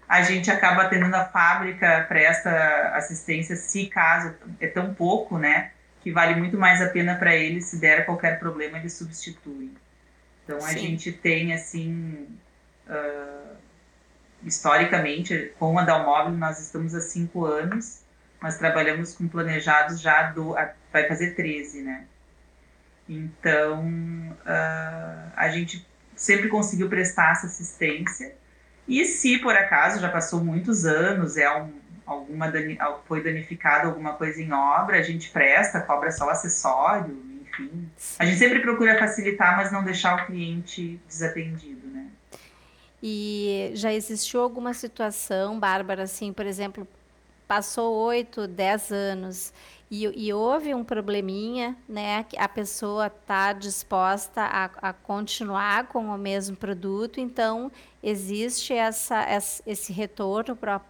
a 0.08 0.22
gente 0.22 0.50
acaba 0.50 0.84
atendendo 0.84 1.16
a 1.16 1.26
fábrica 1.26 2.06
presta 2.08 2.92
assistência 2.94 3.56
se 3.56 3.88
caso 3.88 4.34
é 4.60 4.68
tão 4.68 4.94
pouco, 4.94 5.38
né? 5.38 5.72
Que 6.02 6.12
vale 6.12 6.36
muito 6.36 6.58
mais 6.58 6.82
a 6.82 6.88
pena 6.88 7.16
para 7.16 7.36
eles 7.36 7.66
se 7.66 7.78
der 7.78 8.06
qualquer 8.06 8.40
problema 8.40 8.78
eles 8.78 8.94
substituem. 8.94 9.76
Então 10.44 10.58
a 10.58 10.70
Sim. 10.70 10.80
gente 10.80 11.12
tem 11.12 11.54
assim 11.54 12.26
uh, 12.88 13.58
historicamente 14.44 15.52
com 15.60 15.78
a 15.78 15.84
Dalmóvel 15.84 16.34
nós 16.34 16.60
estamos 16.60 16.94
há 16.94 17.02
cinco 17.02 17.46
anos, 17.46 18.02
mas 18.40 18.58
trabalhamos 18.58 19.16
com 19.16 19.28
planejados 19.28 20.00
já 20.00 20.32
do 20.32 20.56
vai 20.92 21.08
fazer 21.08 21.36
13, 21.36 21.82
né? 21.82 22.06
Então 23.10 23.84
uh, 23.84 25.32
a 25.36 25.50
gente 25.50 25.86
sempre 26.16 26.50
conseguiu 26.50 26.90
prestar 26.90 27.34
essa 27.34 27.48
assistência 27.48 28.36
e 28.88 29.04
se 29.06 29.38
por 29.40 29.56
acaso 29.56 30.00
já 30.00 30.10
passou 30.10 30.44
muitos 30.44 30.86
anos, 30.86 31.36
é 31.38 31.52
um, 31.54 31.72
alguma 32.06 32.50
dani, 32.50 32.78
foi 33.06 33.22
danificado 33.22 33.90
alguma 33.90 34.14
coisa 34.14 34.42
em 34.42 34.52
obra, 34.54 34.98
a 34.98 35.02
gente 35.02 35.30
presta, 35.30 35.82
cobra 35.82 36.10
só 36.10 36.26
o 36.26 36.30
acessório, 36.30 37.22
enfim. 37.42 37.90
A 38.18 38.26
gente 38.26 38.38
sempre 38.38 38.62
procura 38.62 38.98
facilitar, 38.98 39.58
mas 39.58 39.72
não 39.72 39.84
deixar 39.84 40.24
o 40.24 40.26
cliente 40.26 41.00
desatendido, 41.08 41.86
né? 41.88 42.08
E 43.02 43.72
já 43.76 43.94
existiu 43.94 44.42
alguma 44.42 44.74
situação, 44.74 45.60
Bárbara, 45.60 46.04
assim, 46.04 46.34
por 46.34 46.46
exemplo, 46.46 46.88
passou 47.48 47.94
oito, 47.96 48.48
dez 48.48 48.92
anos 48.92 49.54
e, 49.90 50.06
e, 50.28 50.34
houve 50.34 50.76
um 50.76 50.84
probleminha, 50.84 51.78
né? 51.88 52.26
A 52.38 52.50
pessoa 52.50 53.08
está 53.08 53.54
disposta 53.54 54.42
a, 54.42 54.66
a, 54.90 54.94
continuar 54.94 55.88
com 55.88 56.08
o 56.08 56.18
mesmo 56.18 56.58
produto, 56.58 57.22
então 57.22 57.72
existe 58.04 58.74
essa, 58.74 59.26
esse 59.66 59.94
retorno 59.94 60.58
para 60.58 60.82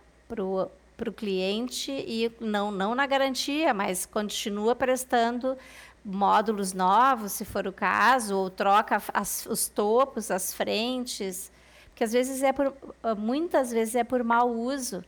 o 0.43 1.13
cliente 1.15 1.91
e 1.91 2.31
não, 2.39 2.71
não 2.71 2.95
na 2.95 3.05
garantia, 3.05 3.71
mas 3.71 4.07
continua 4.07 4.75
prestando 4.75 5.55
módulos 6.03 6.73
novos, 6.73 7.33
se 7.33 7.45
for 7.45 7.67
o 7.67 7.73
caso, 7.73 8.35
ou 8.35 8.49
troca 8.49 8.99
as, 9.13 9.45
os 9.45 9.67
topos, 9.67 10.31
as 10.31 10.55
frentes, 10.55 11.51
porque 11.97 12.03
às 12.03 12.13
vezes 12.13 12.43
é 12.43 12.53
por, 12.53 12.71
muitas 13.17 13.71
vezes 13.71 13.95
é 13.95 14.03
por 14.03 14.23
mau 14.23 14.51
uso, 14.51 15.03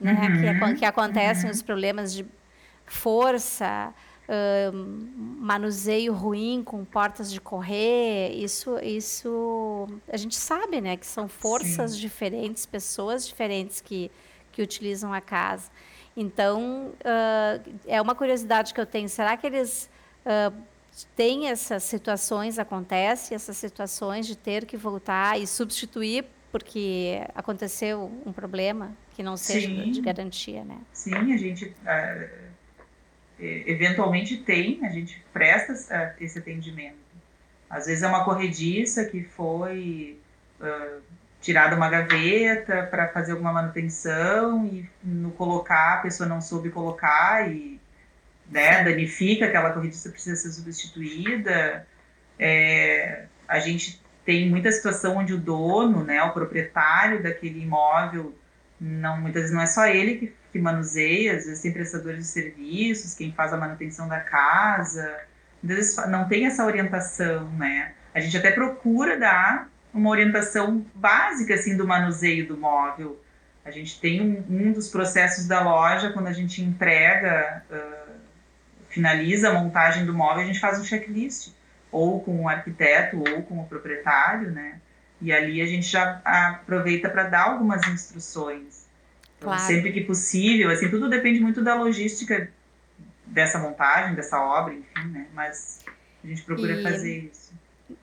né? 0.00 0.54
Uhum. 0.58 0.72
Que, 0.72 0.78
que 0.78 0.84
acontecem 0.86 1.44
uhum. 1.44 1.50
os 1.50 1.60
problemas 1.60 2.14
de 2.14 2.24
força, 2.86 3.92
manuseio 5.38 6.14
ruim 6.14 6.62
com 6.64 6.82
portas 6.82 7.30
de 7.30 7.38
correr, 7.42 8.30
isso, 8.32 8.78
isso 8.78 9.86
a 10.10 10.16
gente 10.16 10.34
sabe, 10.34 10.80
né, 10.80 10.96
que 10.96 11.06
são 11.06 11.28
forças 11.28 11.92
Sim. 11.92 12.00
diferentes, 12.00 12.64
pessoas 12.64 13.28
diferentes 13.28 13.82
que, 13.82 14.10
que 14.50 14.62
utilizam 14.62 15.12
a 15.12 15.20
casa. 15.20 15.70
Então, 16.16 16.94
uh, 17.00 17.70
é 17.86 18.00
uma 18.00 18.14
curiosidade 18.14 18.72
que 18.72 18.80
eu 18.80 18.86
tenho. 18.86 19.10
Será 19.10 19.36
que 19.36 19.46
eles 19.46 19.90
uh, 20.24 20.56
têm 21.16 21.48
essas 21.48 21.82
situações, 21.84 22.58
acontece 22.58 23.34
essas 23.34 23.56
situações 23.56 24.26
de 24.26 24.36
ter 24.36 24.64
que 24.64 24.76
voltar 24.76 25.40
e 25.40 25.46
substituir 25.46 26.24
porque 26.52 27.20
aconteceu 27.34 28.10
um 28.26 28.32
problema 28.32 28.92
que 29.14 29.22
não 29.22 29.36
seja 29.36 29.68
Sim. 29.68 29.92
de 29.92 30.00
garantia, 30.00 30.64
né? 30.64 30.78
Sim, 30.92 31.32
a 31.32 31.36
gente 31.36 31.66
uh 31.66 32.50
eventualmente 33.40 34.36
tem, 34.36 34.84
a 34.84 34.90
gente 34.90 35.22
presta 35.32 36.14
esse 36.20 36.38
atendimento. 36.38 36.96
Às 37.68 37.86
vezes 37.86 38.02
é 38.02 38.06
uma 38.06 38.24
corrediça 38.24 39.04
que 39.04 39.22
foi 39.22 40.18
uh, 40.60 41.00
tirada 41.40 41.74
uma 41.74 41.88
gaveta 41.88 42.82
para 42.90 43.08
fazer 43.08 43.32
alguma 43.32 43.52
manutenção 43.52 44.66
e 44.66 44.88
no 45.02 45.30
colocar 45.32 45.94
a 45.94 46.02
pessoa 46.02 46.28
não 46.28 46.40
soube 46.40 46.70
colocar 46.70 47.50
e 47.50 47.79
né, 48.50 48.82
danifica 48.84 49.46
aquela 49.46 49.70
corrediça 49.70 50.10
precisa 50.10 50.36
ser 50.36 50.52
substituída. 50.52 51.86
É, 52.38 53.24
a 53.46 53.58
gente 53.58 54.02
tem 54.24 54.48
muita 54.48 54.70
situação 54.72 55.16
onde 55.16 55.32
o 55.32 55.38
dono, 55.38 56.04
né, 56.04 56.22
o 56.22 56.32
proprietário 56.32 57.22
daquele 57.22 57.62
imóvel, 57.62 58.34
não, 58.80 59.20
muitas 59.20 59.42
vezes 59.42 59.54
não 59.54 59.62
é 59.62 59.66
só 59.66 59.86
ele 59.86 60.16
que 60.16 60.40
que 60.52 60.58
manuseia, 60.58 61.36
às 61.36 61.46
vezes 61.46 61.60
tem 61.60 61.72
prestadores 61.72 62.18
de 62.20 62.26
serviços, 62.26 63.14
quem 63.14 63.32
faz 63.32 63.52
a 63.52 63.56
manutenção 63.56 64.08
da 64.08 64.20
casa, 64.20 65.04
às 65.62 65.68
vezes 65.68 65.96
não 66.08 66.28
tem 66.28 66.46
essa 66.46 66.64
orientação, 66.64 67.48
né? 67.52 67.92
A 68.14 68.20
gente 68.20 68.36
até 68.36 68.50
procura 68.50 69.18
dar 69.18 69.68
uma 69.94 70.10
orientação 70.10 70.84
básica, 70.94 71.54
assim, 71.54 71.76
do 71.76 71.86
manuseio 71.86 72.46
do 72.46 72.56
móvel. 72.56 73.20
A 73.64 73.70
gente 73.70 74.00
tem 74.00 74.20
um, 74.20 74.44
um 74.48 74.72
dos 74.72 74.88
processos 74.88 75.46
da 75.46 75.62
loja, 75.62 76.10
quando 76.10 76.26
a 76.26 76.32
gente 76.32 76.62
entrega, 76.62 77.62
uh, 77.70 78.09
finaliza 78.90 79.48
a 79.48 79.54
montagem 79.54 80.04
do 80.04 80.12
móvel, 80.12 80.42
a 80.42 80.46
gente 80.46 80.60
faz 80.60 80.78
um 80.78 80.84
checklist, 80.84 81.52
ou 81.90 82.20
com 82.20 82.42
o 82.42 82.48
arquiteto, 82.48 83.18
ou 83.18 83.42
com 83.42 83.60
o 83.60 83.66
proprietário, 83.66 84.50
né? 84.50 84.78
E 85.22 85.32
ali 85.32 85.62
a 85.62 85.66
gente 85.66 85.86
já 85.86 86.20
aproveita 86.24 87.08
para 87.08 87.24
dar 87.24 87.44
algumas 87.44 87.86
instruções 87.88 88.90
Claro. 89.40 89.60
Sempre 89.62 89.90
que 89.92 90.02
possível, 90.02 90.70
assim, 90.70 90.90
tudo 90.90 91.08
depende 91.08 91.40
muito 91.40 91.64
da 91.64 91.74
logística 91.74 92.50
dessa 93.24 93.58
montagem, 93.58 94.14
dessa 94.14 94.38
obra, 94.38 94.74
enfim, 94.74 95.08
né? 95.08 95.26
Mas 95.32 95.80
a 96.22 96.26
gente 96.26 96.42
procura 96.42 96.78
e 96.78 96.82
fazer 96.82 97.30
isso. 97.32 97.52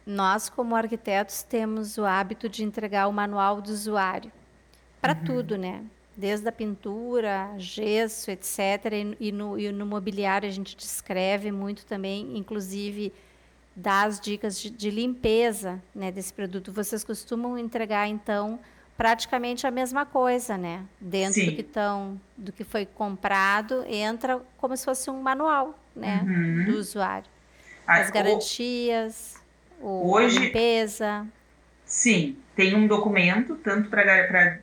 Nós, 0.06 0.50
como 0.50 0.76
arquitetos, 0.76 1.44
temos 1.44 1.98
o 1.98 2.06
hábito 2.06 2.50
de 2.50 2.64
entregar 2.64 3.08
o 3.08 3.14
manual 3.14 3.62
do 3.62 3.70
usuário 3.70 4.32
para 5.00 5.14
uhum. 5.14 5.24
tudo, 5.24 5.58
né? 5.58 5.84
Desde 6.18 6.50
a 6.50 6.52
pintura, 6.52 7.54
gesso, 7.58 8.32
etc. 8.32 8.58
E, 8.92 9.28
e, 9.28 9.32
no, 9.32 9.60
e 9.60 9.72
no 9.72 9.86
mobiliário 9.86 10.50
a 10.50 10.52
gente 10.52 10.76
descreve 10.76 11.52
muito 11.52 11.86
também, 11.86 12.36
inclusive 12.36 13.14
dá 13.76 14.06
as 14.06 14.20
dicas 14.20 14.60
de, 14.60 14.72
de 14.72 14.90
limpeza 14.90 15.82
né, 15.94 16.12
desse 16.12 16.34
produto. 16.34 16.72
Vocês 16.72 17.04
costumam 17.04 17.56
entregar, 17.56 18.08
então, 18.08 18.60
praticamente 18.98 19.68
a 19.68 19.72
mesma 19.72 20.04
coisa, 20.04 20.58
né? 20.58 20.84
Dentro 21.00 21.36
Sim. 21.36 21.46
do 21.52 21.56
que 21.56 21.64
tão, 21.64 22.20
do 22.36 22.52
que 22.52 22.64
foi 22.64 22.88
comprado, 22.88 23.86
entra 23.88 24.42
como 24.58 24.76
se 24.76 24.84
fosse 24.84 25.12
um 25.12 25.22
manual, 25.22 25.78
né, 25.96 26.22
uhum. 26.24 26.66
do 26.66 26.80
usuário. 26.80 27.30
As 27.86 28.10
garantias, 28.10 29.36
o, 29.80 30.12
hoje, 30.12 30.38
a 30.40 30.42
limpeza. 30.42 31.28
Sim, 31.86 32.36
tem 32.56 32.76
um 32.76 32.88
documento 32.88 33.56
tanto 33.58 33.90
para 33.90 34.60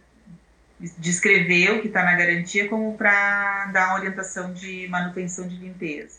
descrever 0.98 1.72
o 1.72 1.80
que 1.80 1.88
está 1.88 2.04
na 2.04 2.14
garantia 2.14 2.68
como 2.68 2.96
para 2.96 3.66
dar 3.66 3.88
uma 3.88 3.96
orientação 3.96 4.52
de 4.52 4.88
manutenção 4.88 5.46
de 5.46 5.56
limpeza. 5.56 6.18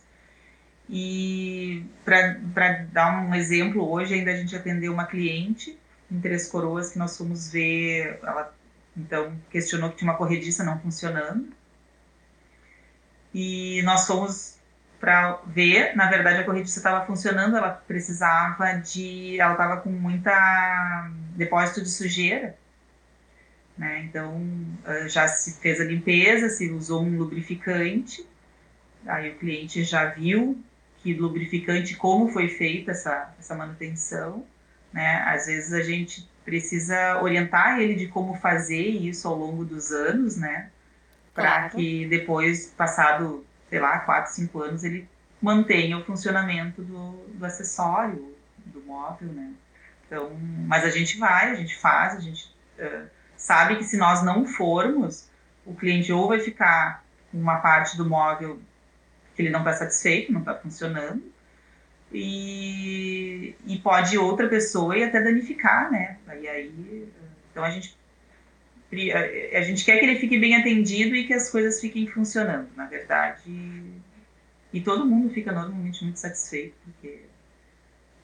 E 0.90 1.86
para 2.04 2.86
dar 2.92 3.24
um 3.24 3.34
exemplo, 3.34 3.90
hoje 3.90 4.14
ainda 4.14 4.32
a 4.32 4.36
gente 4.36 4.56
atendeu 4.56 4.94
uma 4.94 5.06
cliente 5.06 5.78
em 6.12 6.20
Três 6.20 6.48
Coroas 6.48 6.92
que 6.92 7.00
nós 7.00 7.18
fomos 7.18 7.52
ver, 7.52 8.20
ela 8.22 8.54
então 8.96 9.36
questionou 9.50 9.90
que 9.90 9.98
tinha 9.98 10.10
uma 10.10 10.18
corrediça 10.18 10.64
não 10.64 10.80
funcionando. 10.80 11.50
E 13.34 13.82
nós 13.84 14.08
fomos 14.08 14.56
para 15.00 15.40
ver, 15.46 15.96
na 15.96 16.10
verdade 16.10 16.40
a 16.40 16.44
corrediça 16.44 16.80
estava 16.80 17.06
funcionando, 17.06 17.58
ela 17.58 17.70
precisava 17.70 18.74
de, 18.74 19.40
ela 19.40 19.52
estava 19.52 19.78
com 19.78 19.90
muita 19.90 21.10
depósito 21.36 21.82
de 21.82 21.90
sujeira. 21.90 22.56
Né? 23.78 24.06
Então, 24.06 24.38
uh, 24.38 25.10
já 25.10 25.28
se 25.28 25.60
fez 25.60 25.82
a 25.82 25.84
limpeza, 25.84 26.50
se 26.50 26.72
usou 26.72 27.04
um 27.04 27.18
lubrificante, 27.18 28.26
aí 29.06 29.32
o 29.32 29.36
cliente 29.36 29.84
já 29.84 30.06
viu 30.06 30.62
que 31.00 31.14
lubrificante, 31.14 31.96
como 31.96 32.30
foi 32.30 32.48
feita 32.48 32.92
essa, 32.92 33.34
essa 33.38 33.54
manutenção. 33.54 34.46
Né? 34.92 35.18
Às 35.28 35.46
vezes 35.46 35.74
a 35.74 35.84
gente 35.84 36.28
precisa 36.44 37.22
orientar 37.22 37.80
ele 37.80 37.96
de 37.96 38.08
como 38.08 38.36
fazer 38.36 38.82
isso 38.82 39.28
ao 39.28 39.36
longo 39.36 39.66
dos 39.66 39.92
anos, 39.92 40.38
né? 40.38 40.70
Para 41.34 41.44
claro. 41.44 41.76
que 41.76 42.08
depois, 42.08 42.68
passado, 42.68 43.46
sei 43.70 43.80
lá, 43.80 44.00
4, 44.00 44.32
5 44.32 44.62
anos, 44.62 44.84
ele 44.84 45.08
mantenha 45.42 45.98
o 45.98 46.04
funcionamento 46.04 46.82
do, 46.82 47.12
do 47.34 47.46
acessório, 47.46 48.34
do 48.66 48.82
móvel, 48.82 49.28
né? 49.30 49.52
Então, 50.06 50.32
mas 50.66 50.84
a 50.84 50.90
gente 50.90 51.18
vai, 51.18 51.52
a 51.52 51.56
gente 51.56 51.76
faz, 51.76 52.16
a 52.16 52.20
gente 52.20 52.46
uh, 52.80 53.08
sabe 53.46 53.76
que 53.76 53.84
se 53.84 53.96
nós 53.96 54.24
não 54.24 54.44
formos, 54.44 55.30
o 55.64 55.76
cliente 55.76 56.12
ou 56.12 56.28
vai 56.28 56.40
ficar 56.40 57.04
com 57.32 57.38
uma 57.38 57.58
parte 57.58 57.96
do 57.96 58.04
móvel 58.04 58.60
que 59.36 59.42
ele 59.42 59.52
não 59.52 59.60
está 59.60 59.74
satisfeito, 59.74 60.34
não 60.34 60.40
está 60.40 60.56
funcionando, 60.56 61.22
e, 62.12 63.54
e 63.68 63.78
pode 63.80 64.18
outra 64.18 64.48
pessoa 64.48 64.98
e 64.98 65.04
até 65.04 65.22
danificar, 65.22 65.92
né? 65.92 66.18
E 66.42 66.48
aí, 66.48 67.08
então 67.52 67.64
a 67.64 67.70
gente 67.70 67.96
a 69.54 69.62
gente 69.62 69.84
quer 69.84 70.00
que 70.00 70.06
ele 70.06 70.20
fique 70.20 70.40
bem 70.40 70.56
atendido 70.56 71.16
e 71.16 71.28
que 71.28 71.34
as 71.34 71.50
coisas 71.50 71.82
fiquem 71.82 72.08
funcionando, 72.08 72.70
na 72.76 72.86
verdade. 72.86 73.44
E 74.72 74.82
todo 74.82 75.06
mundo 75.06 75.34
fica 75.34 75.52
normalmente 75.52 76.04
muito 76.04 76.20
satisfeito, 76.20 76.76
porque 76.86 77.25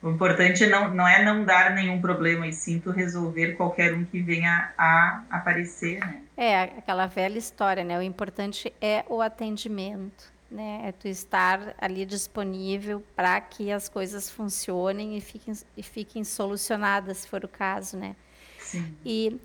o 0.02 0.10
importante 0.10 0.66
não, 0.68 0.94
não 0.94 1.08
é 1.08 1.24
não 1.24 1.44
dar 1.44 1.76
nenhum 1.76 2.02
problema, 2.02 2.48
e 2.48 2.54
sim 2.54 2.80
tu 2.80 2.92
resolver 2.92 3.54
qualquer 3.54 3.94
um 3.94 4.04
que 4.04 4.22
venha 4.22 4.74
a 4.78 5.24
aparecer, 5.30 6.00
né? 6.00 6.22
É, 6.36 6.62
aquela 6.64 7.06
velha 7.06 7.38
história, 7.38 7.84
né? 7.84 7.98
O 7.98 8.02
importante 8.02 8.74
é 8.82 9.06
o 9.08 9.22
atendimento 9.22 10.32
né? 10.52 10.82
É 10.84 10.92
tu 10.92 11.08
estar 11.08 11.74
ali 11.80 12.06
disponível 12.06 13.02
para 13.16 13.40
que 13.40 13.72
as 13.72 13.88
coisas 13.88 14.30
funcionem 14.30 15.18
e 15.18 15.22
fiquem, 15.22 15.54
e 15.78 15.82
fiquem 15.82 16.24
solucionadas, 16.24 17.20
se 17.20 17.30
for 17.30 17.46
o 17.46 17.48
caso, 17.48 17.96
né? 17.96 18.16
Sim. 18.60 18.94
E, 19.06 19.40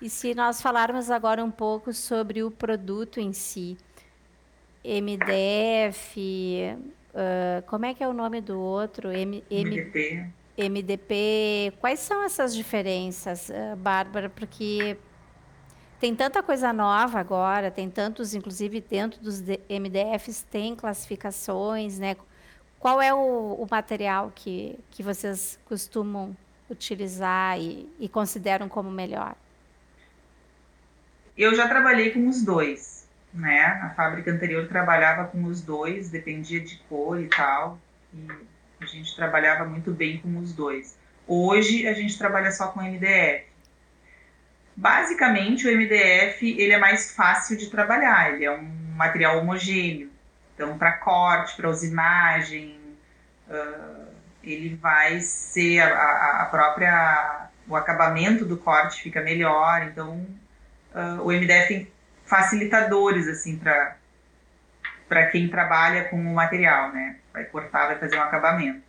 e 0.00 0.08
se 0.08 0.34
nós 0.34 0.62
falarmos 0.62 1.10
agora 1.10 1.44
um 1.44 1.50
pouco 1.50 1.92
sobre 1.92 2.44
o 2.44 2.50
produto 2.50 3.18
em 3.18 3.32
si, 3.32 3.76
MDF, 4.84 6.76
uh, 7.14 7.62
como 7.66 7.86
é 7.86 7.94
que 7.94 8.02
é 8.02 8.08
o 8.08 8.12
nome 8.12 8.40
do 8.40 8.58
outro? 8.58 9.10
M, 9.12 9.42
MDP. 9.50 10.26
MDP. 10.56 11.72
Quais 11.80 12.00
são 12.00 12.22
essas 12.22 12.54
diferenças, 12.54 13.48
uh, 13.48 13.76
Bárbara? 13.76 14.28
Porque 14.28 14.96
tem 16.00 16.14
tanta 16.14 16.42
coisa 16.42 16.72
nova 16.72 17.20
agora, 17.20 17.70
tem 17.70 17.88
tantos, 17.88 18.34
inclusive 18.34 18.80
dentro 18.80 19.20
dos 19.20 19.40
MDFs 19.40 20.42
tem 20.50 20.74
classificações, 20.74 21.98
né? 21.98 22.16
Qual 22.80 23.00
é 23.00 23.14
o, 23.14 23.54
o 23.54 23.66
material 23.70 24.32
que, 24.34 24.76
que 24.90 25.00
vocês 25.00 25.58
costumam 25.64 26.36
utilizar 26.68 27.60
e, 27.60 27.88
e 28.00 28.08
consideram 28.08 28.68
como 28.68 28.90
melhor? 28.90 29.36
Eu 31.36 31.54
já 31.54 31.68
trabalhei 31.68 32.10
com 32.10 32.26
os 32.26 32.42
dois, 32.42 33.01
né? 33.32 33.80
A 33.82 33.90
fábrica 33.90 34.30
anterior 34.30 34.66
trabalhava 34.68 35.24
com 35.24 35.44
os 35.44 35.62
dois, 35.62 36.10
dependia 36.10 36.60
de 36.60 36.76
cor 36.88 37.20
e 37.20 37.28
tal, 37.28 37.78
e 38.12 38.26
a 38.80 38.86
gente 38.86 39.14
trabalhava 39.16 39.64
muito 39.64 39.92
bem 39.92 40.18
com 40.18 40.38
os 40.38 40.52
dois. 40.52 40.96
Hoje 41.26 41.86
a 41.86 41.94
gente 41.94 42.18
trabalha 42.18 42.50
só 42.50 42.68
com 42.68 42.82
MDF. 42.82 43.46
Basicamente, 44.74 45.66
o 45.66 45.76
MDF 45.76 46.60
ele 46.60 46.72
é 46.72 46.78
mais 46.78 47.14
fácil 47.14 47.56
de 47.56 47.70
trabalhar, 47.70 48.32
ele 48.32 48.44
é 48.44 48.50
um 48.50 48.62
material 48.96 49.38
homogêneo. 49.38 50.10
Então, 50.54 50.76
para 50.78 50.92
corte, 50.92 51.56
para 51.56 51.68
usinagem, 51.68 52.78
uh, 53.48 54.06
ele 54.42 54.74
vai 54.76 55.20
ser 55.20 55.80
a, 55.80 56.42
a, 56.42 56.46
própria 56.46 57.48
o 57.68 57.76
acabamento 57.76 58.44
do 58.44 58.56
corte 58.56 59.02
fica 59.02 59.20
melhor. 59.20 59.82
Então, 59.82 60.26
uh, 60.94 61.22
o 61.22 61.32
MDF 61.32 61.68
tem 61.68 61.92
facilitadores 62.32 63.28
assim 63.28 63.58
para 63.58 63.98
para 65.06 65.26
quem 65.26 65.46
trabalha 65.46 66.04
com 66.04 66.16
o 66.16 66.34
material, 66.34 66.90
né? 66.90 67.18
Vai 67.30 67.44
cortar, 67.44 67.88
vai 67.88 67.98
fazer 67.98 68.16
um 68.16 68.22
acabamento. 68.22 68.80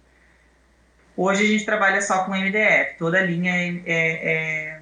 Hoje 1.18 1.44
a 1.44 1.48
gente 1.48 1.66
trabalha 1.66 2.02
só 2.02 2.24
com 2.24 2.32
MDF, 2.32 2.98
toda 2.98 3.20
a 3.20 3.22
linha 3.22 3.54
é, 3.54 3.82
é, 3.86 3.96
é 3.96 4.82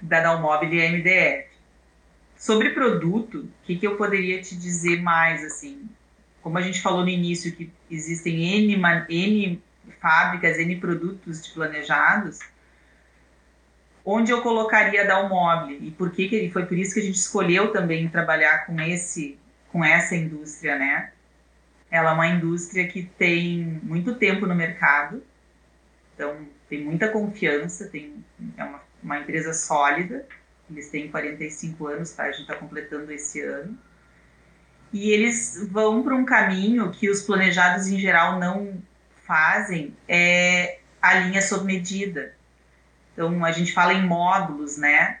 da 0.00 0.20
Dalmobile 0.20 0.78
e 0.78 0.88
MDF. 0.88 1.48
Sobre 2.36 2.70
produto, 2.70 3.40
o 3.40 3.50
que, 3.64 3.74
que 3.74 3.86
eu 3.88 3.96
poderia 3.96 4.40
te 4.40 4.56
dizer 4.56 5.02
mais, 5.02 5.44
assim? 5.44 5.90
Como 6.40 6.56
a 6.56 6.62
gente 6.62 6.80
falou 6.80 7.02
no 7.02 7.08
início 7.08 7.50
que 7.50 7.68
existem 7.90 8.68
N, 8.70 8.80
N 9.08 9.60
fábricas, 10.00 10.56
N 10.58 10.76
produtos 10.76 11.48
planejados, 11.48 12.38
onde 14.10 14.30
eu 14.32 14.40
colocaria 14.40 15.02
a 15.02 15.06
Dalmobile 15.06 15.86
e 15.86 15.90
por 15.90 16.10
que, 16.10 16.28
que 16.28 16.50
foi 16.50 16.64
por 16.64 16.78
isso 16.78 16.94
que 16.94 17.00
a 17.00 17.02
gente 17.02 17.16
escolheu 17.18 17.72
também 17.72 18.08
trabalhar 18.08 18.66
com 18.66 18.80
esse 18.80 19.38
com 19.70 19.84
essa 19.84 20.16
indústria, 20.16 20.78
né? 20.78 21.12
Ela 21.90 22.10
é 22.10 22.14
uma 22.14 22.26
indústria 22.26 22.88
que 22.88 23.02
tem 23.18 23.80
muito 23.82 24.14
tempo 24.14 24.46
no 24.46 24.54
mercado, 24.54 25.22
então 26.14 26.36
tem 26.70 26.82
muita 26.82 27.08
confiança, 27.08 27.86
tem 27.88 28.24
é 28.56 28.64
uma 28.64 28.80
uma 29.02 29.18
empresa 29.20 29.52
sólida, 29.52 30.26
eles 30.70 30.90
têm 30.90 31.10
45 31.10 31.86
anos, 31.86 32.10
tá? 32.12 32.24
A 32.24 32.30
gente 32.30 32.42
está 32.42 32.54
completando 32.54 33.12
esse 33.12 33.40
ano. 33.40 33.78
E 34.92 35.10
eles 35.10 35.68
vão 35.70 36.02
para 36.02 36.14
um 36.14 36.24
caminho 36.24 36.90
que 36.90 37.10
os 37.10 37.22
planejados 37.22 37.86
em 37.86 37.98
geral 37.98 38.38
não 38.38 38.82
fazem, 39.26 39.94
é 40.08 40.78
a 41.00 41.14
linha 41.14 41.42
sob 41.42 41.64
medida. 41.64 42.34
Então, 43.18 43.44
a 43.44 43.50
gente 43.50 43.72
fala 43.72 43.92
em 43.92 44.06
módulos, 44.06 44.78
né? 44.78 45.18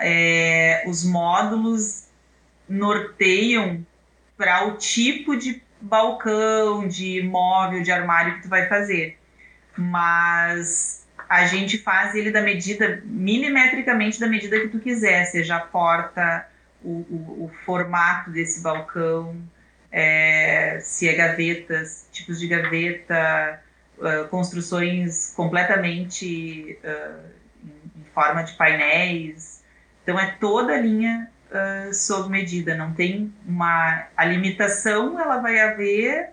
É, 0.00 0.82
os 0.84 1.04
módulos 1.04 2.08
norteiam 2.68 3.86
para 4.36 4.66
o 4.66 4.72
tipo 4.72 5.36
de 5.36 5.62
balcão, 5.80 6.88
de 6.88 7.22
móvel, 7.22 7.84
de 7.84 7.92
armário 7.92 8.34
que 8.34 8.42
tu 8.42 8.48
vai 8.48 8.68
fazer. 8.68 9.16
Mas 9.78 11.06
a 11.28 11.46
gente 11.46 11.78
faz 11.78 12.16
ele 12.16 12.32
da 12.32 12.40
medida, 12.40 13.00
milimetricamente 13.04 14.18
da 14.18 14.26
medida 14.26 14.58
que 14.58 14.68
tu 14.68 14.80
quiser, 14.80 15.24
seja 15.26 15.54
a 15.54 15.60
porta, 15.60 16.48
o, 16.82 17.06
o, 17.08 17.44
o 17.44 17.50
formato 17.64 18.28
desse 18.30 18.60
balcão, 18.60 19.36
é, 19.92 20.80
se 20.80 21.08
é 21.08 21.14
gavetas, 21.14 22.08
tipos 22.10 22.40
de 22.40 22.48
gaveta, 22.48 23.62
uh, 23.98 24.28
construções 24.28 25.32
completamente 25.34 26.78
uh, 26.82 27.35
forma 28.16 28.42
de 28.42 28.54
painéis. 28.54 29.62
Então 30.02 30.18
é 30.18 30.34
toda 30.40 30.72
a 30.72 30.80
linha 30.80 31.30
uh, 31.50 31.92
sob 31.92 32.30
medida, 32.30 32.74
não 32.74 32.94
tem 32.94 33.30
uma 33.46 34.06
a 34.16 34.24
limitação, 34.24 35.20
ela 35.20 35.36
vai 35.36 35.60
haver 35.60 36.30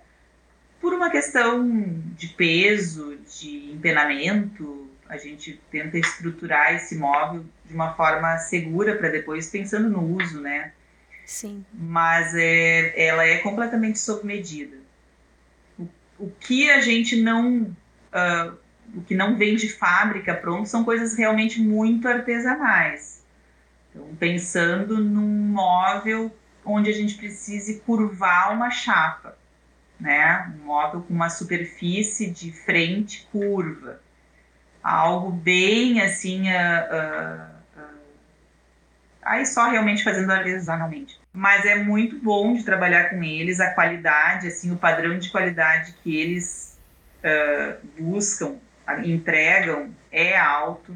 por 0.80 0.94
uma 0.94 1.10
questão 1.10 1.68
de 2.16 2.28
peso, 2.30 3.18
de 3.40 3.72
empenamento, 3.74 4.90
a 5.10 5.18
gente 5.18 5.62
tenta 5.70 5.98
estruturar 5.98 6.74
esse 6.74 6.96
móvel 6.96 7.46
de 7.66 7.74
uma 7.74 7.94
forma 7.94 8.38
segura 8.38 8.96
para 8.96 9.10
depois 9.10 9.50
pensando 9.50 9.90
no 9.90 10.02
uso, 10.18 10.42
né? 10.42 10.72
Sim. 11.26 11.66
Mas 11.74 12.34
é, 12.36 12.94
ela 13.02 13.26
é 13.26 13.38
completamente 13.38 14.00
sob 14.00 14.26
medida. 14.26 14.78
O, 15.78 15.88
o 16.20 16.32
que 16.40 16.70
a 16.70 16.82
gente 16.82 17.22
não, 17.22 17.62
uh, 17.62 18.58
o 18.96 19.02
que 19.02 19.16
não 19.16 19.38
vem 19.38 19.56
de 19.56 19.70
fábrica 19.70 20.34
pronto 20.34 20.68
são 20.68 20.84
coisas 20.84 21.18
realmente 21.18 21.60
muito 21.60 22.08
artesanais. 22.08 23.24
Então, 23.90 24.16
pensando 24.20 25.04
num 25.04 25.48
móvel 25.50 26.36
onde 26.66 26.90
a 26.90 26.94
gente 26.94 27.16
precise 27.16 27.80
curvar 27.82 28.54
uma 28.54 28.70
chapa, 28.70 29.38
né? 30.00 30.54
Um 30.56 30.66
móvel 30.66 31.02
com 31.02 31.14
uma 31.14 31.30
superfície 31.30 32.30
de 32.30 32.52
frente 32.52 33.28
curva 33.32 34.00
algo 34.84 35.32
bem 35.32 36.02
assim. 36.02 36.50
Uh, 36.50 36.94
uh, 36.94 37.82
uh, 37.82 38.00
aí 39.22 39.46
só 39.46 39.70
realmente 39.70 40.04
fazendo 40.04 40.32
artesanalmente. 40.32 41.20
Mas 41.32 41.66
é 41.66 41.76
muito 41.76 42.20
bom 42.20 42.54
de 42.54 42.64
trabalhar 42.64 43.10
com 43.10 43.24
eles, 43.24 43.60
a 43.60 43.74
qualidade, 43.74 44.48
assim, 44.48 44.72
o 44.72 44.76
padrão 44.76 45.18
de 45.18 45.32
qualidade 45.32 45.96
que 46.04 46.16
eles 46.16 46.74
buscam, 47.98 48.58
entregam 49.06 49.94
é 50.12 50.38
alto. 50.38 50.96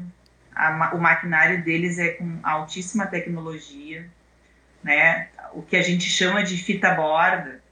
A, 0.54 0.94
o 0.94 1.00
maquinário 1.00 1.62
deles 1.62 1.98
é 1.98 2.08
com 2.08 2.38
altíssima 2.42 3.06
tecnologia, 3.06 4.08
né? 4.82 5.28
O 5.52 5.62
que 5.62 5.76
a 5.76 5.82
gente 5.82 6.04
chama 6.04 6.42
de 6.42 6.56
fita 6.56 6.94
borda, 6.94 7.62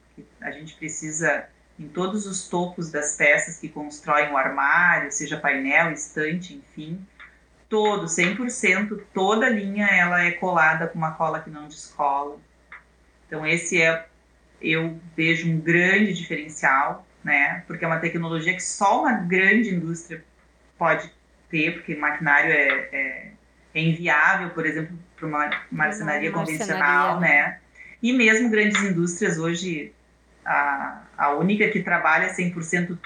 a 0.40 0.50
gente 0.50 0.74
precisa 0.74 1.46
em 1.78 1.88
todos 1.88 2.26
os 2.26 2.48
topos 2.48 2.90
das 2.90 3.16
peças 3.16 3.58
que 3.58 3.68
constroem 3.68 4.32
o 4.32 4.36
armário, 4.36 5.12
seja 5.12 5.36
painel, 5.36 5.92
estante, 5.92 6.54
enfim. 6.54 7.06
todo, 7.68 8.06
100%, 8.06 9.02
toda 9.12 9.46
a 9.46 9.50
linha 9.50 9.86
ela 9.86 10.22
é 10.22 10.30
colada 10.30 10.86
com 10.86 10.96
uma 10.96 11.12
cola 11.12 11.40
que 11.40 11.50
não 11.50 11.68
descola. 11.68 12.38
Então 13.26 13.46
esse 13.46 13.82
é, 13.82 14.06
eu 14.60 14.98
vejo 15.16 15.50
um 15.50 15.60
grande 15.60 16.14
diferencial, 16.14 17.05
né? 17.26 17.64
Porque 17.66 17.84
é 17.84 17.88
uma 17.88 17.98
tecnologia 17.98 18.54
que 18.54 18.62
só 18.62 19.00
uma 19.00 19.12
grande 19.14 19.74
indústria 19.74 20.24
pode 20.78 21.10
ter, 21.50 21.72
porque 21.72 21.96
maquinário 21.96 22.52
é, 22.52 22.88
é, 22.92 23.32
é 23.74 23.80
inviável, 23.80 24.50
por 24.50 24.64
exemplo, 24.64 24.96
para 25.16 25.26
uma 25.26 25.50
marcenaria 25.72 26.30
convencional, 26.30 27.18
né? 27.18 27.58
E 28.00 28.12
mesmo 28.12 28.48
grandes 28.48 28.80
indústrias 28.80 29.38
hoje, 29.38 29.92
a, 30.44 31.02
a 31.18 31.30
única 31.32 31.68
que 31.68 31.82
trabalha 31.82 32.32
100% 32.32 32.96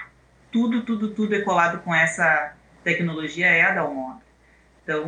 tudo, 0.52 0.82
tudo, 0.82 1.14
tudo 1.14 1.34
é 1.34 1.40
colado 1.40 1.78
com 1.78 1.94
essa 1.94 2.52
tecnologia 2.84 3.46
é 3.46 3.62
a 3.62 3.68
da 3.68 3.74
Dalmog. 3.76 4.20
Então, 4.82 5.06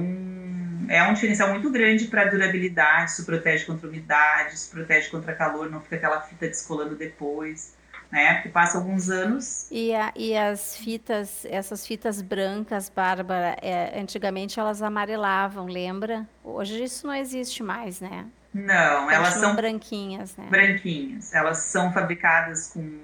é 0.88 1.02
um 1.02 1.12
diferencial 1.12 1.50
muito 1.50 1.70
grande 1.70 2.06
para 2.06 2.22
a 2.22 2.30
durabilidade, 2.30 3.10
isso 3.10 3.26
protege 3.26 3.66
contra 3.66 3.86
umidade, 3.86 4.54
isso 4.54 4.70
protege 4.70 5.10
contra 5.10 5.34
calor, 5.34 5.70
não 5.70 5.82
fica 5.82 5.96
aquela 5.96 6.22
fita 6.22 6.46
descolando 6.46 6.94
depois, 6.94 7.74
né? 8.12 8.34
Porque 8.34 8.50
passa 8.50 8.76
alguns 8.76 9.08
anos. 9.08 9.66
E, 9.70 9.94
a, 9.94 10.12
e 10.14 10.36
as 10.36 10.76
fitas, 10.76 11.46
essas 11.46 11.86
fitas 11.86 12.20
brancas, 12.20 12.92
Bárbara, 12.94 13.56
é, 13.62 13.98
antigamente 13.98 14.60
elas 14.60 14.82
amarelavam, 14.82 15.64
lembra? 15.64 16.28
Hoje 16.44 16.84
isso 16.84 17.06
não 17.06 17.14
existe 17.14 17.62
mais, 17.62 18.00
né? 18.02 18.26
Não, 18.52 19.10
elas 19.10 19.34
são 19.34 19.56
branquinhas, 19.56 20.36
né? 20.36 20.46
Branquinhas. 20.50 21.32
Elas 21.34 21.58
são 21.58 21.90
fabricadas 21.90 22.68
com 22.74 22.98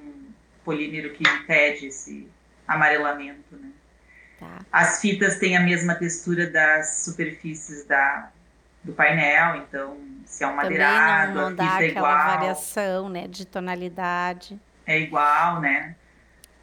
polímero 0.63 1.15
que 1.15 1.27
impede 1.27 1.87
esse 1.87 2.29
amarelamento, 2.67 3.57
né? 3.57 3.71
Tá. 4.39 4.59
As 4.71 5.01
fitas 5.01 5.39
têm 5.39 5.57
a 5.57 5.61
mesma 5.61 5.95
textura 5.95 6.47
das 6.51 7.03
superfícies 7.05 7.87
da, 7.87 8.29
do 8.85 8.93
painel, 8.93 9.57
então 9.57 9.97
se 10.27 10.45
é 10.45 10.47
um 10.47 10.55
madeirado, 10.55 11.33
não, 11.33 11.51
não 11.51 11.57
fita 11.57 11.83
é 11.83 11.89
igual. 11.89 12.05
variação, 12.05 13.09
né, 13.09 13.27
de 13.27 13.47
tonalidade. 13.47 14.61
É 14.89 14.99
igual, 14.99 15.61
né? 15.61 15.95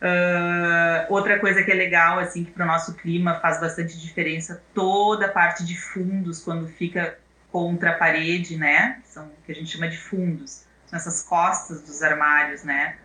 Uh, 0.02 1.14
outra 1.14 1.40
coisa 1.40 1.64
que 1.64 1.72
é 1.72 1.76
legal, 1.76 2.18
assim, 2.18 2.44
que 2.44 2.52
para 2.52 2.64
o 2.64 2.68
nosso 2.68 2.96
clima 2.96 3.36
faz 3.40 3.62
bastante 3.62 4.00
diferença, 4.00 4.62
toda 4.74 5.28
a 5.28 5.30
parte 5.30 5.64
de 5.64 5.80
fundos, 5.80 6.44
quando 6.44 6.68
fica 6.68 7.18
contra 7.52 7.92
a 7.92 7.94
parede, 7.94 8.58
né? 8.58 9.00
São 9.06 9.32
que 9.46 9.52
a 9.52 9.56
gente 9.56 9.72
chama 9.72 9.88
de 9.88 9.98
fundos, 9.98 10.66
são 10.88 10.98
essas 10.98 11.22
costas 11.22 11.84
dos 11.84 12.02
armários, 12.02 12.64
né? 12.64 12.98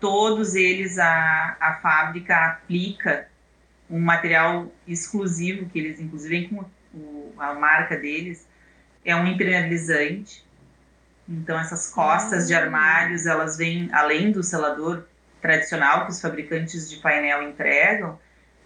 Todos 0.00 0.54
eles 0.54 0.96
a, 0.96 1.56
a 1.60 1.74
fábrica 1.82 2.36
aplica 2.46 3.28
um 3.90 3.98
material 3.98 4.72
exclusivo 4.86 5.68
que 5.68 5.78
eles 5.78 5.98
inclusive 5.98 6.40
vem 6.40 6.48
com 6.48 6.64
o, 6.94 7.34
a 7.36 7.52
marca 7.54 7.96
deles 7.96 8.46
é 9.04 9.16
um 9.16 9.26
impermeabilizante. 9.26 10.44
Então 11.28 11.58
essas 11.58 11.90
costas 11.90 12.48
de 12.48 12.54
armários 12.54 13.26
elas 13.26 13.56
vêm 13.56 13.88
além 13.92 14.32
do 14.32 14.42
selador 14.42 15.04
tradicional 15.40 16.06
que 16.06 16.12
os 16.12 16.20
fabricantes 16.20 16.88
de 16.88 16.96
painel 16.96 17.42
entregam, 17.42 18.18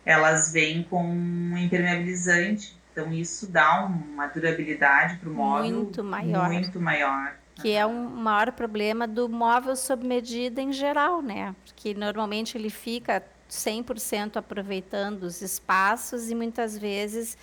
elas 0.05 0.53
vêm 0.53 0.83
com 0.85 1.05
um 1.05 1.59
impermeabilizante. 1.59 2.77
Então 2.93 3.13
isso 3.13 3.51
dá 3.51 3.85
uma 3.85 4.27
durabilidade 4.27 5.17
para 5.17 5.29
o 5.29 5.33
móvel 5.33 5.77
muito 5.77 6.05
maior. 6.05 6.51
Muito 6.51 6.81
maior. 6.81 7.35
Que 7.55 7.73
é 7.73 7.85
um 7.85 8.09
maior 8.09 8.53
problema 8.53 9.07
do 9.07 9.29
móvel 9.29 9.77
sob 9.77 10.07
medida 10.07 10.61
em 10.61 10.73
geral, 10.73 11.21
né? 11.21 11.55
Porque 11.65 11.95
normalmente 11.95 12.57
ele 12.57 12.71
fica 12.71 13.23
100% 13.51 14.37
aproveitando 14.37 15.25
os 15.25 15.43
espaços 15.43 16.31
e 16.31 16.35
muitas 16.35 16.79
vezes 16.79 17.37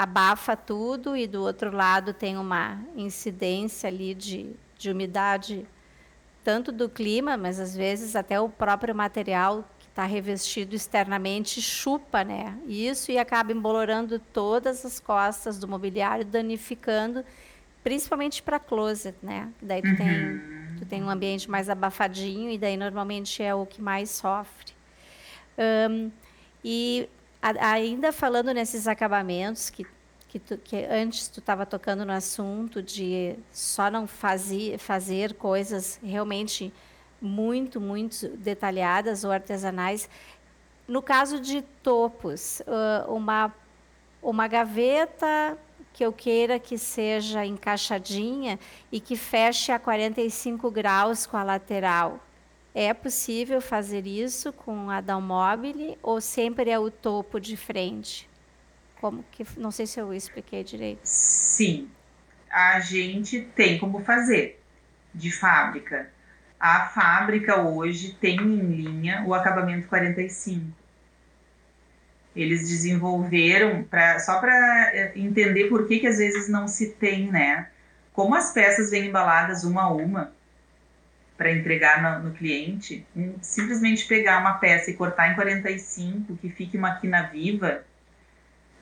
abafa 0.00 0.56
tudo 0.56 1.14
e 1.14 1.26
do 1.26 1.42
outro 1.42 1.70
lado 1.70 2.14
tem 2.14 2.38
uma 2.38 2.82
incidência 2.96 3.86
ali 3.86 4.14
de, 4.14 4.56
de 4.78 4.90
umidade 4.90 5.66
tanto 6.42 6.72
do 6.72 6.88
clima, 6.88 7.36
mas 7.36 7.60
às 7.60 7.76
vezes 7.76 8.16
até 8.16 8.40
o 8.40 8.48
próprio 8.48 8.94
material 8.94 9.62
que 9.78 9.86
está 9.88 10.06
revestido 10.06 10.74
externamente 10.74 11.60
chupa, 11.60 12.24
né? 12.24 12.56
Isso 12.66 13.12
e 13.12 13.18
acaba 13.18 13.52
embolorando 13.52 14.18
todas 14.18 14.86
as 14.86 14.98
costas 14.98 15.58
do 15.58 15.68
mobiliário, 15.68 16.24
danificando, 16.24 17.22
principalmente 17.84 18.42
para 18.42 18.58
closet, 18.58 19.14
né? 19.22 19.50
Daí 19.60 19.82
tu, 19.82 19.88
uhum. 19.88 19.96
tem, 19.96 20.40
tu 20.78 20.86
tem 20.86 21.02
um 21.02 21.10
ambiente 21.10 21.50
mais 21.50 21.68
abafadinho 21.68 22.50
e 22.50 22.56
daí 22.56 22.78
normalmente 22.78 23.42
é 23.42 23.54
o 23.54 23.66
que 23.66 23.82
mais 23.82 24.08
sofre. 24.08 24.72
Um, 25.58 26.10
e 26.64 27.06
ainda 27.42 28.12
falando 28.12 28.52
nesses 28.52 28.86
acabamentos 28.86 29.70
que 29.70 29.86
que, 30.30 30.38
tu, 30.38 30.56
que, 30.58 30.76
antes 30.84 31.26
tu 31.26 31.40
estava 31.40 31.66
tocando 31.66 32.04
no 32.04 32.12
assunto 32.12 32.80
de 32.80 33.34
só 33.50 33.90
não 33.90 34.06
fazer, 34.06 34.78
fazer 34.78 35.34
coisas 35.34 35.98
realmente 36.04 36.72
muito, 37.20 37.80
muito 37.80 38.28
detalhadas 38.28 39.24
ou 39.24 39.32
artesanais. 39.32 40.08
No 40.86 41.02
caso 41.02 41.40
de 41.40 41.62
topos, 41.82 42.62
uma, 43.08 43.52
uma 44.22 44.46
gaveta 44.46 45.58
que 45.92 46.04
eu 46.04 46.12
queira 46.12 46.60
que 46.60 46.78
seja 46.78 47.44
encaixadinha 47.44 48.56
e 48.92 49.00
que 49.00 49.16
feche 49.16 49.72
a 49.72 49.80
45 49.80 50.70
graus 50.70 51.26
com 51.26 51.36
a 51.36 51.42
lateral. 51.42 52.20
É 52.74 52.94
possível 52.94 53.60
fazer 53.60 54.06
isso 54.06 54.52
com 54.52 54.90
a 54.90 55.00
Dalmobile 55.00 55.98
ou 56.02 56.20
sempre 56.20 56.70
é 56.70 56.78
o 56.78 56.90
topo 56.90 57.40
de 57.40 57.56
frente? 57.56 58.28
Como 59.00 59.24
que 59.32 59.44
não 59.56 59.70
sei 59.70 59.86
se 59.86 59.98
eu 59.98 60.12
expliquei 60.14 60.62
direito. 60.62 61.00
Sim, 61.02 61.88
a 62.50 62.78
gente 62.80 63.40
tem 63.56 63.78
como 63.78 64.04
fazer 64.04 64.62
de 65.12 65.32
fábrica. 65.32 66.10
A 66.58 66.86
fábrica 66.88 67.60
hoje 67.60 68.16
tem 68.20 68.36
em 68.36 68.58
linha 68.58 69.24
o 69.26 69.34
acabamento 69.34 69.88
45. 69.88 70.66
Eles 72.36 72.68
desenvolveram 72.68 73.82
para 73.82 74.20
só 74.20 74.38
para 74.38 74.54
eh, 74.94 75.12
entender 75.16 75.68
por 75.68 75.88
que 75.88 75.98
que 75.98 76.06
às 76.06 76.18
vezes 76.18 76.48
não 76.48 76.68
se 76.68 76.90
tem, 76.90 77.30
né? 77.30 77.68
Como 78.12 78.34
as 78.34 78.52
peças 78.52 78.90
vêm 78.90 79.06
embaladas 79.06 79.64
uma 79.64 79.82
a 79.82 79.92
uma, 79.92 80.32
para 81.40 81.50
entregar 81.50 82.02
no, 82.02 82.28
no 82.28 82.34
cliente, 82.34 83.02
simplesmente 83.40 84.06
pegar 84.06 84.40
uma 84.40 84.58
peça 84.58 84.90
e 84.90 84.94
cortar 84.94 85.32
em 85.32 85.34
45, 85.34 86.36
que 86.36 86.50
fique 86.50 86.76
uma 86.76 86.96
quina 86.96 87.22
viva, 87.22 87.82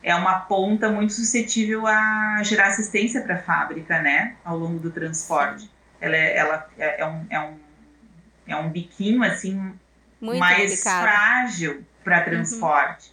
é 0.03 0.13
uma 0.13 0.41
ponta 0.41 0.91
muito 0.91 1.13
suscetível 1.13 1.87
a 1.87 2.43
gerar 2.43 2.67
assistência 2.67 3.23
para 3.23 3.37
a 3.37 3.39
fábrica, 3.39 4.03
né, 4.03 4.35
ao 4.45 4.59
longo 4.59 4.81
do 4.81 4.91
transporte. 4.91 5.71
Ela 6.01 6.17
é, 6.17 6.37
ela 6.37 6.69
é, 6.77 7.01
é, 7.01 7.07
um, 7.07 7.27
é, 7.31 7.41
um, 7.41 7.59
é 8.49 8.57
um 8.57 8.71
biquinho, 8.71 9.23
assim, 9.23 9.73
muito 10.21 10.41
mais 10.41 10.73
delicado. 10.73 11.03
frágil 11.03 11.85
para 12.03 12.19
uhum. 12.19 12.25
transporte. 12.25 13.13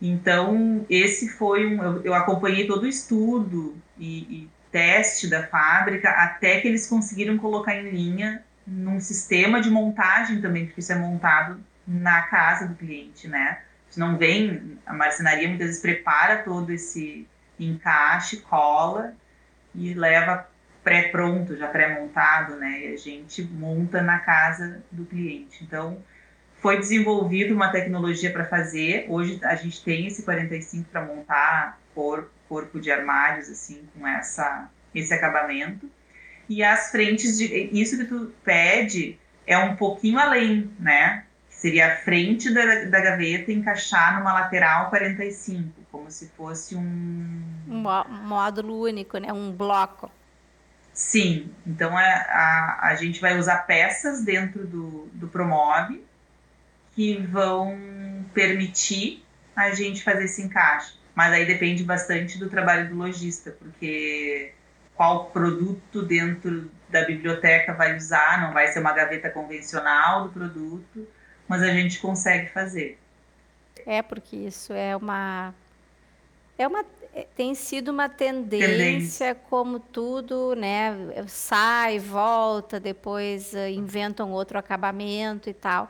Uhum. 0.00 0.12
Então, 0.12 0.86
esse 0.88 1.28
foi 1.30 1.66
um. 1.66 1.82
Eu, 1.82 2.04
eu 2.04 2.14
acompanhei 2.14 2.68
todo 2.68 2.84
o 2.84 2.88
estudo 2.88 3.76
e, 3.98 4.18
e, 4.44 4.50
teste 4.70 5.26
da 5.26 5.44
fábrica 5.48 6.08
até 6.10 6.60
que 6.60 6.68
eles 6.68 6.86
conseguiram 6.86 7.36
colocar 7.36 7.74
em 7.74 7.90
linha 7.90 8.44
num 8.66 9.00
sistema 9.00 9.60
de 9.60 9.70
montagem 9.70 10.40
também, 10.40 10.66
porque 10.66 10.80
isso 10.80 10.92
é 10.92 10.98
montado 10.98 11.60
na 11.86 12.22
casa 12.22 12.68
do 12.68 12.74
cliente, 12.74 13.26
né? 13.26 13.62
Isso 13.88 13.98
não 13.98 14.16
vem, 14.16 14.78
a 14.86 14.92
marcenaria 14.92 15.48
muitas 15.48 15.66
vezes 15.66 15.82
prepara 15.82 16.38
todo 16.38 16.70
esse 16.70 17.26
encaixe, 17.58 18.38
cola 18.38 19.14
e 19.74 19.94
leva 19.94 20.48
pré-pronto, 20.82 21.56
já 21.56 21.66
pré-montado, 21.66 22.56
né? 22.56 22.80
E 22.80 22.94
a 22.94 22.96
gente 22.96 23.42
monta 23.42 24.00
na 24.00 24.18
casa 24.18 24.82
do 24.90 25.04
cliente. 25.04 25.62
Então, 25.64 26.02
foi 26.60 26.78
desenvolvida 26.78 27.54
uma 27.54 27.70
tecnologia 27.70 28.32
para 28.32 28.44
fazer. 28.44 29.06
Hoje 29.08 29.40
a 29.42 29.54
gente 29.56 29.82
tem 29.82 30.06
esse 30.06 30.22
45 30.22 30.88
para 30.90 31.04
montar 31.04 31.78
cor, 31.94 32.30
corpo 32.48 32.80
de 32.80 32.90
armários 32.90 33.48
assim 33.48 33.88
com 33.94 34.06
essa 34.06 34.70
esse 34.94 35.14
acabamento. 35.14 35.90
E 36.50 36.64
as 36.64 36.90
frentes 36.90 37.38
de 37.38 37.70
isso 37.72 37.96
que 37.96 38.06
tu 38.06 38.32
pede 38.44 39.16
é 39.46 39.56
um 39.56 39.76
pouquinho 39.76 40.18
além, 40.18 40.68
né? 40.80 41.24
Seria 41.48 41.92
a 41.92 41.96
frente 41.98 42.52
da, 42.52 42.86
da 42.86 43.00
gaveta 43.00 43.52
encaixar 43.52 44.18
numa 44.18 44.32
lateral 44.32 44.90
45, 44.90 45.70
como 45.92 46.10
se 46.10 46.28
fosse 46.36 46.74
um 46.74 47.40
um 47.68 47.82
módulo 48.26 48.82
único, 48.82 49.16
né? 49.18 49.32
Um 49.32 49.52
bloco. 49.52 50.10
Sim, 50.92 51.52
então 51.64 51.96
a, 51.96 52.02
é, 52.02 52.12
a, 52.12 52.78
a 52.88 52.94
gente 52.96 53.20
vai 53.20 53.38
usar 53.38 53.58
peças 53.58 54.24
dentro 54.24 54.66
do, 54.66 55.08
do 55.12 55.28
Promove 55.28 56.04
que 56.96 57.16
vão 57.28 57.78
permitir 58.34 59.24
a 59.54 59.70
gente 59.70 60.02
fazer 60.02 60.24
esse 60.24 60.42
encaixe. 60.42 60.98
Mas 61.14 61.32
aí 61.32 61.46
depende 61.46 61.84
bastante 61.84 62.38
do 62.38 62.50
trabalho 62.50 62.88
do 62.88 62.96
lojista, 62.96 63.52
porque 63.52 64.52
qual 65.00 65.30
produto 65.30 66.02
dentro 66.02 66.70
da 66.90 67.06
biblioteca 67.06 67.72
vai 67.72 67.96
usar, 67.96 68.42
não 68.42 68.52
vai 68.52 68.68
ser 68.68 68.80
uma 68.80 68.92
gaveta 68.92 69.30
convencional 69.30 70.24
do 70.24 70.28
produto, 70.28 71.08
mas 71.48 71.62
a 71.62 71.68
gente 71.68 71.98
consegue 72.00 72.50
fazer. 72.50 72.98
É, 73.86 74.02
porque 74.02 74.36
isso 74.36 74.74
é 74.74 74.94
uma 74.94 75.54
É 76.58 76.68
uma, 76.68 76.84
é, 77.14 77.26
tem 77.34 77.54
sido 77.54 77.88
uma 77.88 78.10
tendência, 78.10 78.68
tendência, 78.68 79.34
como 79.34 79.80
tudo, 79.80 80.54
né? 80.54 80.94
Sai, 81.28 81.98
volta, 81.98 82.78
depois 82.78 83.54
uh, 83.54 83.68
inventam 83.70 84.30
outro 84.30 84.58
acabamento 84.58 85.48
e 85.48 85.54
tal. 85.54 85.88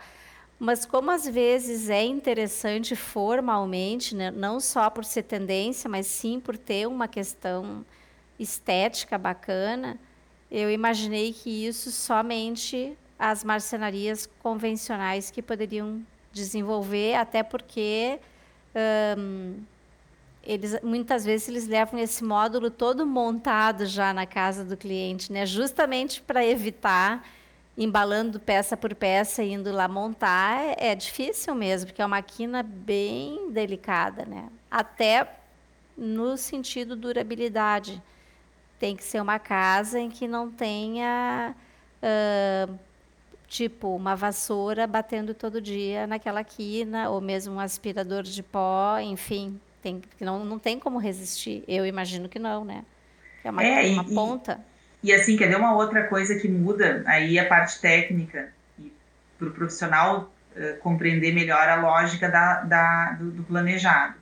Mas 0.56 0.86
como 0.86 1.10
às 1.10 1.26
vezes 1.26 1.90
é 1.90 2.04
interessante 2.04 2.94
formalmente, 2.94 4.14
né? 4.14 4.30
não 4.30 4.60
só 4.60 4.88
por 4.88 5.04
ser 5.04 5.24
tendência, 5.24 5.90
mas 5.90 6.06
sim 6.06 6.38
por 6.38 6.56
ter 6.56 6.86
uma 6.86 7.08
questão 7.08 7.84
estética 8.40 9.18
bacana, 9.18 9.98
eu 10.50 10.70
imaginei 10.70 11.32
que 11.32 11.66
isso 11.66 11.92
somente 11.92 12.96
as 13.18 13.44
marcenarias 13.44 14.26
convencionais 14.42 15.30
que 15.30 15.42
poderiam 15.42 16.00
desenvolver, 16.32 17.14
até 17.14 17.42
porque 17.42 18.18
um, 19.18 19.56
eles 20.42 20.80
muitas 20.82 21.24
vezes 21.24 21.48
eles 21.48 21.66
levam 21.66 22.00
esse 22.00 22.24
módulo 22.24 22.70
todo 22.70 23.06
montado 23.06 23.84
já 23.84 24.12
na 24.12 24.26
casa 24.26 24.64
do 24.64 24.76
cliente, 24.76 25.30
né? 25.30 25.44
Justamente 25.44 26.22
para 26.22 26.44
evitar 26.44 27.22
embalando 27.76 28.40
peça 28.40 28.76
por 28.76 28.94
peça, 28.94 29.42
indo 29.42 29.72
lá 29.72 29.86
montar, 29.86 30.60
é, 30.60 30.90
é 30.90 30.94
difícil 30.94 31.54
mesmo, 31.54 31.86
porque 31.88 32.02
é 32.02 32.04
uma 32.04 32.16
máquina 32.16 32.62
bem 32.62 33.50
delicada, 33.50 34.24
né? 34.24 34.48
Até 34.70 35.26
no 35.96 36.36
sentido 36.36 36.96
durabilidade. 36.96 38.02
Tem 38.80 38.96
que 38.96 39.04
ser 39.04 39.20
uma 39.20 39.38
casa 39.38 40.00
em 40.00 40.10
que 40.10 40.26
não 40.26 40.50
tenha 40.50 41.54
uh, 42.02 42.78
tipo 43.46 43.94
uma 43.94 44.16
vassoura 44.16 44.86
batendo 44.86 45.34
todo 45.34 45.60
dia 45.60 46.06
naquela 46.06 46.42
quina, 46.42 47.10
ou 47.10 47.20
mesmo 47.20 47.54
um 47.54 47.60
aspirador 47.60 48.22
de 48.22 48.42
pó, 48.42 48.98
enfim, 48.98 49.60
tem, 49.82 50.00
não, 50.20 50.44
não 50.44 50.58
tem 50.58 50.78
como 50.78 50.98
resistir. 50.98 51.62
Eu 51.68 51.84
imagino 51.84 52.28
que 52.28 52.38
não, 52.38 52.64
né? 52.64 52.84
É 53.44 53.50
uma, 53.50 53.62
é, 53.62 53.92
uma 53.92 54.04
e, 54.04 54.14
ponta. 54.14 54.60
E, 55.02 55.12
assim, 55.12 55.36
quer 55.36 55.48
ver 55.48 55.56
uma 55.56 55.74
outra 55.74 56.04
coisa 56.04 56.38
que 56.38 56.48
muda 56.48 57.02
aí 57.06 57.38
a 57.38 57.46
parte 57.46 57.80
técnica, 57.80 58.52
para 59.38 59.48
o 59.48 59.50
profissional 59.50 60.32
uh, 60.56 60.78
compreender 60.80 61.34
melhor 61.34 61.68
a 61.68 61.76
lógica 61.76 62.28
da, 62.28 62.62
da 62.62 63.12
do, 63.12 63.30
do 63.30 63.42
planejado. 63.42 64.14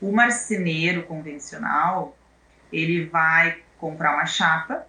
O 0.00 0.12
marceneiro 0.12 1.02
convencional, 1.02 2.16
ele 2.72 3.06
vai 3.06 3.58
comprar 3.78 4.14
uma 4.14 4.26
chapa 4.26 4.86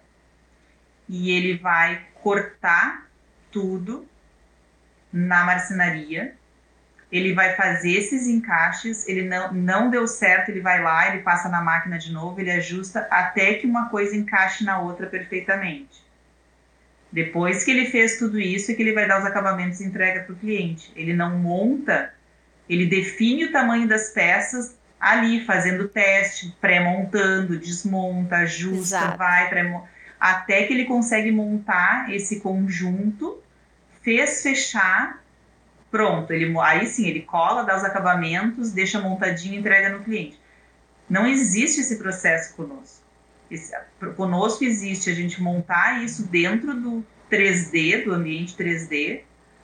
e 1.08 1.30
ele 1.30 1.56
vai 1.56 2.06
cortar 2.14 3.06
tudo 3.50 4.06
na 5.12 5.44
marcenaria 5.44 6.36
ele 7.10 7.34
vai 7.34 7.54
fazer 7.56 7.90
esses 7.90 8.26
encaixes, 8.26 9.06
ele 9.08 9.22
não, 9.22 9.52
não 9.52 9.90
deu 9.90 10.06
certo, 10.06 10.50
ele 10.50 10.60
vai 10.60 10.80
lá, 10.80 11.08
ele 11.08 11.22
passa 11.22 11.48
na 11.48 11.60
máquina 11.60 11.98
de 11.98 12.12
novo, 12.12 12.40
ele 12.40 12.50
ajusta 12.52 13.00
até 13.10 13.54
que 13.54 13.66
uma 13.66 13.88
coisa 13.88 14.16
encaixe 14.16 14.64
na 14.64 14.80
outra 14.80 15.06
perfeitamente. 15.06 16.04
Depois 17.10 17.64
que 17.64 17.72
ele 17.72 17.86
fez 17.86 18.18
tudo 18.18 18.38
isso, 18.38 18.70
é 18.70 18.74
que 18.74 18.82
ele 18.82 18.92
vai 18.92 19.08
dar 19.08 19.18
os 19.18 19.26
acabamentos 19.26 19.80
e 19.80 19.84
entrega 19.84 20.22
para 20.22 20.32
o 20.32 20.36
cliente. 20.36 20.92
Ele 20.94 21.12
não 21.12 21.36
monta, 21.36 22.14
ele 22.68 22.86
define 22.86 23.46
o 23.46 23.52
tamanho 23.52 23.88
das 23.88 24.10
peças 24.10 24.76
ali, 25.00 25.44
fazendo 25.44 25.88
teste, 25.88 26.54
pré-montando, 26.60 27.58
desmonta, 27.58 28.36
ajusta, 28.36 28.96
Exato. 28.96 29.18
vai, 29.18 29.48
pré 29.48 29.82
até 30.20 30.64
que 30.64 30.74
ele 30.74 30.84
consegue 30.84 31.32
montar 31.32 32.12
esse 32.12 32.40
conjunto, 32.40 33.42
fez 34.02 34.42
fechar 34.42 35.20
pronto, 35.90 36.30
ele 36.32 36.56
aí 36.60 36.86
sim, 36.86 37.08
ele 37.08 37.22
cola, 37.22 37.64
dá 37.64 37.76
os 37.76 37.84
acabamentos, 37.84 38.70
deixa 38.70 39.00
montadinho 39.00 39.54
e 39.54 39.58
entrega 39.58 39.88
no 39.88 40.04
cliente. 40.04 40.38
Não 41.08 41.26
existe 41.26 41.80
esse 41.80 41.96
processo 41.96 42.54
conosco. 42.54 43.02
Esse, 43.50 43.74
conosco 44.16 44.62
existe 44.62 45.10
a 45.10 45.14
gente 45.14 45.42
montar 45.42 46.04
isso 46.04 46.28
dentro 46.28 46.72
do 46.80 47.04
3D, 47.28 48.04
do 48.04 48.14
ambiente 48.14 48.54
3D. 48.54 49.22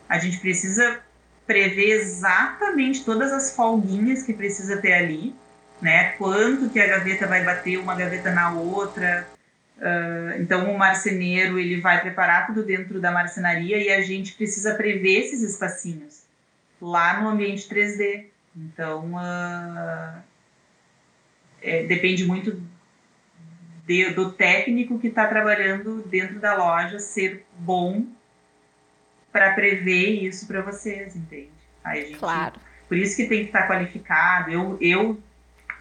A 0.08 0.18
gente 0.18 0.38
precisa 0.38 1.00
prever 1.46 2.00
exatamente 2.00 3.04
todas 3.04 3.32
as 3.32 3.54
folguinhas 3.54 4.22
que 4.22 4.32
precisa 4.32 4.78
ter 4.78 4.92
ali, 4.92 5.34
né? 5.80 6.10
Quanto 6.12 6.68
que 6.68 6.80
a 6.80 6.86
gaveta 6.86 7.26
vai 7.26 7.44
bater 7.44 7.78
uma 7.78 7.94
gaveta 7.94 8.32
na 8.32 8.52
outra. 8.52 9.28
Uh, 9.78 10.40
então 10.40 10.72
o 10.72 10.78
marceneiro 10.78 11.58
ele 11.58 11.80
vai 11.80 12.00
preparar 12.00 12.46
tudo 12.46 12.62
dentro 12.62 12.98
da 12.98 13.12
marcenaria 13.12 13.76
e 13.76 13.90
a 13.90 14.00
gente 14.00 14.32
precisa 14.32 14.74
prever 14.74 15.20
esses 15.20 15.42
espacinhos 15.42 16.22
lá 16.80 17.20
no 17.20 17.28
ambiente 17.28 17.68
3D. 17.68 18.24
Então, 18.56 19.12
uh, 19.14 20.18
é, 21.62 21.84
depende 21.84 22.24
muito 22.24 22.60
de, 23.86 24.10
do 24.10 24.32
técnico 24.32 24.98
que 24.98 25.08
está 25.08 25.26
trabalhando 25.26 26.02
dentro 26.06 26.40
da 26.40 26.54
loja 26.54 26.98
ser 26.98 27.44
bom 27.58 28.06
para 29.36 29.52
prever 29.52 30.24
isso 30.24 30.46
para 30.46 30.62
vocês, 30.62 31.14
entende? 31.14 31.50
Aí 31.84 32.06
gente, 32.06 32.18
claro. 32.18 32.54
Por 32.88 32.96
isso 32.96 33.14
que 33.16 33.26
tem 33.26 33.40
que 33.40 33.46
estar 33.46 33.62
tá 33.62 33.68
qualificado. 33.68 34.50
Eu, 34.50 34.78
eu 34.80 35.20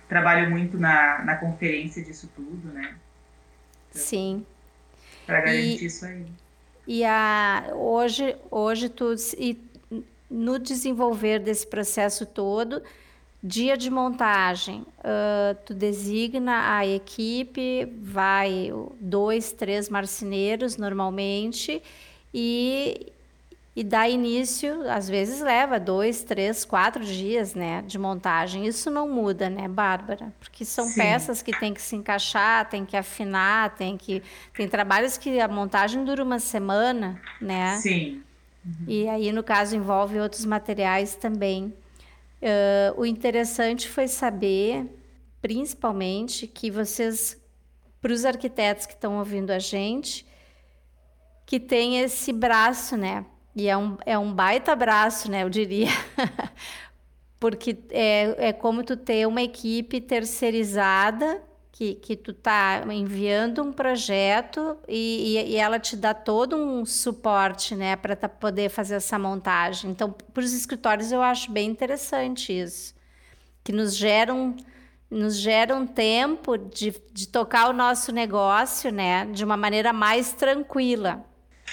trabalho 0.10 0.50
muito 0.50 0.78
na, 0.78 1.24
na 1.24 1.38
conferência 1.38 2.04
disso 2.04 2.30
tudo, 2.36 2.68
né? 2.74 2.96
Então, 3.90 4.02
Sim. 4.02 4.46
Para 5.26 5.40
garantir 5.40 5.84
e, 5.84 5.86
isso 5.86 6.06
aí. 6.06 6.26
E 6.86 7.06
a, 7.06 7.70
hoje, 7.74 8.36
hoje 8.52 8.90
tu, 8.90 9.16
e 9.38 9.58
no 10.30 10.60
desenvolver 10.60 11.40
desse 11.40 11.66
processo 11.66 12.26
todo, 12.26 12.84
dia 13.42 13.78
de 13.78 13.90
montagem, 13.90 14.82
uh, 14.82 15.56
tu 15.66 15.74
designa 15.74 16.76
a 16.78 16.86
equipe, 16.86 17.86
vai 18.02 18.70
dois, 19.00 19.54
três 19.54 19.88
marceneiros 19.88 20.76
normalmente 20.76 21.82
e, 22.34 23.14
e 23.76 23.84
dá 23.84 24.08
início, 24.08 24.90
às 24.90 25.10
vezes 25.10 25.42
leva 25.42 25.78
dois, 25.78 26.24
três, 26.24 26.64
quatro 26.64 27.04
dias, 27.04 27.54
né, 27.54 27.82
de 27.82 28.00
montagem. 28.00 28.66
Isso 28.66 28.90
não 28.90 29.10
muda, 29.10 29.50
né, 29.50 29.68
Bárbara? 29.68 30.34
Porque 30.40 30.64
são 30.64 30.86
Sim. 30.86 31.02
peças 31.02 31.42
que 31.42 31.52
tem 31.60 31.74
que 31.74 31.82
se 31.82 31.94
encaixar, 31.94 32.70
tem 32.70 32.86
que 32.86 32.96
afinar, 32.96 33.76
tem 33.76 33.98
que 33.98 34.24
tem 34.54 34.70
trabalhos 34.70 35.18
que 35.18 35.42
a 35.42 35.48
montagem 35.50 36.06
dura 36.06 36.24
uma 36.24 36.40
semana, 36.40 37.22
né? 37.42 37.78
Sim. 37.80 38.24
Uhum. 38.66 38.86
E 38.88 39.10
aí, 39.10 39.32
no 39.34 39.44
caso, 39.44 39.76
envolve 39.76 40.22
outros 40.22 40.46
materiais 40.46 41.16
também. 41.16 41.74
Uh, 42.42 43.02
o 43.02 43.06
interessante 43.06 43.90
foi 43.90 44.08
saber, 44.08 44.86
principalmente, 45.42 46.48
que 46.48 46.72
vocês, 46.72 47.38
para 48.02 48.14
os 48.14 48.24
arquitetos 48.24 48.86
que 48.86 48.94
estão 48.94 49.20
ouvindo 49.20 49.52
a 49.52 49.60
gente, 49.60 50.26
que 51.46 51.60
tem 51.60 52.00
esse 52.00 52.32
braço, 52.32 52.96
né? 52.96 53.26
E 53.56 53.68
é 53.68 53.78
um, 53.78 53.98
é 54.06 54.18
um 54.18 54.34
baita 54.34 54.76
braço, 54.76 55.32
né? 55.32 55.44
Eu 55.44 55.50
diria. 55.50 55.90
Porque 57.40 57.78
é, 57.92 58.50
é 58.50 58.54
como 58.54 58.84
tu 58.84 58.98
ter 58.98 59.28
uma 59.28 59.42
equipe 59.42 60.02
terceirizada 60.02 61.42
que, 61.76 61.96
que 61.96 62.16
tu 62.16 62.34
tá 62.34 62.84
enviando 62.90 63.62
um 63.62 63.72
projeto 63.72 64.78
e, 64.88 65.38
e, 65.38 65.52
e 65.52 65.56
ela 65.58 65.78
te 65.78 65.98
dá 65.98 66.14
todo 66.14 66.56
um 66.56 66.86
suporte, 66.86 67.76
né, 67.76 67.98
para 67.98 68.16
poder 68.30 68.70
fazer 68.70 68.96
essa 68.96 69.20
montagem. 69.20 69.92
Então, 69.92 70.16
para 70.34 70.42
os 70.42 70.54
escritórios 70.54 71.12
eu 71.12 71.22
acho 71.22 71.52
bem 71.52 71.70
interessante 71.70 72.58
isso, 72.58 72.96
que 73.62 73.74
nos 73.74 73.96
geram 73.96 74.56
nos 75.12 75.38
gera 75.38 75.76
um 75.76 75.86
tempo 75.86 76.58
de, 76.58 76.96
de 77.14 77.28
tocar 77.28 77.70
o 77.70 77.74
nosso 77.74 78.12
negócio, 78.12 78.92
né, 78.92 79.26
de 79.26 79.44
uma 79.44 79.58
maneira 79.58 79.94
mais 79.94 80.32
tranquila. 80.34 81.26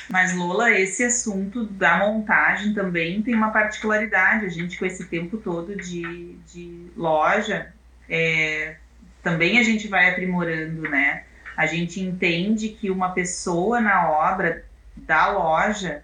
Mas 0.08 0.34
Lola, 0.34 0.70
esse 0.70 1.04
assunto 1.04 1.64
da 1.64 1.98
montagem 1.98 2.74
também 2.74 3.22
tem 3.22 3.34
uma 3.34 3.50
particularidade. 3.50 4.46
A 4.46 4.48
gente 4.48 4.78
com 4.78 4.86
esse 4.86 5.06
tempo 5.06 5.36
todo 5.38 5.76
de, 5.76 6.34
de 6.46 6.90
loja, 6.96 7.72
é, 8.08 8.76
também 9.22 9.58
a 9.58 9.62
gente 9.62 9.88
vai 9.88 10.10
aprimorando, 10.10 10.82
né? 10.82 11.24
A 11.56 11.66
gente 11.66 12.00
entende 12.00 12.70
que 12.70 12.90
uma 12.90 13.12
pessoa 13.12 13.80
na 13.80 14.10
obra 14.10 14.64
da 14.96 15.30
loja 15.30 16.02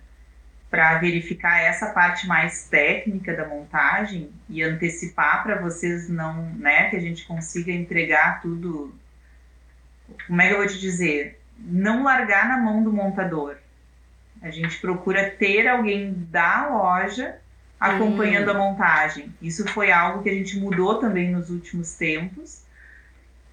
para 0.70 0.99
verificar 0.99 1.61
essa 1.61 1.91
parte 1.91 2.26
mais 2.26 2.68
técnica 2.68 3.34
da 3.34 3.47
montagem 3.47 4.30
e 4.49 4.62
antecipar 4.62 5.43
para 5.43 5.61
vocês 5.61 6.09
não, 6.09 6.43
né, 6.55 6.91
que 6.91 6.97
a 6.97 7.01
gente 7.01 7.24
consiga 7.24 7.72
entregar 7.72 8.43
tudo. 8.43 8.95
Como 10.26 10.43
é 10.43 10.49
que 10.49 10.55
eu 10.55 10.59
vou 10.59 10.66
te 10.66 10.78
dizer? 10.78 11.41
Não 11.59 12.03
largar 12.03 12.47
na 12.49 12.59
mão 12.59 12.82
do 12.82 12.93
montador. 12.93 13.57
A 14.43 14.51
gente 14.51 14.78
procura 14.78 15.30
ter 15.30 15.66
alguém 15.66 16.14
da 16.30 16.68
loja 16.68 17.36
acompanhando 17.78 18.49
hum. 18.49 18.51
a 18.51 18.59
montagem. 18.59 19.34
Isso 19.41 19.66
foi 19.68 19.91
algo 19.93 20.22
que 20.22 20.30
a 20.30 20.34
gente 20.34 20.59
mudou 20.59 20.97
também 20.97 21.30
nos 21.30 21.51
últimos 21.51 21.95
tempos 21.95 22.68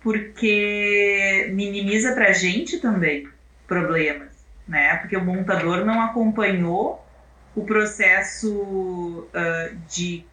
porque 0.06 1.50
minimiza 1.52 2.14
para 2.14 2.30
a 2.30 2.32
gente 2.32 2.78
também 2.78 3.28
problemas, 3.68 4.30
né? 4.68 4.98
Porque 4.98 5.18
o 5.18 5.26
montador 5.26 5.84
não 5.84 6.00
acompanhou 6.00 7.04
o 7.56 7.66
processo 7.66 9.28
uh, 9.34 9.76
de 9.90 10.24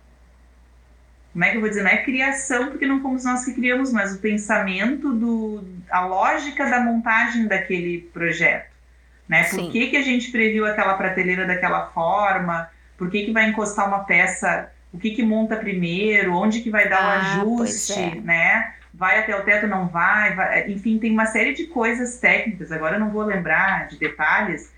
como 1.33 1.45
é 1.47 1.51
que 1.51 1.57
eu 1.57 1.61
vou 1.63 1.71
dizer, 1.71 1.83
não 1.85 1.91
é 1.91 2.05
criação, 2.05 2.69
porque 2.69 2.87
não 2.87 3.01
fomos 3.01 3.25
nós 3.25 3.47
que 3.47 3.55
criamos, 3.55 3.91
mas 3.91 4.15
o 4.15 4.19
pensamento 4.19 5.11
do, 5.15 5.65
a 5.89 6.05
lógica 6.05 6.69
da 6.69 6.79
montagem 6.79 7.47
daquele 7.47 8.03
projeto, 8.13 8.72
né? 9.33 9.45
Por 9.45 9.73
que, 9.73 9.87
que 9.87 9.97
a 9.97 10.03
gente 10.03 10.31
previu 10.31 10.67
aquela 10.67 10.93
prateleira 10.93 11.47
daquela 11.47 11.87
forma? 11.87 12.69
Por 12.99 13.11
que, 13.11 13.25
que 13.25 13.33
vai 13.33 13.49
encostar 13.49 13.89
uma 13.89 14.01
peça? 14.01 14.71
O 14.93 14.99
que 14.99 15.13
que 15.13 15.23
monta 15.23 15.57
primeiro? 15.57 16.35
Onde 16.35 16.61
que 16.61 16.69
vai 16.69 16.87
dar 16.87 17.03
ah, 17.03 17.43
o 17.43 17.63
ajuste, 17.63 17.99
é. 17.99 18.15
né? 18.17 18.75
Vai 18.93 19.21
até 19.21 19.35
o 19.35 19.43
teto, 19.43 19.67
não 19.67 19.89
vai, 19.89 20.35
vai? 20.35 20.71
Enfim, 20.71 20.99
tem 20.99 21.11
uma 21.11 21.25
série 21.25 21.55
de 21.55 21.65
coisas 21.65 22.19
técnicas. 22.19 22.71
Agora 22.71 22.97
eu 22.97 23.01
não 23.01 23.09
vou 23.09 23.25
lembrar 23.25 23.89
de 23.89 23.97
detalhes, 23.97 24.71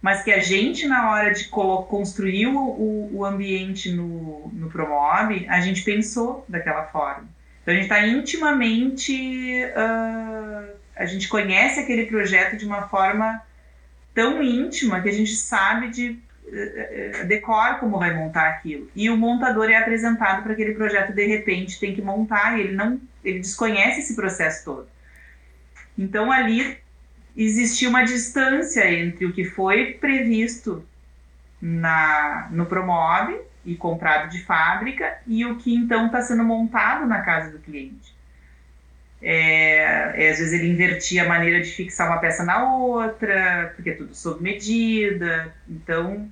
mas 0.00 0.24
que 0.24 0.32
a 0.32 0.40
gente, 0.40 0.88
na 0.88 1.12
hora 1.12 1.32
de 1.32 1.44
construir 1.44 2.48
o, 2.48 3.08
o 3.12 3.24
ambiente 3.24 3.92
no, 3.92 4.50
no 4.52 4.68
Promove, 4.68 5.46
a 5.48 5.60
gente 5.60 5.82
pensou 5.82 6.44
daquela 6.48 6.86
forma. 6.86 7.28
Então, 7.62 7.72
a 7.72 7.76
gente 7.76 7.84
está 7.84 8.04
intimamente. 8.04 9.62
Uh, 9.76 10.72
a 10.96 11.06
gente 11.06 11.28
conhece 11.28 11.78
aquele 11.78 12.06
projeto 12.06 12.56
de 12.56 12.66
uma 12.66 12.88
forma 12.88 13.40
tão 14.14 14.42
íntima 14.42 15.00
que 15.00 15.08
a 15.08 15.12
gente 15.12 15.34
sabe 15.34 15.88
de 15.90 16.18
uh, 16.46 17.26
decor 17.26 17.78
como 17.78 17.98
vai 17.98 18.14
montar 18.14 18.48
aquilo. 18.48 18.90
E 18.94 19.08
o 19.10 19.16
montador 19.16 19.70
é 19.70 19.76
apresentado 19.76 20.42
para 20.42 20.52
aquele 20.52 20.74
projeto 20.74 21.12
de 21.12 21.26
repente 21.26 21.80
tem 21.80 21.94
que 21.94 22.02
montar 22.02 22.58
e 22.58 22.62
ele 22.62 22.72
não 22.72 23.00
ele 23.24 23.38
desconhece 23.38 24.00
esse 24.00 24.16
processo 24.16 24.64
todo. 24.64 24.88
Então 25.96 26.32
ali 26.32 26.78
existia 27.36 27.88
uma 27.88 28.04
distância 28.04 28.90
entre 28.90 29.24
o 29.24 29.32
que 29.32 29.44
foi 29.44 29.94
previsto 29.94 30.84
na, 31.60 32.48
no 32.50 32.66
Promove 32.66 33.40
e 33.64 33.76
comprado 33.76 34.28
de 34.28 34.42
fábrica 34.42 35.18
e 35.26 35.44
o 35.46 35.56
que 35.56 35.74
então 35.74 36.06
está 36.06 36.20
sendo 36.20 36.44
montado 36.44 37.06
na 37.06 37.22
casa 37.22 37.50
do 37.50 37.58
cliente. 37.60 38.11
É, 39.22 40.26
é, 40.26 40.30
às 40.30 40.38
vezes 40.38 40.52
ele 40.52 40.68
invertia 40.68 41.22
a 41.22 41.28
maneira 41.28 41.60
de 41.60 41.70
fixar 41.70 42.08
uma 42.08 42.18
peça 42.18 42.42
na 42.42 42.74
outra, 42.74 43.72
porque 43.76 43.90
é 43.90 43.94
tudo 43.94 44.14
sob 44.14 44.42
medida. 44.42 45.54
Então, 45.68 46.28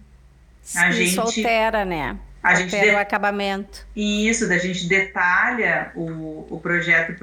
a 0.76 0.92
Sim, 0.92 0.92
gente. 0.92 1.20
altera, 1.20 1.84
né? 1.84 2.18
A 2.42 2.50
altera 2.50 2.68
gente 2.68 2.80
de... 2.80 2.90
o 2.90 2.98
acabamento. 2.98 3.86
Isso, 3.94 4.48
da 4.48 4.58
gente 4.58 4.88
detalha 4.88 5.92
o, 5.94 6.46
o 6.50 6.60
projeto 6.60 7.14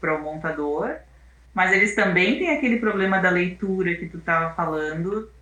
para 0.00 0.14
o 0.14 0.22
montador 0.22 0.96
mas 1.56 1.72
eles 1.72 1.94
também 1.94 2.38
têm 2.38 2.50
aquele 2.50 2.76
problema 2.76 3.18
da 3.18 3.30
leitura 3.30 3.94
que 3.94 4.06
tu 4.06 4.18
estava 4.18 4.54
falando 4.54 5.32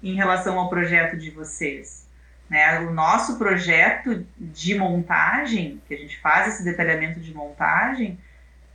em 0.00 0.14
relação 0.14 0.60
ao 0.60 0.68
projeto 0.70 1.16
de 1.16 1.28
vocês. 1.28 2.06
Né? 2.48 2.78
O 2.78 2.92
nosso 2.92 3.36
projeto 3.36 4.24
de 4.38 4.76
montagem, 4.76 5.82
que 5.88 5.92
a 5.92 5.96
gente 5.96 6.20
faz 6.20 6.54
esse 6.54 6.62
detalhamento 6.62 7.18
de 7.18 7.34
montagem, 7.34 8.16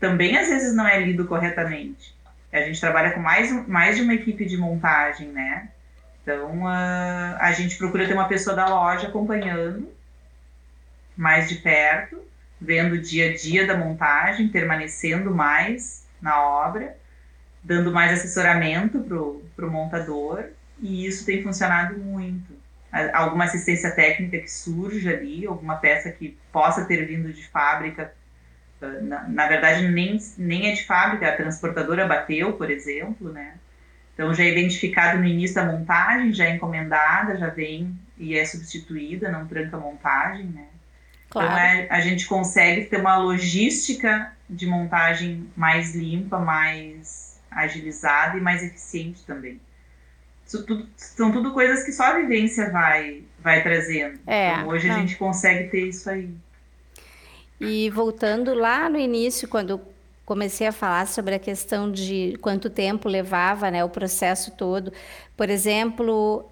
também 0.02 0.36
às 0.36 0.50
vezes 0.50 0.76
não 0.76 0.86
é 0.86 1.00
lido 1.00 1.26
corretamente. 1.26 2.14
A 2.52 2.60
gente 2.62 2.82
trabalha 2.82 3.12
com 3.12 3.22
mais, 3.22 3.52
mais 3.68 3.96
de 3.96 4.02
uma 4.02 4.16
equipe 4.16 4.44
de 4.46 4.58
montagem, 4.58 5.30
né? 5.30 5.70
Então 6.22 6.64
uh, 6.64 7.38
a 7.40 7.52
gente 7.54 7.78
procura 7.78 8.06
ter 8.06 8.14
uma 8.14 8.28
pessoa 8.28 8.56
da 8.56 8.68
loja 8.68 9.08
acompanhando 9.08 9.90
mais 11.16 11.48
de 11.48 11.56
perto, 11.56 12.20
vendo 12.60 12.96
o 12.96 13.02
dia 13.02 13.30
a 13.30 13.36
dia 13.36 13.66
da 13.66 13.78
montagem, 13.78 14.50
permanecendo 14.50 15.34
mais 15.34 16.06
na 16.22 16.42
obra, 16.42 16.98
dando 17.64 17.92
mais 17.92 18.12
assessoramento 18.12 19.00
para 19.56 19.66
o 19.66 19.72
montador, 19.72 20.46
e 20.80 21.06
isso 21.06 21.26
tem 21.26 21.44
funcionado 21.44 21.98
muito. 21.98 22.60
Alguma 23.14 23.46
assistência 23.46 23.92
técnica 23.92 24.40
que 24.40 24.52
surge 24.52 25.08
ali, 25.08 25.46
alguma 25.46 25.78
peça 25.78 26.12
que 26.12 26.38
possa 26.52 26.86
ter 26.86 27.06
vindo 27.06 27.32
de 27.32 27.48
fábrica, 27.48 28.14
ah, 28.14 28.21
na, 29.02 29.28
na 29.28 29.48
verdade 29.48 29.88
nem, 29.88 30.18
nem 30.38 30.70
é 30.70 30.74
de 30.74 30.86
fábrica, 30.86 31.28
a 31.28 31.36
transportadora 31.36 32.08
bateu, 32.08 32.54
por 32.54 32.70
exemplo, 32.70 33.32
né? 33.32 33.56
Então 34.14 34.34
já 34.34 34.44
é 34.44 34.50
identificado 34.50 35.20
no 35.20 35.26
início 35.26 35.56
da 35.56 35.66
montagem, 35.66 36.34
já 36.34 36.46
é 36.46 36.56
encomendada, 36.56 37.38
já 37.38 37.48
vem 37.48 37.98
e 38.18 38.38
é 38.38 38.46
substituída, 38.46 39.32
não 39.32 39.48
tranca 39.48 39.78
a 39.78 39.80
montagem, 39.80 40.46
né? 40.46 40.66
Claro. 41.30 41.48
Então 41.48 41.60
é, 41.60 41.88
a 41.90 42.02
gente 42.02 42.28
consegue 42.28 42.86
ter 42.86 43.00
uma 43.00 43.18
logística 43.18 44.34
de 44.50 44.68
montagem 44.68 45.50
mais 45.56 45.96
limpa, 45.96 46.38
mais 46.40 47.40
agilizada 47.50 48.38
e 48.38 48.42
mais 48.42 48.64
eficiente 48.64 49.26
também. 49.26 49.60
Tudo, 50.50 50.86
são 50.98 51.32
tudo 51.32 51.54
coisas 51.54 51.84
que 51.84 51.94
só 51.94 52.08
a 52.08 52.20
vivência 52.20 52.70
vai, 52.70 53.24
vai 53.40 53.64
trazendo. 53.64 54.20
É, 54.28 54.52
então, 54.52 54.68
hoje 54.68 54.88
não. 54.88 54.96
a 54.96 55.00
gente 55.00 55.16
consegue 55.16 55.70
ter 55.70 55.88
isso 55.88 56.10
aí. 56.10 56.36
E 57.62 57.90
voltando 57.90 58.54
lá 58.54 58.90
no 58.90 58.98
início, 58.98 59.48
quando 59.48 59.80
comecei 60.26 60.68
a 60.68 60.72
falar 60.72 61.08
sobre 61.08 61.36
a 61.36 61.40
questão 61.40 61.92
de 61.92 62.38
quanto 62.42 62.70
tempo 62.70 63.10
levava 63.10 63.70
né, 63.70 63.84
o 63.84 63.90
processo 63.90 64.52
todo, 64.52 64.92
por 65.36 65.50
exemplo, 65.50 66.46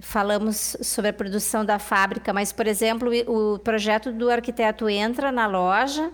falamos 0.00 0.76
sobre 0.80 1.10
a 1.10 1.12
produção 1.12 1.64
da 1.64 1.78
fábrica, 1.78 2.32
mas, 2.32 2.52
por 2.52 2.66
exemplo, 2.66 3.10
o 3.26 3.58
projeto 3.58 4.12
do 4.12 4.30
arquiteto 4.30 4.88
entra 4.88 5.30
na 5.30 5.46
loja, 5.46 6.10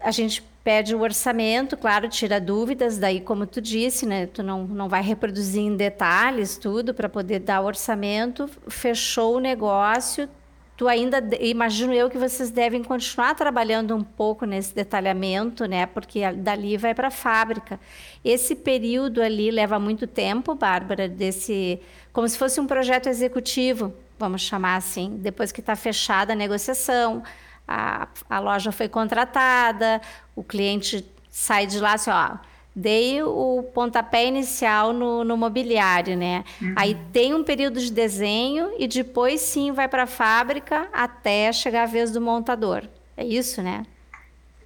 a 0.00 0.10
gente 0.10 0.42
pede 0.62 0.94
o 0.94 1.00
orçamento, 1.02 1.76
claro, 1.76 2.08
tira 2.08 2.40
dúvidas, 2.40 2.96
daí, 2.98 3.20
como 3.20 3.46
tu 3.46 3.60
disse, 3.60 4.06
né, 4.06 4.26
tu 4.26 4.42
não, 4.42 4.66
não 4.66 4.88
vai 4.88 5.02
reproduzir 5.02 5.62
em 5.62 5.76
detalhes 5.76 6.56
tudo 6.56 6.94
para 6.94 7.08
poder 7.08 7.40
dar 7.40 7.60
o 7.60 7.66
orçamento, 7.66 8.48
fechou 8.68 9.36
o 9.36 9.40
negócio, 9.40 10.28
tu 10.76 10.88
ainda 10.88 11.22
imagino 11.40 11.92
eu 11.92 12.10
que 12.10 12.18
vocês 12.18 12.50
devem 12.50 12.82
continuar 12.82 13.34
trabalhando 13.34 13.94
um 13.94 14.02
pouco 14.02 14.44
nesse 14.44 14.74
detalhamento, 14.74 15.66
né? 15.66 15.86
Porque 15.86 16.30
dali 16.32 16.76
vai 16.76 16.94
para 16.94 17.08
a 17.08 17.10
fábrica. 17.10 17.78
Esse 18.24 18.56
período 18.56 19.22
ali 19.22 19.50
leva 19.50 19.78
muito 19.78 20.06
tempo, 20.06 20.54
Bárbara, 20.54 21.08
desse 21.08 21.80
como 22.12 22.28
se 22.28 22.38
fosse 22.38 22.60
um 22.60 22.66
projeto 22.66 23.08
executivo, 23.08 23.92
vamos 24.18 24.42
chamar 24.42 24.76
assim, 24.76 25.16
depois 25.18 25.50
que 25.50 25.60
está 25.60 25.74
fechada 25.74 26.32
a 26.32 26.36
negociação, 26.36 27.24
a, 27.66 28.06
a 28.30 28.38
loja 28.38 28.70
foi 28.70 28.88
contratada, 28.88 30.00
o 30.36 30.44
cliente 30.44 31.04
sai 31.28 31.66
de 31.66 31.80
lá 31.80 31.94
assim, 31.94 32.10
ó, 32.10 32.36
dei 32.74 33.22
o 33.22 33.62
pontapé 33.74 34.26
inicial 34.26 34.92
no, 34.92 35.22
no 35.22 35.36
mobiliário, 35.36 36.16
né? 36.16 36.44
Uhum. 36.60 36.74
Aí 36.76 36.96
tem 37.12 37.34
um 37.34 37.44
período 37.44 37.78
de 37.78 37.92
desenho 37.92 38.72
e 38.78 38.88
depois 38.88 39.40
sim 39.40 39.72
vai 39.72 39.86
para 39.86 40.02
a 40.02 40.06
fábrica 40.06 40.88
até 40.92 41.52
chegar 41.52 41.84
a 41.84 41.86
vez 41.86 42.10
do 42.10 42.20
montador. 42.20 42.82
É 43.16 43.24
isso, 43.24 43.62
né? 43.62 43.84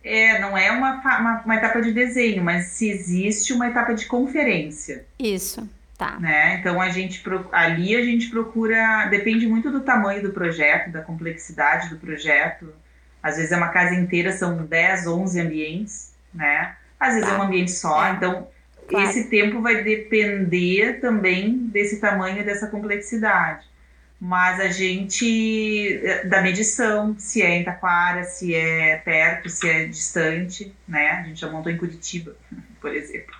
É, 0.03 0.39
não 0.39 0.57
é 0.57 0.71
uma, 0.71 0.95
uma, 0.95 1.43
uma 1.45 1.55
etapa 1.57 1.83
de 1.83 1.93
desenho, 1.93 2.43
mas 2.43 2.69
se 2.69 2.89
existe 2.89 3.53
uma 3.53 3.69
etapa 3.69 3.95
de 3.95 4.07
conferência. 4.07 5.05
Isso. 5.19 5.69
Tá. 5.99 6.17
Né? 6.21 6.55
Então 6.61 6.81
a 6.81 6.91
gente 6.91 7.21
ali 7.51 7.97
a 7.97 8.05
gente 8.05 8.31
procura, 8.31 9.07
depende 9.11 9.49
muito 9.49 9.69
do 9.69 9.81
tamanho 9.81 10.23
do 10.23 10.31
projeto, 10.31 10.93
da 10.93 11.03
complexidade 11.03 11.91
do 11.91 11.97
projeto. 11.97 12.73
Às 13.21 13.37
vezes 13.37 13.51
é 13.51 13.57
uma 13.57 13.69
casa 13.69 13.97
inteira, 13.97 14.31
são 14.31 14.65
10, 14.65 15.09
11 15.09 15.41
ambientes, 15.41 16.15
né? 16.33 16.77
Às 16.99 17.15
vezes 17.15 17.29
tá. 17.29 17.35
é 17.35 17.39
um 17.39 17.43
ambiente 17.43 17.71
só, 17.71 18.07
é. 18.07 18.13
então 18.13 18.49
claro. 18.89 19.09
esse 19.09 19.29
tempo 19.29 19.61
vai 19.61 19.83
depender 19.83 21.01
também 21.01 21.57
desse 21.69 22.01
tamanho 22.01 22.41
e 22.41 22.45
dessa 22.45 22.67
complexidade. 22.67 23.67
Mas 24.21 24.59
a 24.59 24.67
gente, 24.69 26.03
da 26.25 26.43
medição, 26.43 27.15
se 27.17 27.41
é 27.41 27.57
em 27.57 27.65
Taquara, 27.65 28.25
se 28.25 28.53
é 28.53 28.97
perto, 28.97 29.49
se 29.49 29.69
é 29.69 29.87
distante, 29.87 30.75
né? 30.89 31.11
A 31.11 31.23
gente 31.23 31.41
já 31.41 31.49
montou 31.49 31.71
em 31.71 31.77
Curitiba, 31.77 32.35
por 32.81 32.93
exemplo. 32.93 33.37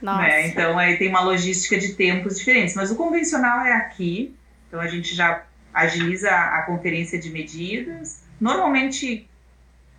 Né? 0.00 0.48
Então 0.48 0.78
aí 0.78 0.96
tem 0.96 1.08
uma 1.08 1.20
logística 1.20 1.78
de 1.78 1.94
tempos 1.94 2.38
diferentes. 2.38 2.74
Mas 2.74 2.90
o 2.90 2.96
convencional 2.96 3.60
é 3.60 3.72
aqui, 3.72 4.34
então 4.66 4.80
a 4.80 4.88
gente 4.88 5.14
já 5.14 5.44
agiliza 5.72 6.30
a 6.30 6.62
conferência 6.62 7.18
de 7.18 7.28
medidas. 7.30 8.22
Normalmente 8.40 9.28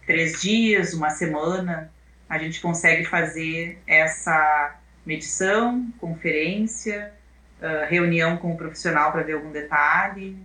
três 0.06 0.42
dias, 0.42 0.94
uma 0.94 1.12
semana, 1.12 1.93
a 2.34 2.38
gente 2.38 2.60
consegue 2.62 3.06
fazer 3.06 3.82
essa 3.86 4.76
medição, 5.06 5.88
conferência, 6.00 7.14
uh, 7.60 7.90
reunião 7.90 8.38
com 8.38 8.54
o 8.54 8.58
profissional 8.58 9.12
para 9.12 9.24
ver 9.24 9.34
algum 9.34 9.52
detalhe. 9.52 10.38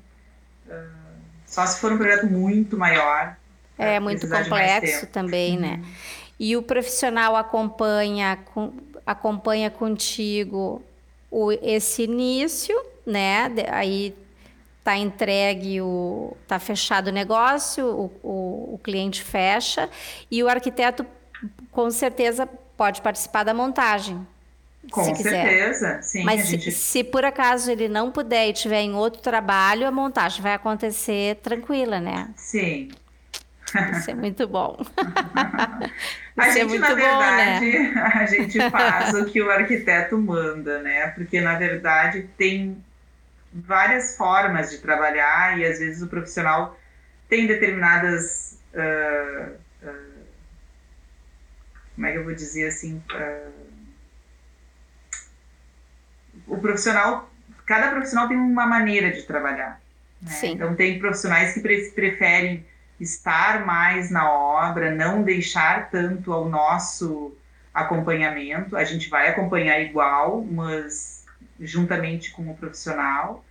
Uh, 0.67 1.19
só 1.47 1.65
se 1.67 1.81
for 1.81 1.93
um 1.93 1.97
projeto 1.97 2.27
muito 2.27 2.77
maior. 2.77 3.37
É 3.79 3.99
muito 4.01 4.29
complexo 4.29 5.07
também, 5.07 5.59
né? 5.59 5.69
uhum. 5.69 5.77
né? 5.79 5.89
E 6.39 6.57
o 6.57 6.63
profissional 6.63 7.35
acompanha, 7.37 8.39
com, 8.53 8.73
acompanha 9.05 9.71
contigo 9.71 10.83
o, 11.31 11.53
esse 11.53 12.03
início, 12.03 12.77
né? 13.07 13.51
Aí 13.71 14.15
tá 14.85 14.97
entregue 14.97 15.81
o 15.81 16.37
tá 16.47 16.59
fechado 16.59 17.09
o 17.09 17.13
negócio, 17.13 17.85
o, 17.87 18.05
o, 18.23 18.75
o 18.75 18.81
cliente 18.83 19.23
fecha 19.23 19.89
e 20.31 20.43
o 20.43 20.49
arquiteto 20.49 21.05
com 21.71 21.91
certeza 21.91 22.47
pode 22.77 23.03
participar 23.03 23.45
da 23.45 23.53
montagem. 23.53 24.27
Com 24.91 25.15
se 25.15 25.23
certeza, 25.23 26.01
sim. 26.03 26.25
Mas 26.25 26.43
se, 26.43 26.53
gente... 26.53 26.71
se, 26.71 27.05
por 27.05 27.25
acaso 27.25 27.71
ele 27.71 27.89
não 27.89 28.11
puder 28.11 28.47
e 28.47 28.53
estiver 28.53 28.81
em 28.81 28.95
outro 28.95 29.21
trabalho, 29.21 29.87
a 29.87 29.91
montagem 29.91 30.41
vai 30.41 30.55
acontecer 30.55 31.37
tranquila, 31.37 32.01
né? 32.01 32.31
Sim. 32.37 32.89
Isso 33.93 34.11
é 34.11 34.15
muito 34.15 34.49
bom. 34.49 34.81
a 36.39 36.49
é 36.49 36.53
gente, 36.53 36.61
é 36.61 36.65
muito 36.65 36.81
na 36.81 36.95
verdade, 36.95 37.73
bom, 37.73 37.95
né? 37.95 38.03
a 38.15 38.27
gente 38.27 38.71
faz 38.71 39.15
o 39.15 39.27
que 39.27 39.43
o 39.43 39.51
arquiteto 39.51 40.17
manda, 40.17 40.81
né? 40.81 41.09
Porque, 41.09 41.39
na 41.41 41.59
verdade, 41.59 42.31
tem 42.39 42.83
várias 43.53 44.17
formas 44.17 44.71
de 44.71 44.79
trabalhar 44.79 45.59
e, 45.59 45.67
às 45.67 45.81
vezes, 45.81 46.01
o 46.01 46.07
profissional 46.07 46.79
tem 47.29 47.47
determinadas... 47.47 48.59
Uh, 48.73 49.53
uh, 49.87 50.18
como 51.99 52.07
é 52.07 52.13
que 52.13 52.19
eu 52.19 52.25
vou 52.25 52.33
dizer 52.33 52.69
assim? 52.69 53.03
Uh, 53.13 53.51
o 56.47 56.57
profissional, 56.59 57.29
cada 57.67 57.91
profissional 57.91 58.29
tem 58.29 58.37
uma 58.37 58.69
maneira 58.69 59.11
de 59.11 59.25
trabalhar. 59.25 59.81
Né? 60.23 60.39
Então 60.45 60.77
tem 60.77 61.01
profissionais 61.01 61.55
que 61.55 61.61
pre 61.61 61.91
preferem 61.91 62.65
estar 63.01 63.67
mais 63.67 64.13
na 64.13 64.31
obra, 64.31 64.95
não 64.95 65.25
deixar 65.25 65.91
tanto 65.91 66.33
ao 66.33 66.49
nosso 66.49 67.37
acompanhamento. 67.75 68.77
A 68.77 68.85
gente 68.85 69.11
vai 69.11 69.29
acompanhar 69.29 69.81
igual, 69.81 70.45
mas 70.45 71.25
juntamente 71.59 72.31
com 72.31 72.49
o 72.49 72.57
profissional. 72.57 73.45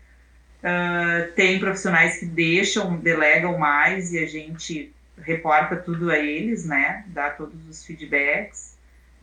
Uh, 0.59 1.33
tem 1.33 1.59
profissionais 1.59 2.19
que 2.19 2.25
deixam, 2.25 2.95
delegam 2.95 3.57
mais 3.57 4.13
e 4.13 4.19
a 4.19 4.25
gente 4.25 4.95
reporta 5.21 5.75
tudo 5.75 6.11
a 6.11 6.17
eles, 6.17 6.65
né? 6.65 7.03
Dá 7.07 7.29
todos 7.29 7.67
os 7.67 7.85
feedbacks. 7.85 8.77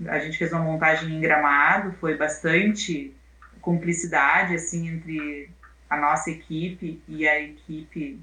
A 0.06 0.18
gente 0.18 0.36
fez 0.36 0.52
uma 0.52 0.62
montagem 0.62 1.14
em 1.14 1.20
gramado, 1.20 1.92
foi 2.00 2.16
bastante 2.16 3.14
cumplicidade 3.60 4.54
assim 4.54 4.88
entre 4.88 5.50
a 5.88 5.96
nossa 5.96 6.30
equipe 6.30 7.00
e 7.08 7.26
a 7.26 7.40
equipe 7.40 8.20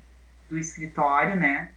do 0.50 0.58
escritório, 0.58 1.36
né? 1.36 1.70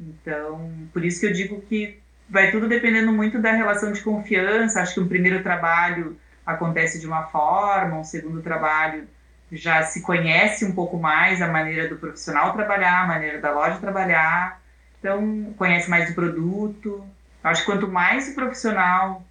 Então, 0.00 0.72
por 0.92 1.04
isso 1.04 1.20
que 1.20 1.26
eu 1.26 1.32
digo 1.32 1.60
que 1.62 2.00
vai 2.28 2.50
tudo 2.50 2.66
dependendo 2.66 3.12
muito 3.12 3.40
da 3.40 3.52
relação 3.52 3.92
de 3.92 4.00
confiança. 4.00 4.80
Acho 4.80 4.94
que 4.94 5.00
um 5.00 5.08
primeiro 5.08 5.42
trabalho 5.42 6.18
acontece 6.44 6.98
de 6.98 7.06
uma 7.06 7.24
forma, 7.26 7.98
um 7.98 8.04
segundo 8.04 8.42
trabalho 8.42 9.06
já 9.52 9.82
se 9.82 10.02
conhece 10.02 10.64
um 10.64 10.72
pouco 10.72 10.98
mais 10.98 11.40
a 11.40 11.48
maneira 11.48 11.88
do 11.88 11.96
profissional 11.96 12.52
trabalhar, 12.52 13.02
a 13.02 13.06
maneira 13.06 13.40
da 13.40 13.52
loja 13.52 13.78
trabalhar. 13.78 14.60
Então, 15.04 15.52
conhece 15.58 15.90
mais 15.90 16.10
o 16.10 16.14
produto. 16.14 17.06
Acho 17.42 17.60
que 17.60 17.66
quanto 17.70 17.86
mais 17.86 18.30
o 18.30 18.34
profissional 18.34 19.22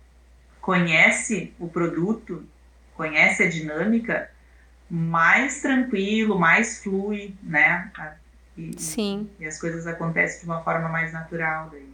conhece 0.62 1.52
o 1.60 1.68
produto, 1.68 2.46
conhece 2.96 3.42
a 3.42 3.50
dinâmica, 3.50 4.30
mais 4.88 5.64
tranquilo, 5.64 6.38
mais 6.38 6.84
flui, 6.84 7.34
né? 7.42 7.92
E, 8.56 8.80
Sim. 8.80 9.28
E 9.40 9.48
as 9.48 9.60
coisas 9.60 9.88
acontecem 9.88 10.42
de 10.42 10.46
uma 10.46 10.62
forma 10.62 10.90
mais 10.90 11.12
natural 11.12 11.70
daí. 11.72 11.92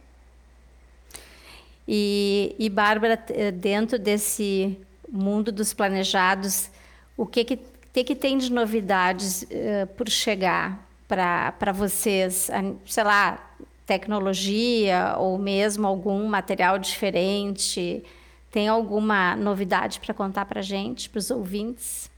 E, 1.88 2.54
e 2.58 2.68
Bárbara, 2.68 3.18
dentro 3.54 3.98
desse 3.98 4.78
mundo 5.10 5.50
dos 5.50 5.72
planejados, 5.72 6.70
o 7.16 7.24
que 7.24 7.44
que, 7.44 7.58
que, 7.94 8.04
que 8.04 8.14
tem 8.14 8.36
de 8.36 8.52
novidades 8.52 9.40
uh, 9.44 9.86
por 9.96 10.06
chegar 10.10 10.86
para 11.08 11.72
vocês? 11.72 12.50
Sei 12.84 13.02
lá, 13.02 13.49
tecnologia 13.90 15.16
ou 15.18 15.36
mesmo 15.36 15.84
algum 15.84 16.28
material 16.28 16.78
diferente? 16.78 18.04
Tem 18.48 18.68
alguma 18.68 19.34
novidade 19.34 19.98
para 19.98 20.14
contar 20.14 20.44
para 20.44 20.60
a 20.60 20.62
gente, 20.62 21.10
para 21.10 21.18
os 21.18 21.28
ouvintes? 21.28 22.08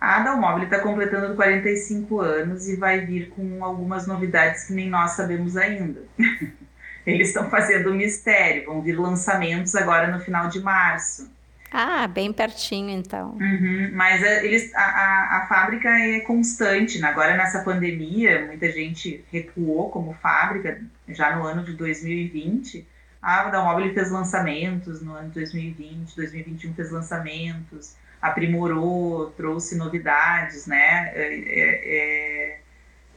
A 0.00 0.20
Dalmobile 0.20 0.64
está 0.64 0.78
completando 0.78 1.36
45 1.36 2.18
anos 2.18 2.66
e 2.66 2.76
vai 2.76 3.04
vir 3.04 3.28
com 3.28 3.62
algumas 3.62 4.06
novidades 4.06 4.64
que 4.64 4.72
nem 4.72 4.88
nós 4.88 5.10
sabemos 5.10 5.54
ainda. 5.58 6.02
Eles 7.04 7.28
estão 7.28 7.50
fazendo 7.50 7.90
um 7.90 7.94
mistério, 7.94 8.64
vão 8.64 8.80
vir 8.80 8.98
lançamentos 8.98 9.74
agora 9.74 10.10
no 10.10 10.18
final 10.18 10.48
de 10.48 10.60
março. 10.60 11.30
Ah, 11.72 12.06
bem 12.08 12.32
pertinho 12.32 12.90
então. 12.90 13.30
Uhum, 13.40 13.90
mas 13.92 14.22
a, 14.22 14.26
é, 14.26 14.44
eles, 14.44 14.74
a, 14.74 14.82
a, 14.82 15.36
a, 15.38 15.46
fábrica 15.46 15.88
é 15.88 16.20
constante. 16.20 16.98
Né? 16.98 17.08
Agora 17.08 17.36
nessa 17.36 17.62
pandemia, 17.62 18.46
muita 18.46 18.70
gente 18.72 19.24
recuou 19.30 19.90
como 19.90 20.14
fábrica 20.14 20.80
já 21.08 21.36
no 21.36 21.44
ano 21.44 21.64
de 21.64 21.74
2020 21.74 22.86
a 23.22 23.50
Dalmobile 23.50 23.92
fez 23.92 24.10
lançamentos 24.10 25.02
no 25.02 25.14
ano 25.14 25.28
de 25.28 25.34
2020, 25.34 26.16
2021 26.16 26.74
fez 26.74 26.90
lançamentos, 26.90 27.94
aprimorou, 28.20 29.30
trouxe 29.32 29.76
novidades, 29.76 30.66
né? 30.66 31.12
É, 31.14 31.34
é, 31.34 31.96
é 31.96 32.60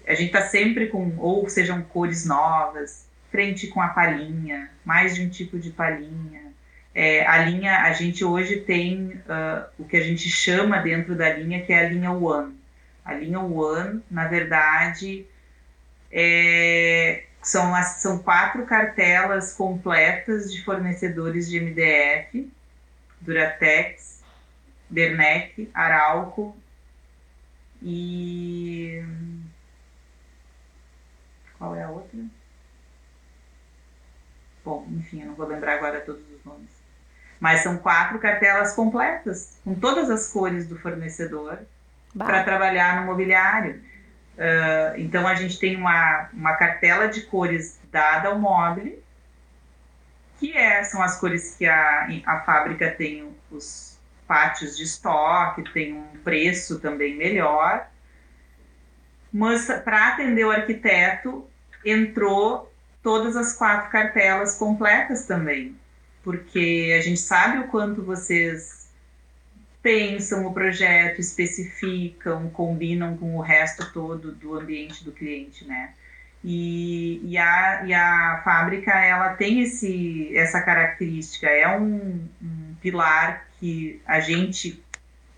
a 0.05 0.13
gente 0.15 0.27
está 0.27 0.41
sempre 0.41 0.87
com, 0.87 1.15
ou 1.17 1.47
sejam 1.47 1.81
cores 1.81 2.25
novas, 2.25 3.07
frente 3.31 3.67
com 3.67 3.81
a 3.81 3.87
palhinha, 3.87 4.69
mais 4.83 5.15
de 5.15 5.21
um 5.21 5.29
tipo 5.29 5.57
de 5.57 5.69
palhinha. 5.69 6.42
É, 6.95 7.25
a 7.25 7.45
linha, 7.45 7.81
a 7.81 7.93
gente 7.93 8.23
hoje 8.23 8.61
tem 8.61 9.07
uh, 9.07 9.65
o 9.79 9.85
que 9.85 9.97
a 9.97 10.03
gente 10.03 10.29
chama 10.29 10.77
dentro 10.79 11.15
da 11.15 11.33
linha, 11.33 11.65
que 11.65 11.73
é 11.73 11.85
a 11.85 11.89
linha 11.89 12.11
One. 12.11 12.55
A 13.03 13.13
linha 13.15 13.39
One, 13.39 14.03
na 14.11 14.27
verdade, 14.27 15.25
é, 16.11 17.23
são, 17.41 17.73
as, 17.75 18.01
são 18.01 18.19
quatro 18.19 18.65
cartelas 18.65 19.53
completas 19.53 20.53
de 20.53 20.63
fornecedores 20.63 21.49
de 21.49 21.59
MDF, 21.59 22.51
Duratex, 23.19 24.23
Bernec, 24.89 25.69
Arauco 25.73 26.55
e. 27.81 29.03
Qual 31.57 31.75
é 31.75 31.83
a 31.83 31.89
outra? 31.89 32.19
Bom, 34.63 34.87
enfim, 34.91 35.21
eu 35.21 35.27
não 35.27 35.35
vou 35.35 35.47
lembrar 35.47 35.75
agora 35.75 35.99
todos 36.01 36.23
os 36.31 36.45
nomes. 36.45 36.72
Mas 37.43 37.59
são 37.59 37.75
quatro 37.75 38.19
cartelas 38.19 38.73
completas, 38.73 39.57
com 39.65 39.75
todas 39.75 40.09
as 40.09 40.31
cores 40.31 40.65
do 40.65 40.79
fornecedor, 40.79 41.59
para 42.17 42.41
trabalhar 42.41 43.01
no 43.01 43.05
mobiliário. 43.05 43.81
Uh, 44.37 44.97
então 44.97 45.27
a 45.27 45.35
gente 45.35 45.59
tem 45.59 45.75
uma, 45.75 46.29
uma 46.31 46.55
cartela 46.55 47.09
de 47.09 47.23
cores 47.23 47.81
dada 47.91 48.29
ao 48.29 48.39
móvel, 48.39 48.97
que 50.39 50.55
é, 50.55 50.85
são 50.85 51.01
as 51.03 51.19
cores 51.19 51.57
que 51.57 51.65
a, 51.65 52.07
a 52.25 52.39
fábrica 52.45 52.89
tem 52.91 53.35
os 53.51 53.99
pátios 54.25 54.77
de 54.77 54.83
estoque, 54.83 55.69
tem 55.73 55.95
um 55.95 56.17
preço 56.23 56.79
também 56.79 57.17
melhor. 57.17 57.87
Mas 59.33 59.65
para 59.83 60.13
atender 60.13 60.45
o 60.45 60.51
arquiteto, 60.51 61.45
entrou 61.83 62.71
todas 63.03 63.35
as 63.35 63.51
quatro 63.51 63.91
cartelas 63.91 64.57
completas 64.57 65.25
também, 65.25 65.77
porque 66.23 66.95
a 66.97 67.01
gente 67.01 67.19
sabe 67.19 67.59
o 67.59 67.67
quanto 67.67 68.01
vocês 68.01 68.87
pensam 69.81 70.47
o 70.47 70.53
projeto, 70.53 71.19
especificam, 71.19 72.49
combinam 72.49 73.17
com 73.17 73.35
o 73.35 73.41
resto 73.41 73.91
todo 73.91 74.31
do 74.31 74.57
ambiente 74.57 75.03
do 75.03 75.11
cliente, 75.11 75.65
né? 75.65 75.93
E, 76.43 77.21
e, 77.23 77.37
a, 77.37 77.83
e 77.85 77.93
a 77.93 78.41
fábrica, 78.43 78.91
ela 78.91 79.33
tem 79.33 79.61
esse, 79.61 80.35
essa 80.35 80.61
característica, 80.61 81.47
é 81.47 81.67
um, 81.77 82.27
um 82.41 82.75
pilar 82.81 83.47
que 83.59 84.01
a 84.05 84.19
gente 84.19 84.83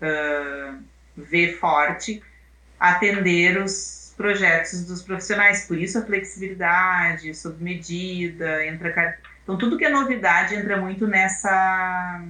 uh, 0.00 0.82
vê 1.16 1.52
forte 1.52 2.22
atender 2.78 3.60
os 3.60 4.14
projetos 4.16 4.84
dos 4.84 5.02
profissionais, 5.02 5.66
por 5.66 5.78
isso 5.78 5.98
a 5.98 6.02
flexibilidade, 6.02 7.34
sob 7.34 7.62
medida, 7.62 8.64
entra... 8.66 9.18
Então, 9.46 9.56
tudo 9.56 9.78
que 9.78 9.84
é 9.84 9.88
novidade 9.88 10.56
entra 10.56 10.76
muito 10.76 11.06
nessa 11.06 12.20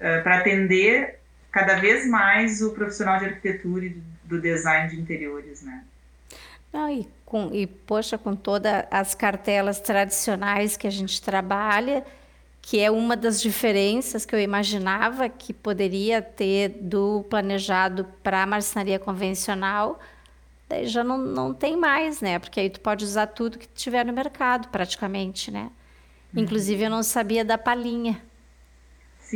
eh, 0.00 0.20
para 0.20 0.38
atender 0.38 1.20
cada 1.52 1.76
vez 1.76 2.08
mais 2.08 2.60
o 2.60 2.72
profissional 2.72 3.20
de 3.20 3.26
arquitetura 3.26 3.84
e 3.84 4.02
do 4.24 4.40
design 4.40 4.90
de 4.90 5.00
interiores, 5.00 5.62
né? 5.62 5.84
Não, 6.72 6.90
e, 6.90 7.06
com, 7.24 7.50
e 7.54 7.68
poxa, 7.68 8.18
com 8.18 8.34
todas 8.34 8.84
as 8.90 9.14
cartelas 9.14 9.78
tradicionais 9.78 10.76
que 10.76 10.88
a 10.88 10.90
gente 10.90 11.22
trabalha, 11.22 12.04
que 12.60 12.80
é 12.80 12.90
uma 12.90 13.16
das 13.16 13.40
diferenças 13.40 14.26
que 14.26 14.34
eu 14.34 14.40
imaginava 14.40 15.28
que 15.28 15.52
poderia 15.52 16.20
ter 16.20 16.70
do 16.80 17.24
planejado 17.30 18.06
para 18.24 18.42
a 18.42 18.46
marcenaria 18.46 18.98
convencional, 18.98 20.00
daí 20.68 20.88
já 20.88 21.04
não, 21.04 21.16
não 21.16 21.54
tem 21.54 21.76
mais, 21.76 22.20
né? 22.20 22.40
Porque 22.40 22.58
aí 22.58 22.70
tu 22.70 22.80
pode 22.80 23.04
usar 23.04 23.28
tudo 23.28 23.56
que 23.56 23.68
tiver 23.68 24.04
no 24.04 24.12
mercado, 24.12 24.66
praticamente, 24.66 25.48
né? 25.48 25.70
Inclusive, 26.34 26.84
eu 26.84 26.90
não 26.90 27.02
sabia 27.02 27.44
da 27.44 27.58
palhinha. 27.58 28.20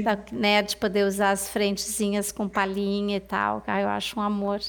Da, 0.03 0.19
né, 0.31 0.61
de 0.61 0.77
poder 0.77 1.05
usar 1.05 1.31
as 1.31 1.49
frentezinhas 1.49 2.31
com 2.31 2.49
palhinha 2.49 3.17
e 3.17 3.21
tal. 3.21 3.63
Ah, 3.67 3.81
eu 3.81 3.89
acho 3.89 4.19
um 4.19 4.23
amor. 4.23 4.61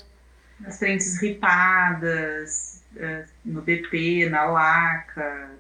As 0.66 0.80
frentes 0.80 1.22
ripadas, 1.22 2.82
eh, 2.96 3.26
no 3.44 3.62
BP, 3.62 4.30
na 4.30 4.46
laca. 4.46 5.52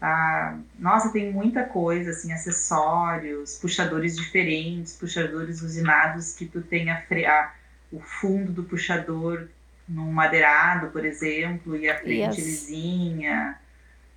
Ah, 0.00 0.58
nossa, 0.78 1.10
tem 1.12 1.32
muita 1.32 1.64
coisa, 1.64 2.10
assim, 2.10 2.32
acessórios, 2.32 3.56
puxadores 3.56 4.16
diferentes, 4.16 4.94
puxadores 4.94 5.62
usinados 5.62 6.34
que 6.34 6.46
tu 6.46 6.60
tem 6.60 6.90
a, 6.90 6.96
a 6.98 7.52
o 7.92 8.00
fundo 8.00 8.52
do 8.52 8.62
puxador 8.62 9.48
num 9.88 10.12
madeirado, 10.12 10.88
por 10.90 11.04
exemplo, 11.04 11.76
e 11.76 11.88
a 11.88 11.98
frente 11.98 12.38
yes. 12.40 12.46
lisinha, 12.46 13.58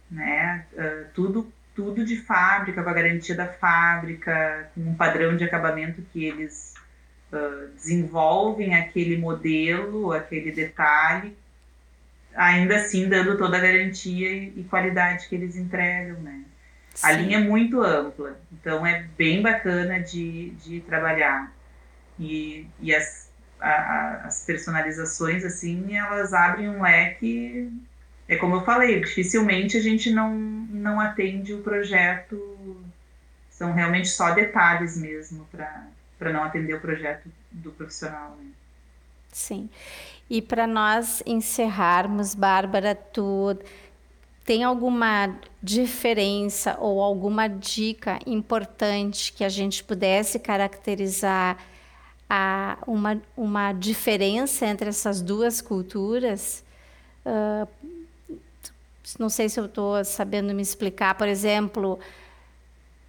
né? 0.10 0.66
Uh, 0.74 1.06
tudo, 1.16 1.52
tudo 1.76 2.06
de 2.06 2.18
fábrica, 2.18 2.84
com 2.84 2.90
a 2.90 2.94
garantia 2.94 3.36
da 3.36 3.48
fábrica, 3.48 4.70
com 4.74 4.82
um 4.82 4.96
padrão 4.96 5.36
de 5.36 5.44
acabamento 5.44 6.02
que 6.12 6.26
eles 6.26 6.74
uh, 7.32 7.68
desenvolvem 7.76 8.76
aquele 8.76 9.18
modelo, 9.18 10.12
aquele 10.12 10.52
detalhe, 10.52 11.36
ainda 12.36 12.78
assim 12.78 13.10
dando 13.10 13.38
toda 13.38 13.58
a 13.58 13.62
garantia 13.62 14.32
e, 14.32 14.66
qualidade 14.70 15.28
que 15.28 15.36
eles 15.36 15.56
entregam, 15.56 16.20
né? 16.22 16.44
Sim. 16.94 17.08
A 17.08 17.12
linha 17.12 17.38
é 17.38 17.42
muito 17.42 17.82
ampla, 17.82 18.40
então 18.52 18.86
é 18.86 19.08
bem 19.18 19.42
bacana 19.42 20.00
de, 20.00 20.52
de 20.52 20.80
trabalhar. 20.82 21.52
E, 22.20 22.68
e 22.80 22.94
as 22.94 23.34
a, 23.64 24.26
as 24.26 24.44
personalizações, 24.46 25.46
assim, 25.46 25.96
elas 25.96 26.34
abrem 26.34 26.70
um 26.70 26.82
leque. 26.82 27.72
É 28.34 28.38
como 28.38 28.56
eu 28.56 28.66
falei, 28.66 29.00
dificilmente 29.00 29.78
a 29.78 29.82
gente 29.82 30.12
não, 30.12 30.34
não 30.34 31.00
atende 31.00 31.54
o 31.54 31.62
projeto, 31.62 32.82
são 33.52 33.72
realmente 33.74 34.10
só 34.10 34.32
detalhes 34.34 34.98
mesmo 34.98 35.48
para 35.52 36.34
não 36.34 36.44
atender 36.44 36.74
o 36.74 36.80
projeto 36.80 37.30
do 37.52 37.72
profissional. 37.72 38.36
Né? 38.40 38.50
Sim. 39.32 39.70
E 40.28 40.42
para 40.42 40.66
nós 40.66 41.22
encerrarmos, 41.28 42.34
Bárbara, 42.34 42.96
tu 42.96 43.56
tem 44.44 44.64
alguma 44.64 45.36
diferença 45.62 46.76
ou 46.80 47.04
alguma 47.04 47.48
dica 47.48 48.18
importante 48.26 49.32
que 49.32 49.44
a 49.44 49.50
gente 49.50 49.84
pudesse 49.84 50.40
caracterizar 50.40 51.58
há 52.28 52.80
uma, 52.88 53.22
uma 53.38 53.74
diferença 53.74 54.66
entre 54.66 54.90
essas 54.90 55.22
duas 55.22 55.62
culturas. 55.62 56.64
Uh, 57.24 57.68
não 59.20 59.30
sei 59.30 59.50
se 59.50 59.60
eu 59.60 59.66
estou 59.66 60.04
sabendo 60.04 60.54
me 60.54 60.62
explicar. 60.62 61.16
Por 61.16 61.28
exemplo, 61.28 62.00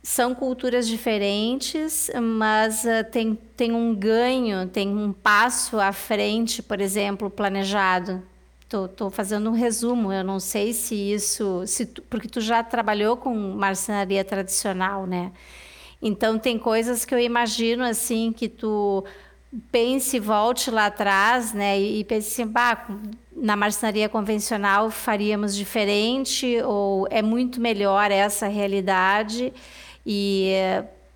são 0.03 0.35
culturas 0.35 0.87
diferentes, 0.87 2.11
mas 2.23 2.85
uh, 2.85 3.11
tem, 3.11 3.35
tem 3.57 3.73
um 3.73 3.95
ganho, 3.95 4.69
tem 4.69 4.89
um 4.89 5.13
passo 5.13 5.81
à 5.81 5.93
frente, 5.93 6.63
por 6.63 6.81
exemplo, 6.81 7.31
planejado. 7.31 8.23
Estou 8.63 9.09
fazendo 9.09 9.49
um 9.51 9.53
resumo, 9.53 10.13
eu 10.13 10.25
não 10.25 10.41
sei 10.41 10.73
se 10.73 10.95
isso. 10.95 11.65
Se 11.67 11.87
tu, 11.87 12.03
porque 12.03 12.29
tu 12.29 12.41
já 12.41 12.63
trabalhou 12.63 13.17
com 13.17 13.33
marcenaria 13.35 14.25
tradicional, 14.25 15.07
né? 15.07 15.33
Então 16.03 16.39
tem 16.39 16.59
coisas 16.59 17.05
que 17.05 17.15
eu 17.15 17.19
imagino 17.19 17.85
assim 17.85 18.33
que 18.33 18.49
tu 18.49 19.05
pense, 19.71 20.19
volte 20.19 20.71
lá 20.71 20.87
atrás, 20.87 21.53
né, 21.53 21.81
e 21.81 22.05
pense 22.05 22.43
assim, 22.43 22.51
bah, 22.51 22.87
na 23.35 23.57
marcenaria 23.57 24.09
convencional 24.09 24.91
faríamos 24.91 25.55
diferente 25.55 26.61
ou 26.63 27.07
é 27.11 27.23
muito 27.23 27.61
melhor 27.61 28.11
essa 28.11 28.47
realidade 28.49 29.53
e 30.07 30.53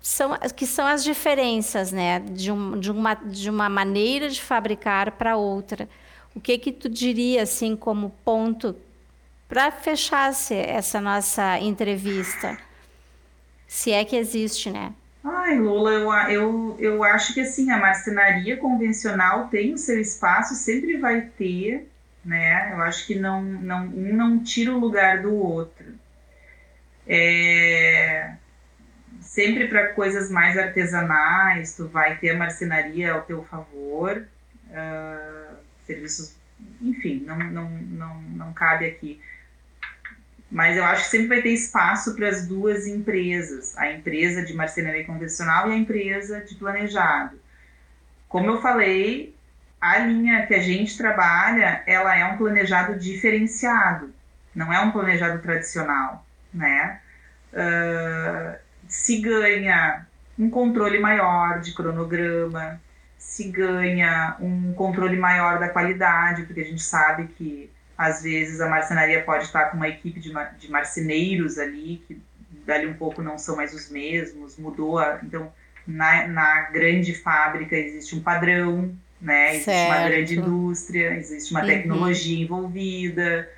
são 0.01 0.31
que 0.55 0.65
são 0.65 0.85
as 0.85 1.03
diferenças, 1.03 1.91
né, 1.91 2.19
de, 2.19 2.51
um, 2.51 2.79
de 2.79 2.91
uma 2.91 3.13
de 3.13 3.49
uma 3.49 3.69
maneira 3.69 4.29
de 4.29 4.41
fabricar 4.41 5.11
para 5.13 5.37
outra. 5.37 5.89
O 6.35 6.39
que 6.39 6.57
que 6.57 6.71
tu 6.71 6.89
diria 6.89 7.43
assim 7.43 7.75
como 7.75 8.11
ponto 8.23 8.75
para 9.47 9.71
fechar 9.71 10.31
essa 10.51 11.01
nossa 11.01 11.59
entrevista? 11.59 12.57
Se 13.67 13.91
é 13.91 14.03
que 14.05 14.15
existe, 14.15 14.69
né? 14.69 14.93
Ai, 15.23 15.57
Lula, 15.57 15.91
eu, 15.91 16.11
eu, 16.31 16.77
eu 16.79 17.03
acho 17.03 17.33
que 17.33 17.41
assim, 17.41 17.69
a 17.71 17.77
marcenaria 17.77 18.57
convencional 18.57 19.49
tem 19.49 19.73
o 19.73 19.77
seu 19.77 19.99
espaço, 19.99 20.55
sempre 20.55 20.97
vai 20.97 21.21
ter, 21.21 21.89
né? 22.23 22.71
Eu 22.73 22.81
acho 22.81 23.05
que 23.05 23.15
não, 23.15 23.41
não, 23.41 23.85
um 23.87 24.15
não 24.15 24.43
tira 24.43 24.73
o 24.73 24.79
lugar 24.79 25.21
do 25.21 25.33
outro. 25.35 25.93
É, 27.05 28.33
sempre 29.19 29.67
para 29.67 29.93
coisas 29.93 30.31
mais 30.31 30.57
artesanais, 30.57 31.75
tu 31.75 31.87
vai 31.87 32.17
ter 32.17 32.31
a 32.31 32.37
marcenaria 32.37 33.13
ao 33.13 33.21
teu 33.23 33.43
favor, 33.43 34.25
uh, 34.69 35.55
serviços, 35.85 36.35
enfim, 36.81 37.23
não, 37.25 37.37
não, 37.37 37.69
não, 37.69 38.21
não 38.21 38.53
cabe 38.53 38.85
aqui. 38.85 39.21
Mas 40.51 40.77
eu 40.77 40.83
acho 40.83 41.03
que 41.03 41.09
sempre 41.09 41.27
vai 41.27 41.41
ter 41.41 41.51
espaço 41.51 42.15
para 42.15 42.27
as 42.27 42.47
duas 42.47 42.87
empresas, 42.87 43.77
a 43.77 43.91
empresa 43.91 44.43
de 44.43 44.53
marcenaria 44.53 45.05
convencional 45.05 45.69
e 45.69 45.73
a 45.73 45.77
empresa 45.77 46.41
de 46.41 46.55
planejado. 46.55 47.39
Como 48.27 48.49
eu 48.49 48.61
falei, 48.61 49.35
a 49.79 49.99
linha 49.99 50.45
que 50.47 50.53
a 50.55 50.59
gente 50.59 50.97
trabalha, 50.97 51.83
ela 51.85 52.15
é 52.17 52.25
um 52.25 52.37
planejado 52.37 52.97
diferenciado, 52.97 54.13
não 54.55 54.73
é 54.73 54.79
um 54.79 54.91
planejado 54.91 55.39
tradicional, 55.41 56.25
né? 56.53 56.99
Uh, 57.53 58.57
se 58.87 59.21
ganha 59.21 60.05
um 60.37 60.49
controle 60.49 60.99
maior 60.99 61.59
de 61.59 61.73
cronograma, 61.73 62.81
se 63.17 63.49
ganha 63.49 64.35
um 64.39 64.73
controle 64.73 65.17
maior 65.17 65.59
da 65.59 65.69
qualidade, 65.69 66.43
porque 66.43 66.61
a 66.61 66.65
gente 66.65 66.81
sabe 66.81 67.27
que 67.27 67.69
às 67.99 68.23
vezes 68.23 68.61
a 68.61 68.69
marcenaria 68.69 69.21
pode 69.25 69.43
estar 69.43 69.65
com 69.65 69.75
uma 69.75 69.89
equipe 69.89 70.21
de, 70.21 70.31
de 70.57 70.71
marceneiros 70.71 71.59
ali, 71.59 72.01
que 72.07 72.17
dali 72.65 72.87
um 72.87 72.93
pouco 72.93 73.21
não 73.21 73.37
são 73.37 73.57
mais 73.57 73.73
os 73.73 73.89
mesmos, 73.89 74.57
mudou. 74.57 74.97
A, 74.97 75.19
então, 75.21 75.51
na, 75.85 76.25
na 76.25 76.61
grande 76.71 77.13
fábrica 77.13 77.75
existe 77.75 78.15
um 78.15 78.21
padrão, 78.21 78.95
né? 79.19 79.49
Existe 79.49 79.65
certo. 79.65 79.91
uma 79.91 80.07
grande 80.07 80.39
indústria, 80.39 81.13
existe 81.17 81.51
uma 81.51 81.59
uhum. 81.59 81.67
tecnologia 81.67 82.41
envolvida. 82.41 83.49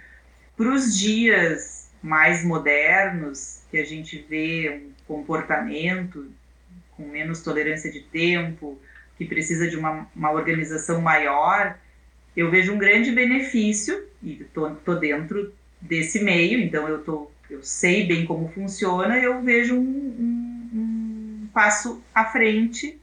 Para 0.58 0.74
os 0.74 0.98
dias 0.98 1.92
mais 2.02 2.44
modernos, 2.44 3.62
que 3.70 3.78
a 3.78 3.86
gente 3.86 4.26
vê 4.28 4.82
um 4.88 4.92
comportamento 5.08 6.32
com 6.98 7.04
menos 7.04 7.44
tolerância 7.44 7.92
de 7.92 8.02
tempo, 8.02 8.82
que 9.20 9.26
precisa 9.26 9.68
de 9.68 9.78
uma, 9.78 10.08
uma 10.16 10.32
organização 10.32 11.00
maior, 11.00 11.78
eu 12.36 12.50
vejo 12.50 12.74
um 12.74 12.78
grande 12.78 13.12
benefício, 13.12 14.08
e 14.24 14.42
estou 14.42 15.00
dentro 15.00 15.54
desse 15.80 16.24
meio, 16.24 16.60
então 16.60 16.88
eu, 16.88 17.04
tô, 17.04 17.32
eu 17.50 17.64
sei 17.64 18.06
bem 18.06 18.26
como 18.26 18.50
funciona, 18.50 19.18
eu 19.18 19.42
vejo 19.42 19.76
um, 19.76 19.80
um, 19.80 20.70
um 20.74 21.50
passo 21.54 22.04
à 22.14 22.26
frente 22.26 23.00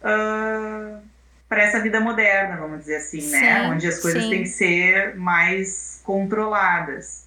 uh, 0.00 1.00
para 1.48 1.62
essa 1.62 1.80
vida 1.80 2.00
moderna, 2.00 2.56
vamos 2.56 2.80
dizer 2.80 2.96
assim, 2.96 3.18
né? 3.18 3.38
sim, 3.38 3.44
né? 3.44 3.68
Onde 3.68 3.86
as 3.86 4.00
coisas 4.00 4.22
sim. 4.22 4.30
têm 4.30 4.42
que 4.42 4.48
ser 4.48 5.16
mais 5.16 6.00
controladas. 6.04 7.26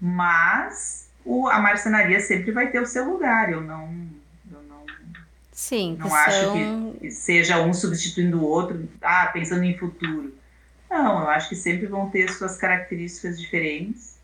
Mas 0.00 1.08
o, 1.24 1.48
a 1.48 1.58
marcenaria 1.58 2.20
sempre 2.20 2.52
vai 2.52 2.70
ter 2.70 2.80
o 2.80 2.86
seu 2.86 3.04
lugar, 3.04 3.50
eu 3.50 3.60
não 3.60 4.06
Sim, 5.54 5.96
não 6.00 6.12
acho 6.12 6.40
são... 6.40 6.92
que 7.00 7.10
seja 7.12 7.62
um 7.62 7.72
substituindo 7.72 8.40
o 8.40 8.44
outro, 8.44 8.88
ah, 9.00 9.30
pensando 9.32 9.62
em 9.62 9.78
futuro. 9.78 10.34
Não, 10.90 11.20
eu 11.20 11.28
acho 11.28 11.48
que 11.48 11.54
sempre 11.54 11.86
vão 11.86 12.10
ter 12.10 12.28
suas 12.32 12.56
características 12.56 13.40
diferentes, 13.40 14.18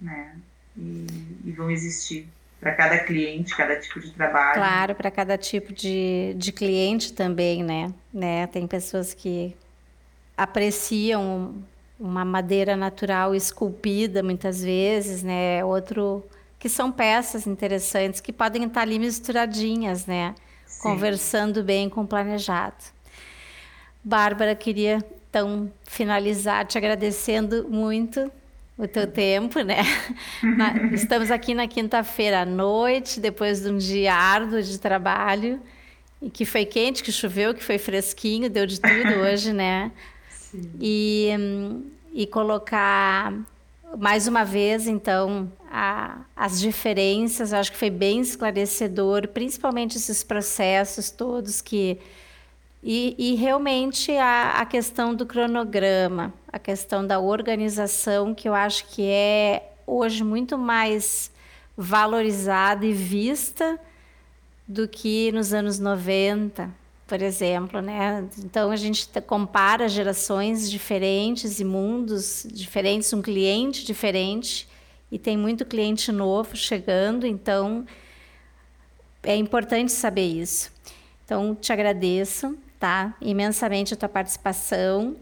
né? 0.00 0.36
E, 0.76 1.06
e 1.44 1.52
vão 1.52 1.70
existir 1.70 2.28
para 2.60 2.74
cada 2.74 2.98
cliente, 2.98 3.56
cada 3.56 3.76
tipo 3.78 4.00
de 4.00 4.10
trabalho. 4.10 4.54
Claro, 4.54 4.94
para 4.96 5.10
cada 5.10 5.38
tipo 5.38 5.72
de, 5.72 6.34
de 6.36 6.52
cliente 6.52 7.12
também, 7.12 7.62
né? 7.62 7.94
né? 8.12 8.48
Tem 8.48 8.66
pessoas 8.66 9.14
que 9.14 9.56
apreciam 10.36 11.54
uma 11.98 12.24
madeira 12.24 12.76
natural 12.76 13.36
esculpida 13.36 14.20
muitas 14.20 14.62
vezes, 14.62 15.22
né? 15.22 15.64
Outro 15.64 16.24
que 16.60 16.68
são 16.68 16.92
peças 16.92 17.46
interessantes 17.46 18.20
que 18.20 18.32
podem 18.32 18.64
estar 18.64 18.82
ali 18.82 18.98
misturadinhas, 18.98 20.04
né? 20.04 20.34
Sim. 20.66 20.82
Conversando 20.82 21.64
bem 21.64 21.88
com 21.88 22.02
o 22.02 22.06
planejado. 22.06 22.76
Bárbara, 24.04 24.54
queria 24.54 25.02
então 25.28 25.72
finalizar 25.84 26.66
te 26.66 26.76
agradecendo 26.76 27.66
muito 27.68 28.30
o 28.76 28.86
teu 28.86 29.06
tempo, 29.06 29.60
né? 29.60 29.78
Estamos 30.92 31.30
aqui 31.30 31.54
na 31.54 31.66
quinta-feira 31.66 32.42
à 32.42 32.44
noite, 32.44 33.20
depois 33.20 33.62
de 33.62 33.70
um 33.70 33.78
dia 33.78 34.14
árduo 34.14 34.62
de 34.62 34.78
trabalho, 34.78 35.60
e 36.20 36.28
que 36.28 36.44
foi 36.44 36.66
quente, 36.66 37.02
que 37.02 37.10
choveu, 37.10 37.54
que 37.54 37.64
foi 37.64 37.78
fresquinho, 37.78 38.50
deu 38.50 38.66
de 38.66 38.78
tudo 38.78 39.20
hoje, 39.24 39.54
né? 39.54 39.90
Sim. 40.28 40.70
E, 40.78 41.30
e 42.12 42.26
colocar 42.26 43.32
mais 43.98 44.26
uma 44.26 44.44
vez, 44.44 44.86
então, 44.86 45.50
a, 45.70 46.18
as 46.36 46.60
diferenças, 46.60 47.52
eu 47.52 47.58
acho 47.58 47.72
que 47.72 47.78
foi 47.78 47.90
bem 47.90 48.20
esclarecedor, 48.20 49.28
principalmente 49.28 49.96
esses 49.96 50.22
processos 50.22 51.10
todos 51.10 51.60
que. 51.60 51.98
E, 52.82 53.14
e 53.18 53.34
realmente 53.34 54.10
a, 54.12 54.52
a 54.60 54.64
questão 54.64 55.14
do 55.14 55.26
cronograma, 55.26 56.32
a 56.50 56.58
questão 56.58 57.06
da 57.06 57.20
organização, 57.20 58.34
que 58.34 58.48
eu 58.48 58.54
acho 58.54 58.86
que 58.86 59.02
é 59.02 59.70
hoje 59.86 60.24
muito 60.24 60.56
mais 60.56 61.30
valorizada 61.76 62.86
e 62.86 62.92
vista 62.92 63.78
do 64.66 64.88
que 64.88 65.30
nos 65.32 65.52
anos 65.52 65.78
90, 65.78 66.70
por 67.10 67.20
exemplo, 67.20 67.82
né? 67.82 68.24
Então 68.38 68.70
a 68.70 68.76
gente 68.76 69.08
compara 69.26 69.88
gerações 69.88 70.70
diferentes 70.70 71.58
e 71.58 71.64
mundos 71.64 72.46
diferentes, 72.48 73.12
um 73.12 73.20
cliente 73.20 73.84
diferente 73.84 74.68
e 75.10 75.18
tem 75.18 75.36
muito 75.36 75.64
cliente 75.64 76.12
novo 76.12 76.56
chegando, 76.56 77.26
então 77.26 77.84
é 79.24 79.34
importante 79.34 79.90
saber 79.90 80.28
isso. 80.28 80.70
Então 81.24 81.52
te 81.52 81.72
agradeço, 81.72 82.56
tá? 82.78 83.12
Imensamente 83.20 83.92
a 83.92 83.96
tua 83.96 84.08
participação. 84.08 85.16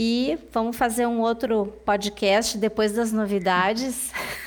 E 0.00 0.38
vamos 0.52 0.76
fazer 0.76 1.06
um 1.06 1.18
outro 1.18 1.66
podcast 1.84 2.56
depois 2.56 2.92
das 2.92 3.10
novidades. 3.10 4.12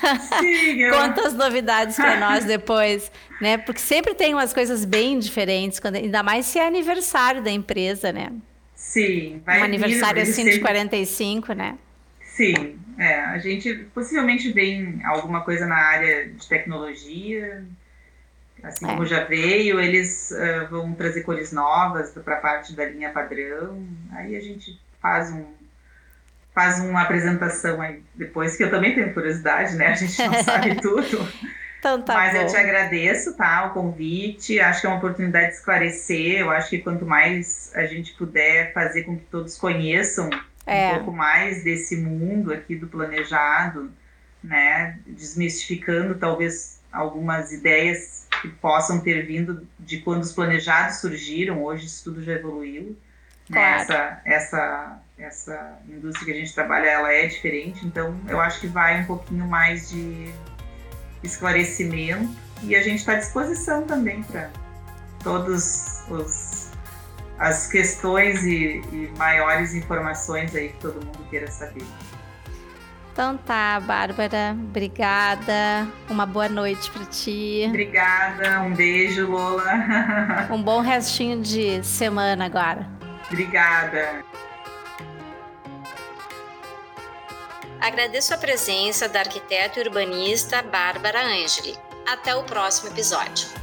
Conta 0.90 1.26
as 1.26 1.34
novidades 1.34 1.94
para 1.94 2.18
nós 2.18 2.46
depois, 2.46 3.12
né? 3.38 3.58
Porque 3.58 3.78
sempre 3.78 4.14
tem 4.14 4.32
umas 4.32 4.54
coisas 4.54 4.86
bem 4.86 5.18
diferentes, 5.18 5.78
quando, 5.78 5.96
ainda 5.96 6.22
mais 6.22 6.46
se 6.46 6.58
é 6.58 6.66
aniversário 6.66 7.42
da 7.42 7.50
empresa, 7.50 8.10
né? 8.10 8.32
Sim, 8.74 9.42
vai 9.44 9.60
Um 9.60 9.64
aniversário 9.64 10.22
assim 10.22 10.32
sempre... 10.32 10.52
de 10.52 10.60
45, 10.60 11.52
né? 11.52 11.76
Sim, 12.24 12.78
é, 12.96 13.20
a 13.20 13.36
gente 13.36 13.74
possivelmente 13.94 14.50
vem 14.52 15.02
alguma 15.04 15.42
coisa 15.42 15.66
na 15.66 15.76
área 15.76 16.30
de 16.30 16.48
tecnologia, 16.48 17.62
assim 18.62 18.86
é. 18.86 18.88
como 18.88 19.04
já 19.04 19.24
veio, 19.24 19.78
eles 19.78 20.30
uh, 20.30 20.70
vão 20.70 20.94
trazer 20.94 21.24
cores 21.24 21.52
novas 21.52 22.08
para 22.08 22.38
a 22.38 22.40
parte 22.40 22.72
da 22.72 22.86
linha 22.86 23.10
padrão, 23.10 23.86
aí 24.12 24.34
a 24.34 24.40
gente 24.40 24.80
faz 25.02 25.30
um 25.30 25.44
faz 26.54 26.80
uma 26.80 27.02
apresentação 27.02 27.80
aí 27.80 28.02
depois, 28.14 28.56
que 28.56 28.62
eu 28.62 28.70
também 28.70 28.94
tenho 28.94 29.12
curiosidade, 29.12 29.74
né? 29.74 29.88
A 29.88 29.94
gente 29.94 30.18
não 30.22 30.34
sabe 30.44 30.74
tudo. 30.76 31.26
Então 31.78 32.00
tá 32.00 32.14
Mas 32.14 32.34
bom. 32.34 32.42
eu 32.42 32.46
te 32.46 32.56
agradeço, 32.56 33.36
tá? 33.36 33.66
O 33.66 33.70
convite. 33.70 34.60
Acho 34.60 34.82
que 34.82 34.86
é 34.86 34.90
uma 34.90 34.98
oportunidade 34.98 35.48
de 35.48 35.54
esclarecer. 35.54 36.38
Eu 36.38 36.50
acho 36.50 36.70
que 36.70 36.78
quanto 36.78 37.04
mais 37.04 37.72
a 37.74 37.84
gente 37.86 38.12
puder 38.12 38.72
fazer 38.72 39.02
com 39.02 39.16
que 39.16 39.24
todos 39.24 39.56
conheçam 39.56 40.30
é. 40.64 40.92
um 40.92 40.94
pouco 40.96 41.12
mais 41.12 41.64
desse 41.64 41.96
mundo 41.96 42.52
aqui 42.52 42.76
do 42.76 42.86
planejado, 42.86 43.90
né? 44.44 44.98
Desmistificando 45.06 46.14
talvez 46.14 46.80
algumas 46.92 47.50
ideias 47.50 48.28
que 48.40 48.48
possam 48.48 49.00
ter 49.00 49.26
vindo 49.26 49.66
de 49.78 49.98
quando 49.98 50.22
os 50.22 50.32
planejados 50.32 50.98
surgiram. 50.98 51.64
Hoje 51.64 51.86
isso 51.86 52.04
tudo 52.04 52.22
já 52.22 52.34
evoluiu. 52.34 52.96
Claro. 53.50 53.82
Essa, 53.82 54.20
essa, 54.24 55.00
essa 55.18 55.78
indústria 55.88 56.26
que 56.26 56.32
a 56.32 56.40
gente 56.40 56.54
trabalha, 56.54 56.88
ela 56.88 57.12
é 57.12 57.26
diferente, 57.26 57.84
então 57.86 58.18
eu 58.28 58.40
acho 58.40 58.60
que 58.60 58.66
vai 58.66 59.00
um 59.00 59.04
pouquinho 59.04 59.46
mais 59.46 59.90
de 59.90 60.32
esclarecimento 61.22 62.30
e 62.62 62.74
a 62.76 62.82
gente 62.82 62.98
está 63.00 63.12
à 63.12 63.16
disposição 63.16 63.82
também 63.86 64.22
para 64.22 64.50
todos 65.22 66.04
os 66.08 66.72
as 67.38 67.66
questões 67.66 68.44
e, 68.44 68.80
e, 68.92 69.12
maiores 69.18 69.74
informações 69.74 70.54
aí 70.54 70.68
que 70.68 70.78
todo 70.78 71.04
mundo 71.04 71.28
queira 71.28 71.50
saber. 71.50 71.84
Então 73.12 73.36
tá, 73.36 73.80
Bárbara, 73.80 74.52
obrigada. 74.52 75.88
Uma 76.08 76.24
boa 76.24 76.48
noite 76.48 76.88
para 76.90 77.04
ti. 77.04 77.64
Obrigada, 77.68 78.60
um 78.60 78.72
beijo, 78.72 79.26
Lola. 79.28 79.64
um 80.50 80.62
bom 80.62 80.80
restinho 80.80 81.42
de 81.42 81.82
semana 81.82 82.46
agora. 82.46 83.01
Obrigada. 83.32 84.22
Agradeço 87.80 88.34
a 88.34 88.36
presença 88.36 89.08
da 89.08 89.20
arquiteta 89.20 89.80
e 89.80 89.82
urbanista 89.82 90.62
Bárbara 90.62 91.24
Angeli. 91.24 91.76
Até 92.06 92.34
o 92.36 92.44
próximo 92.44 92.90
episódio. 92.90 93.61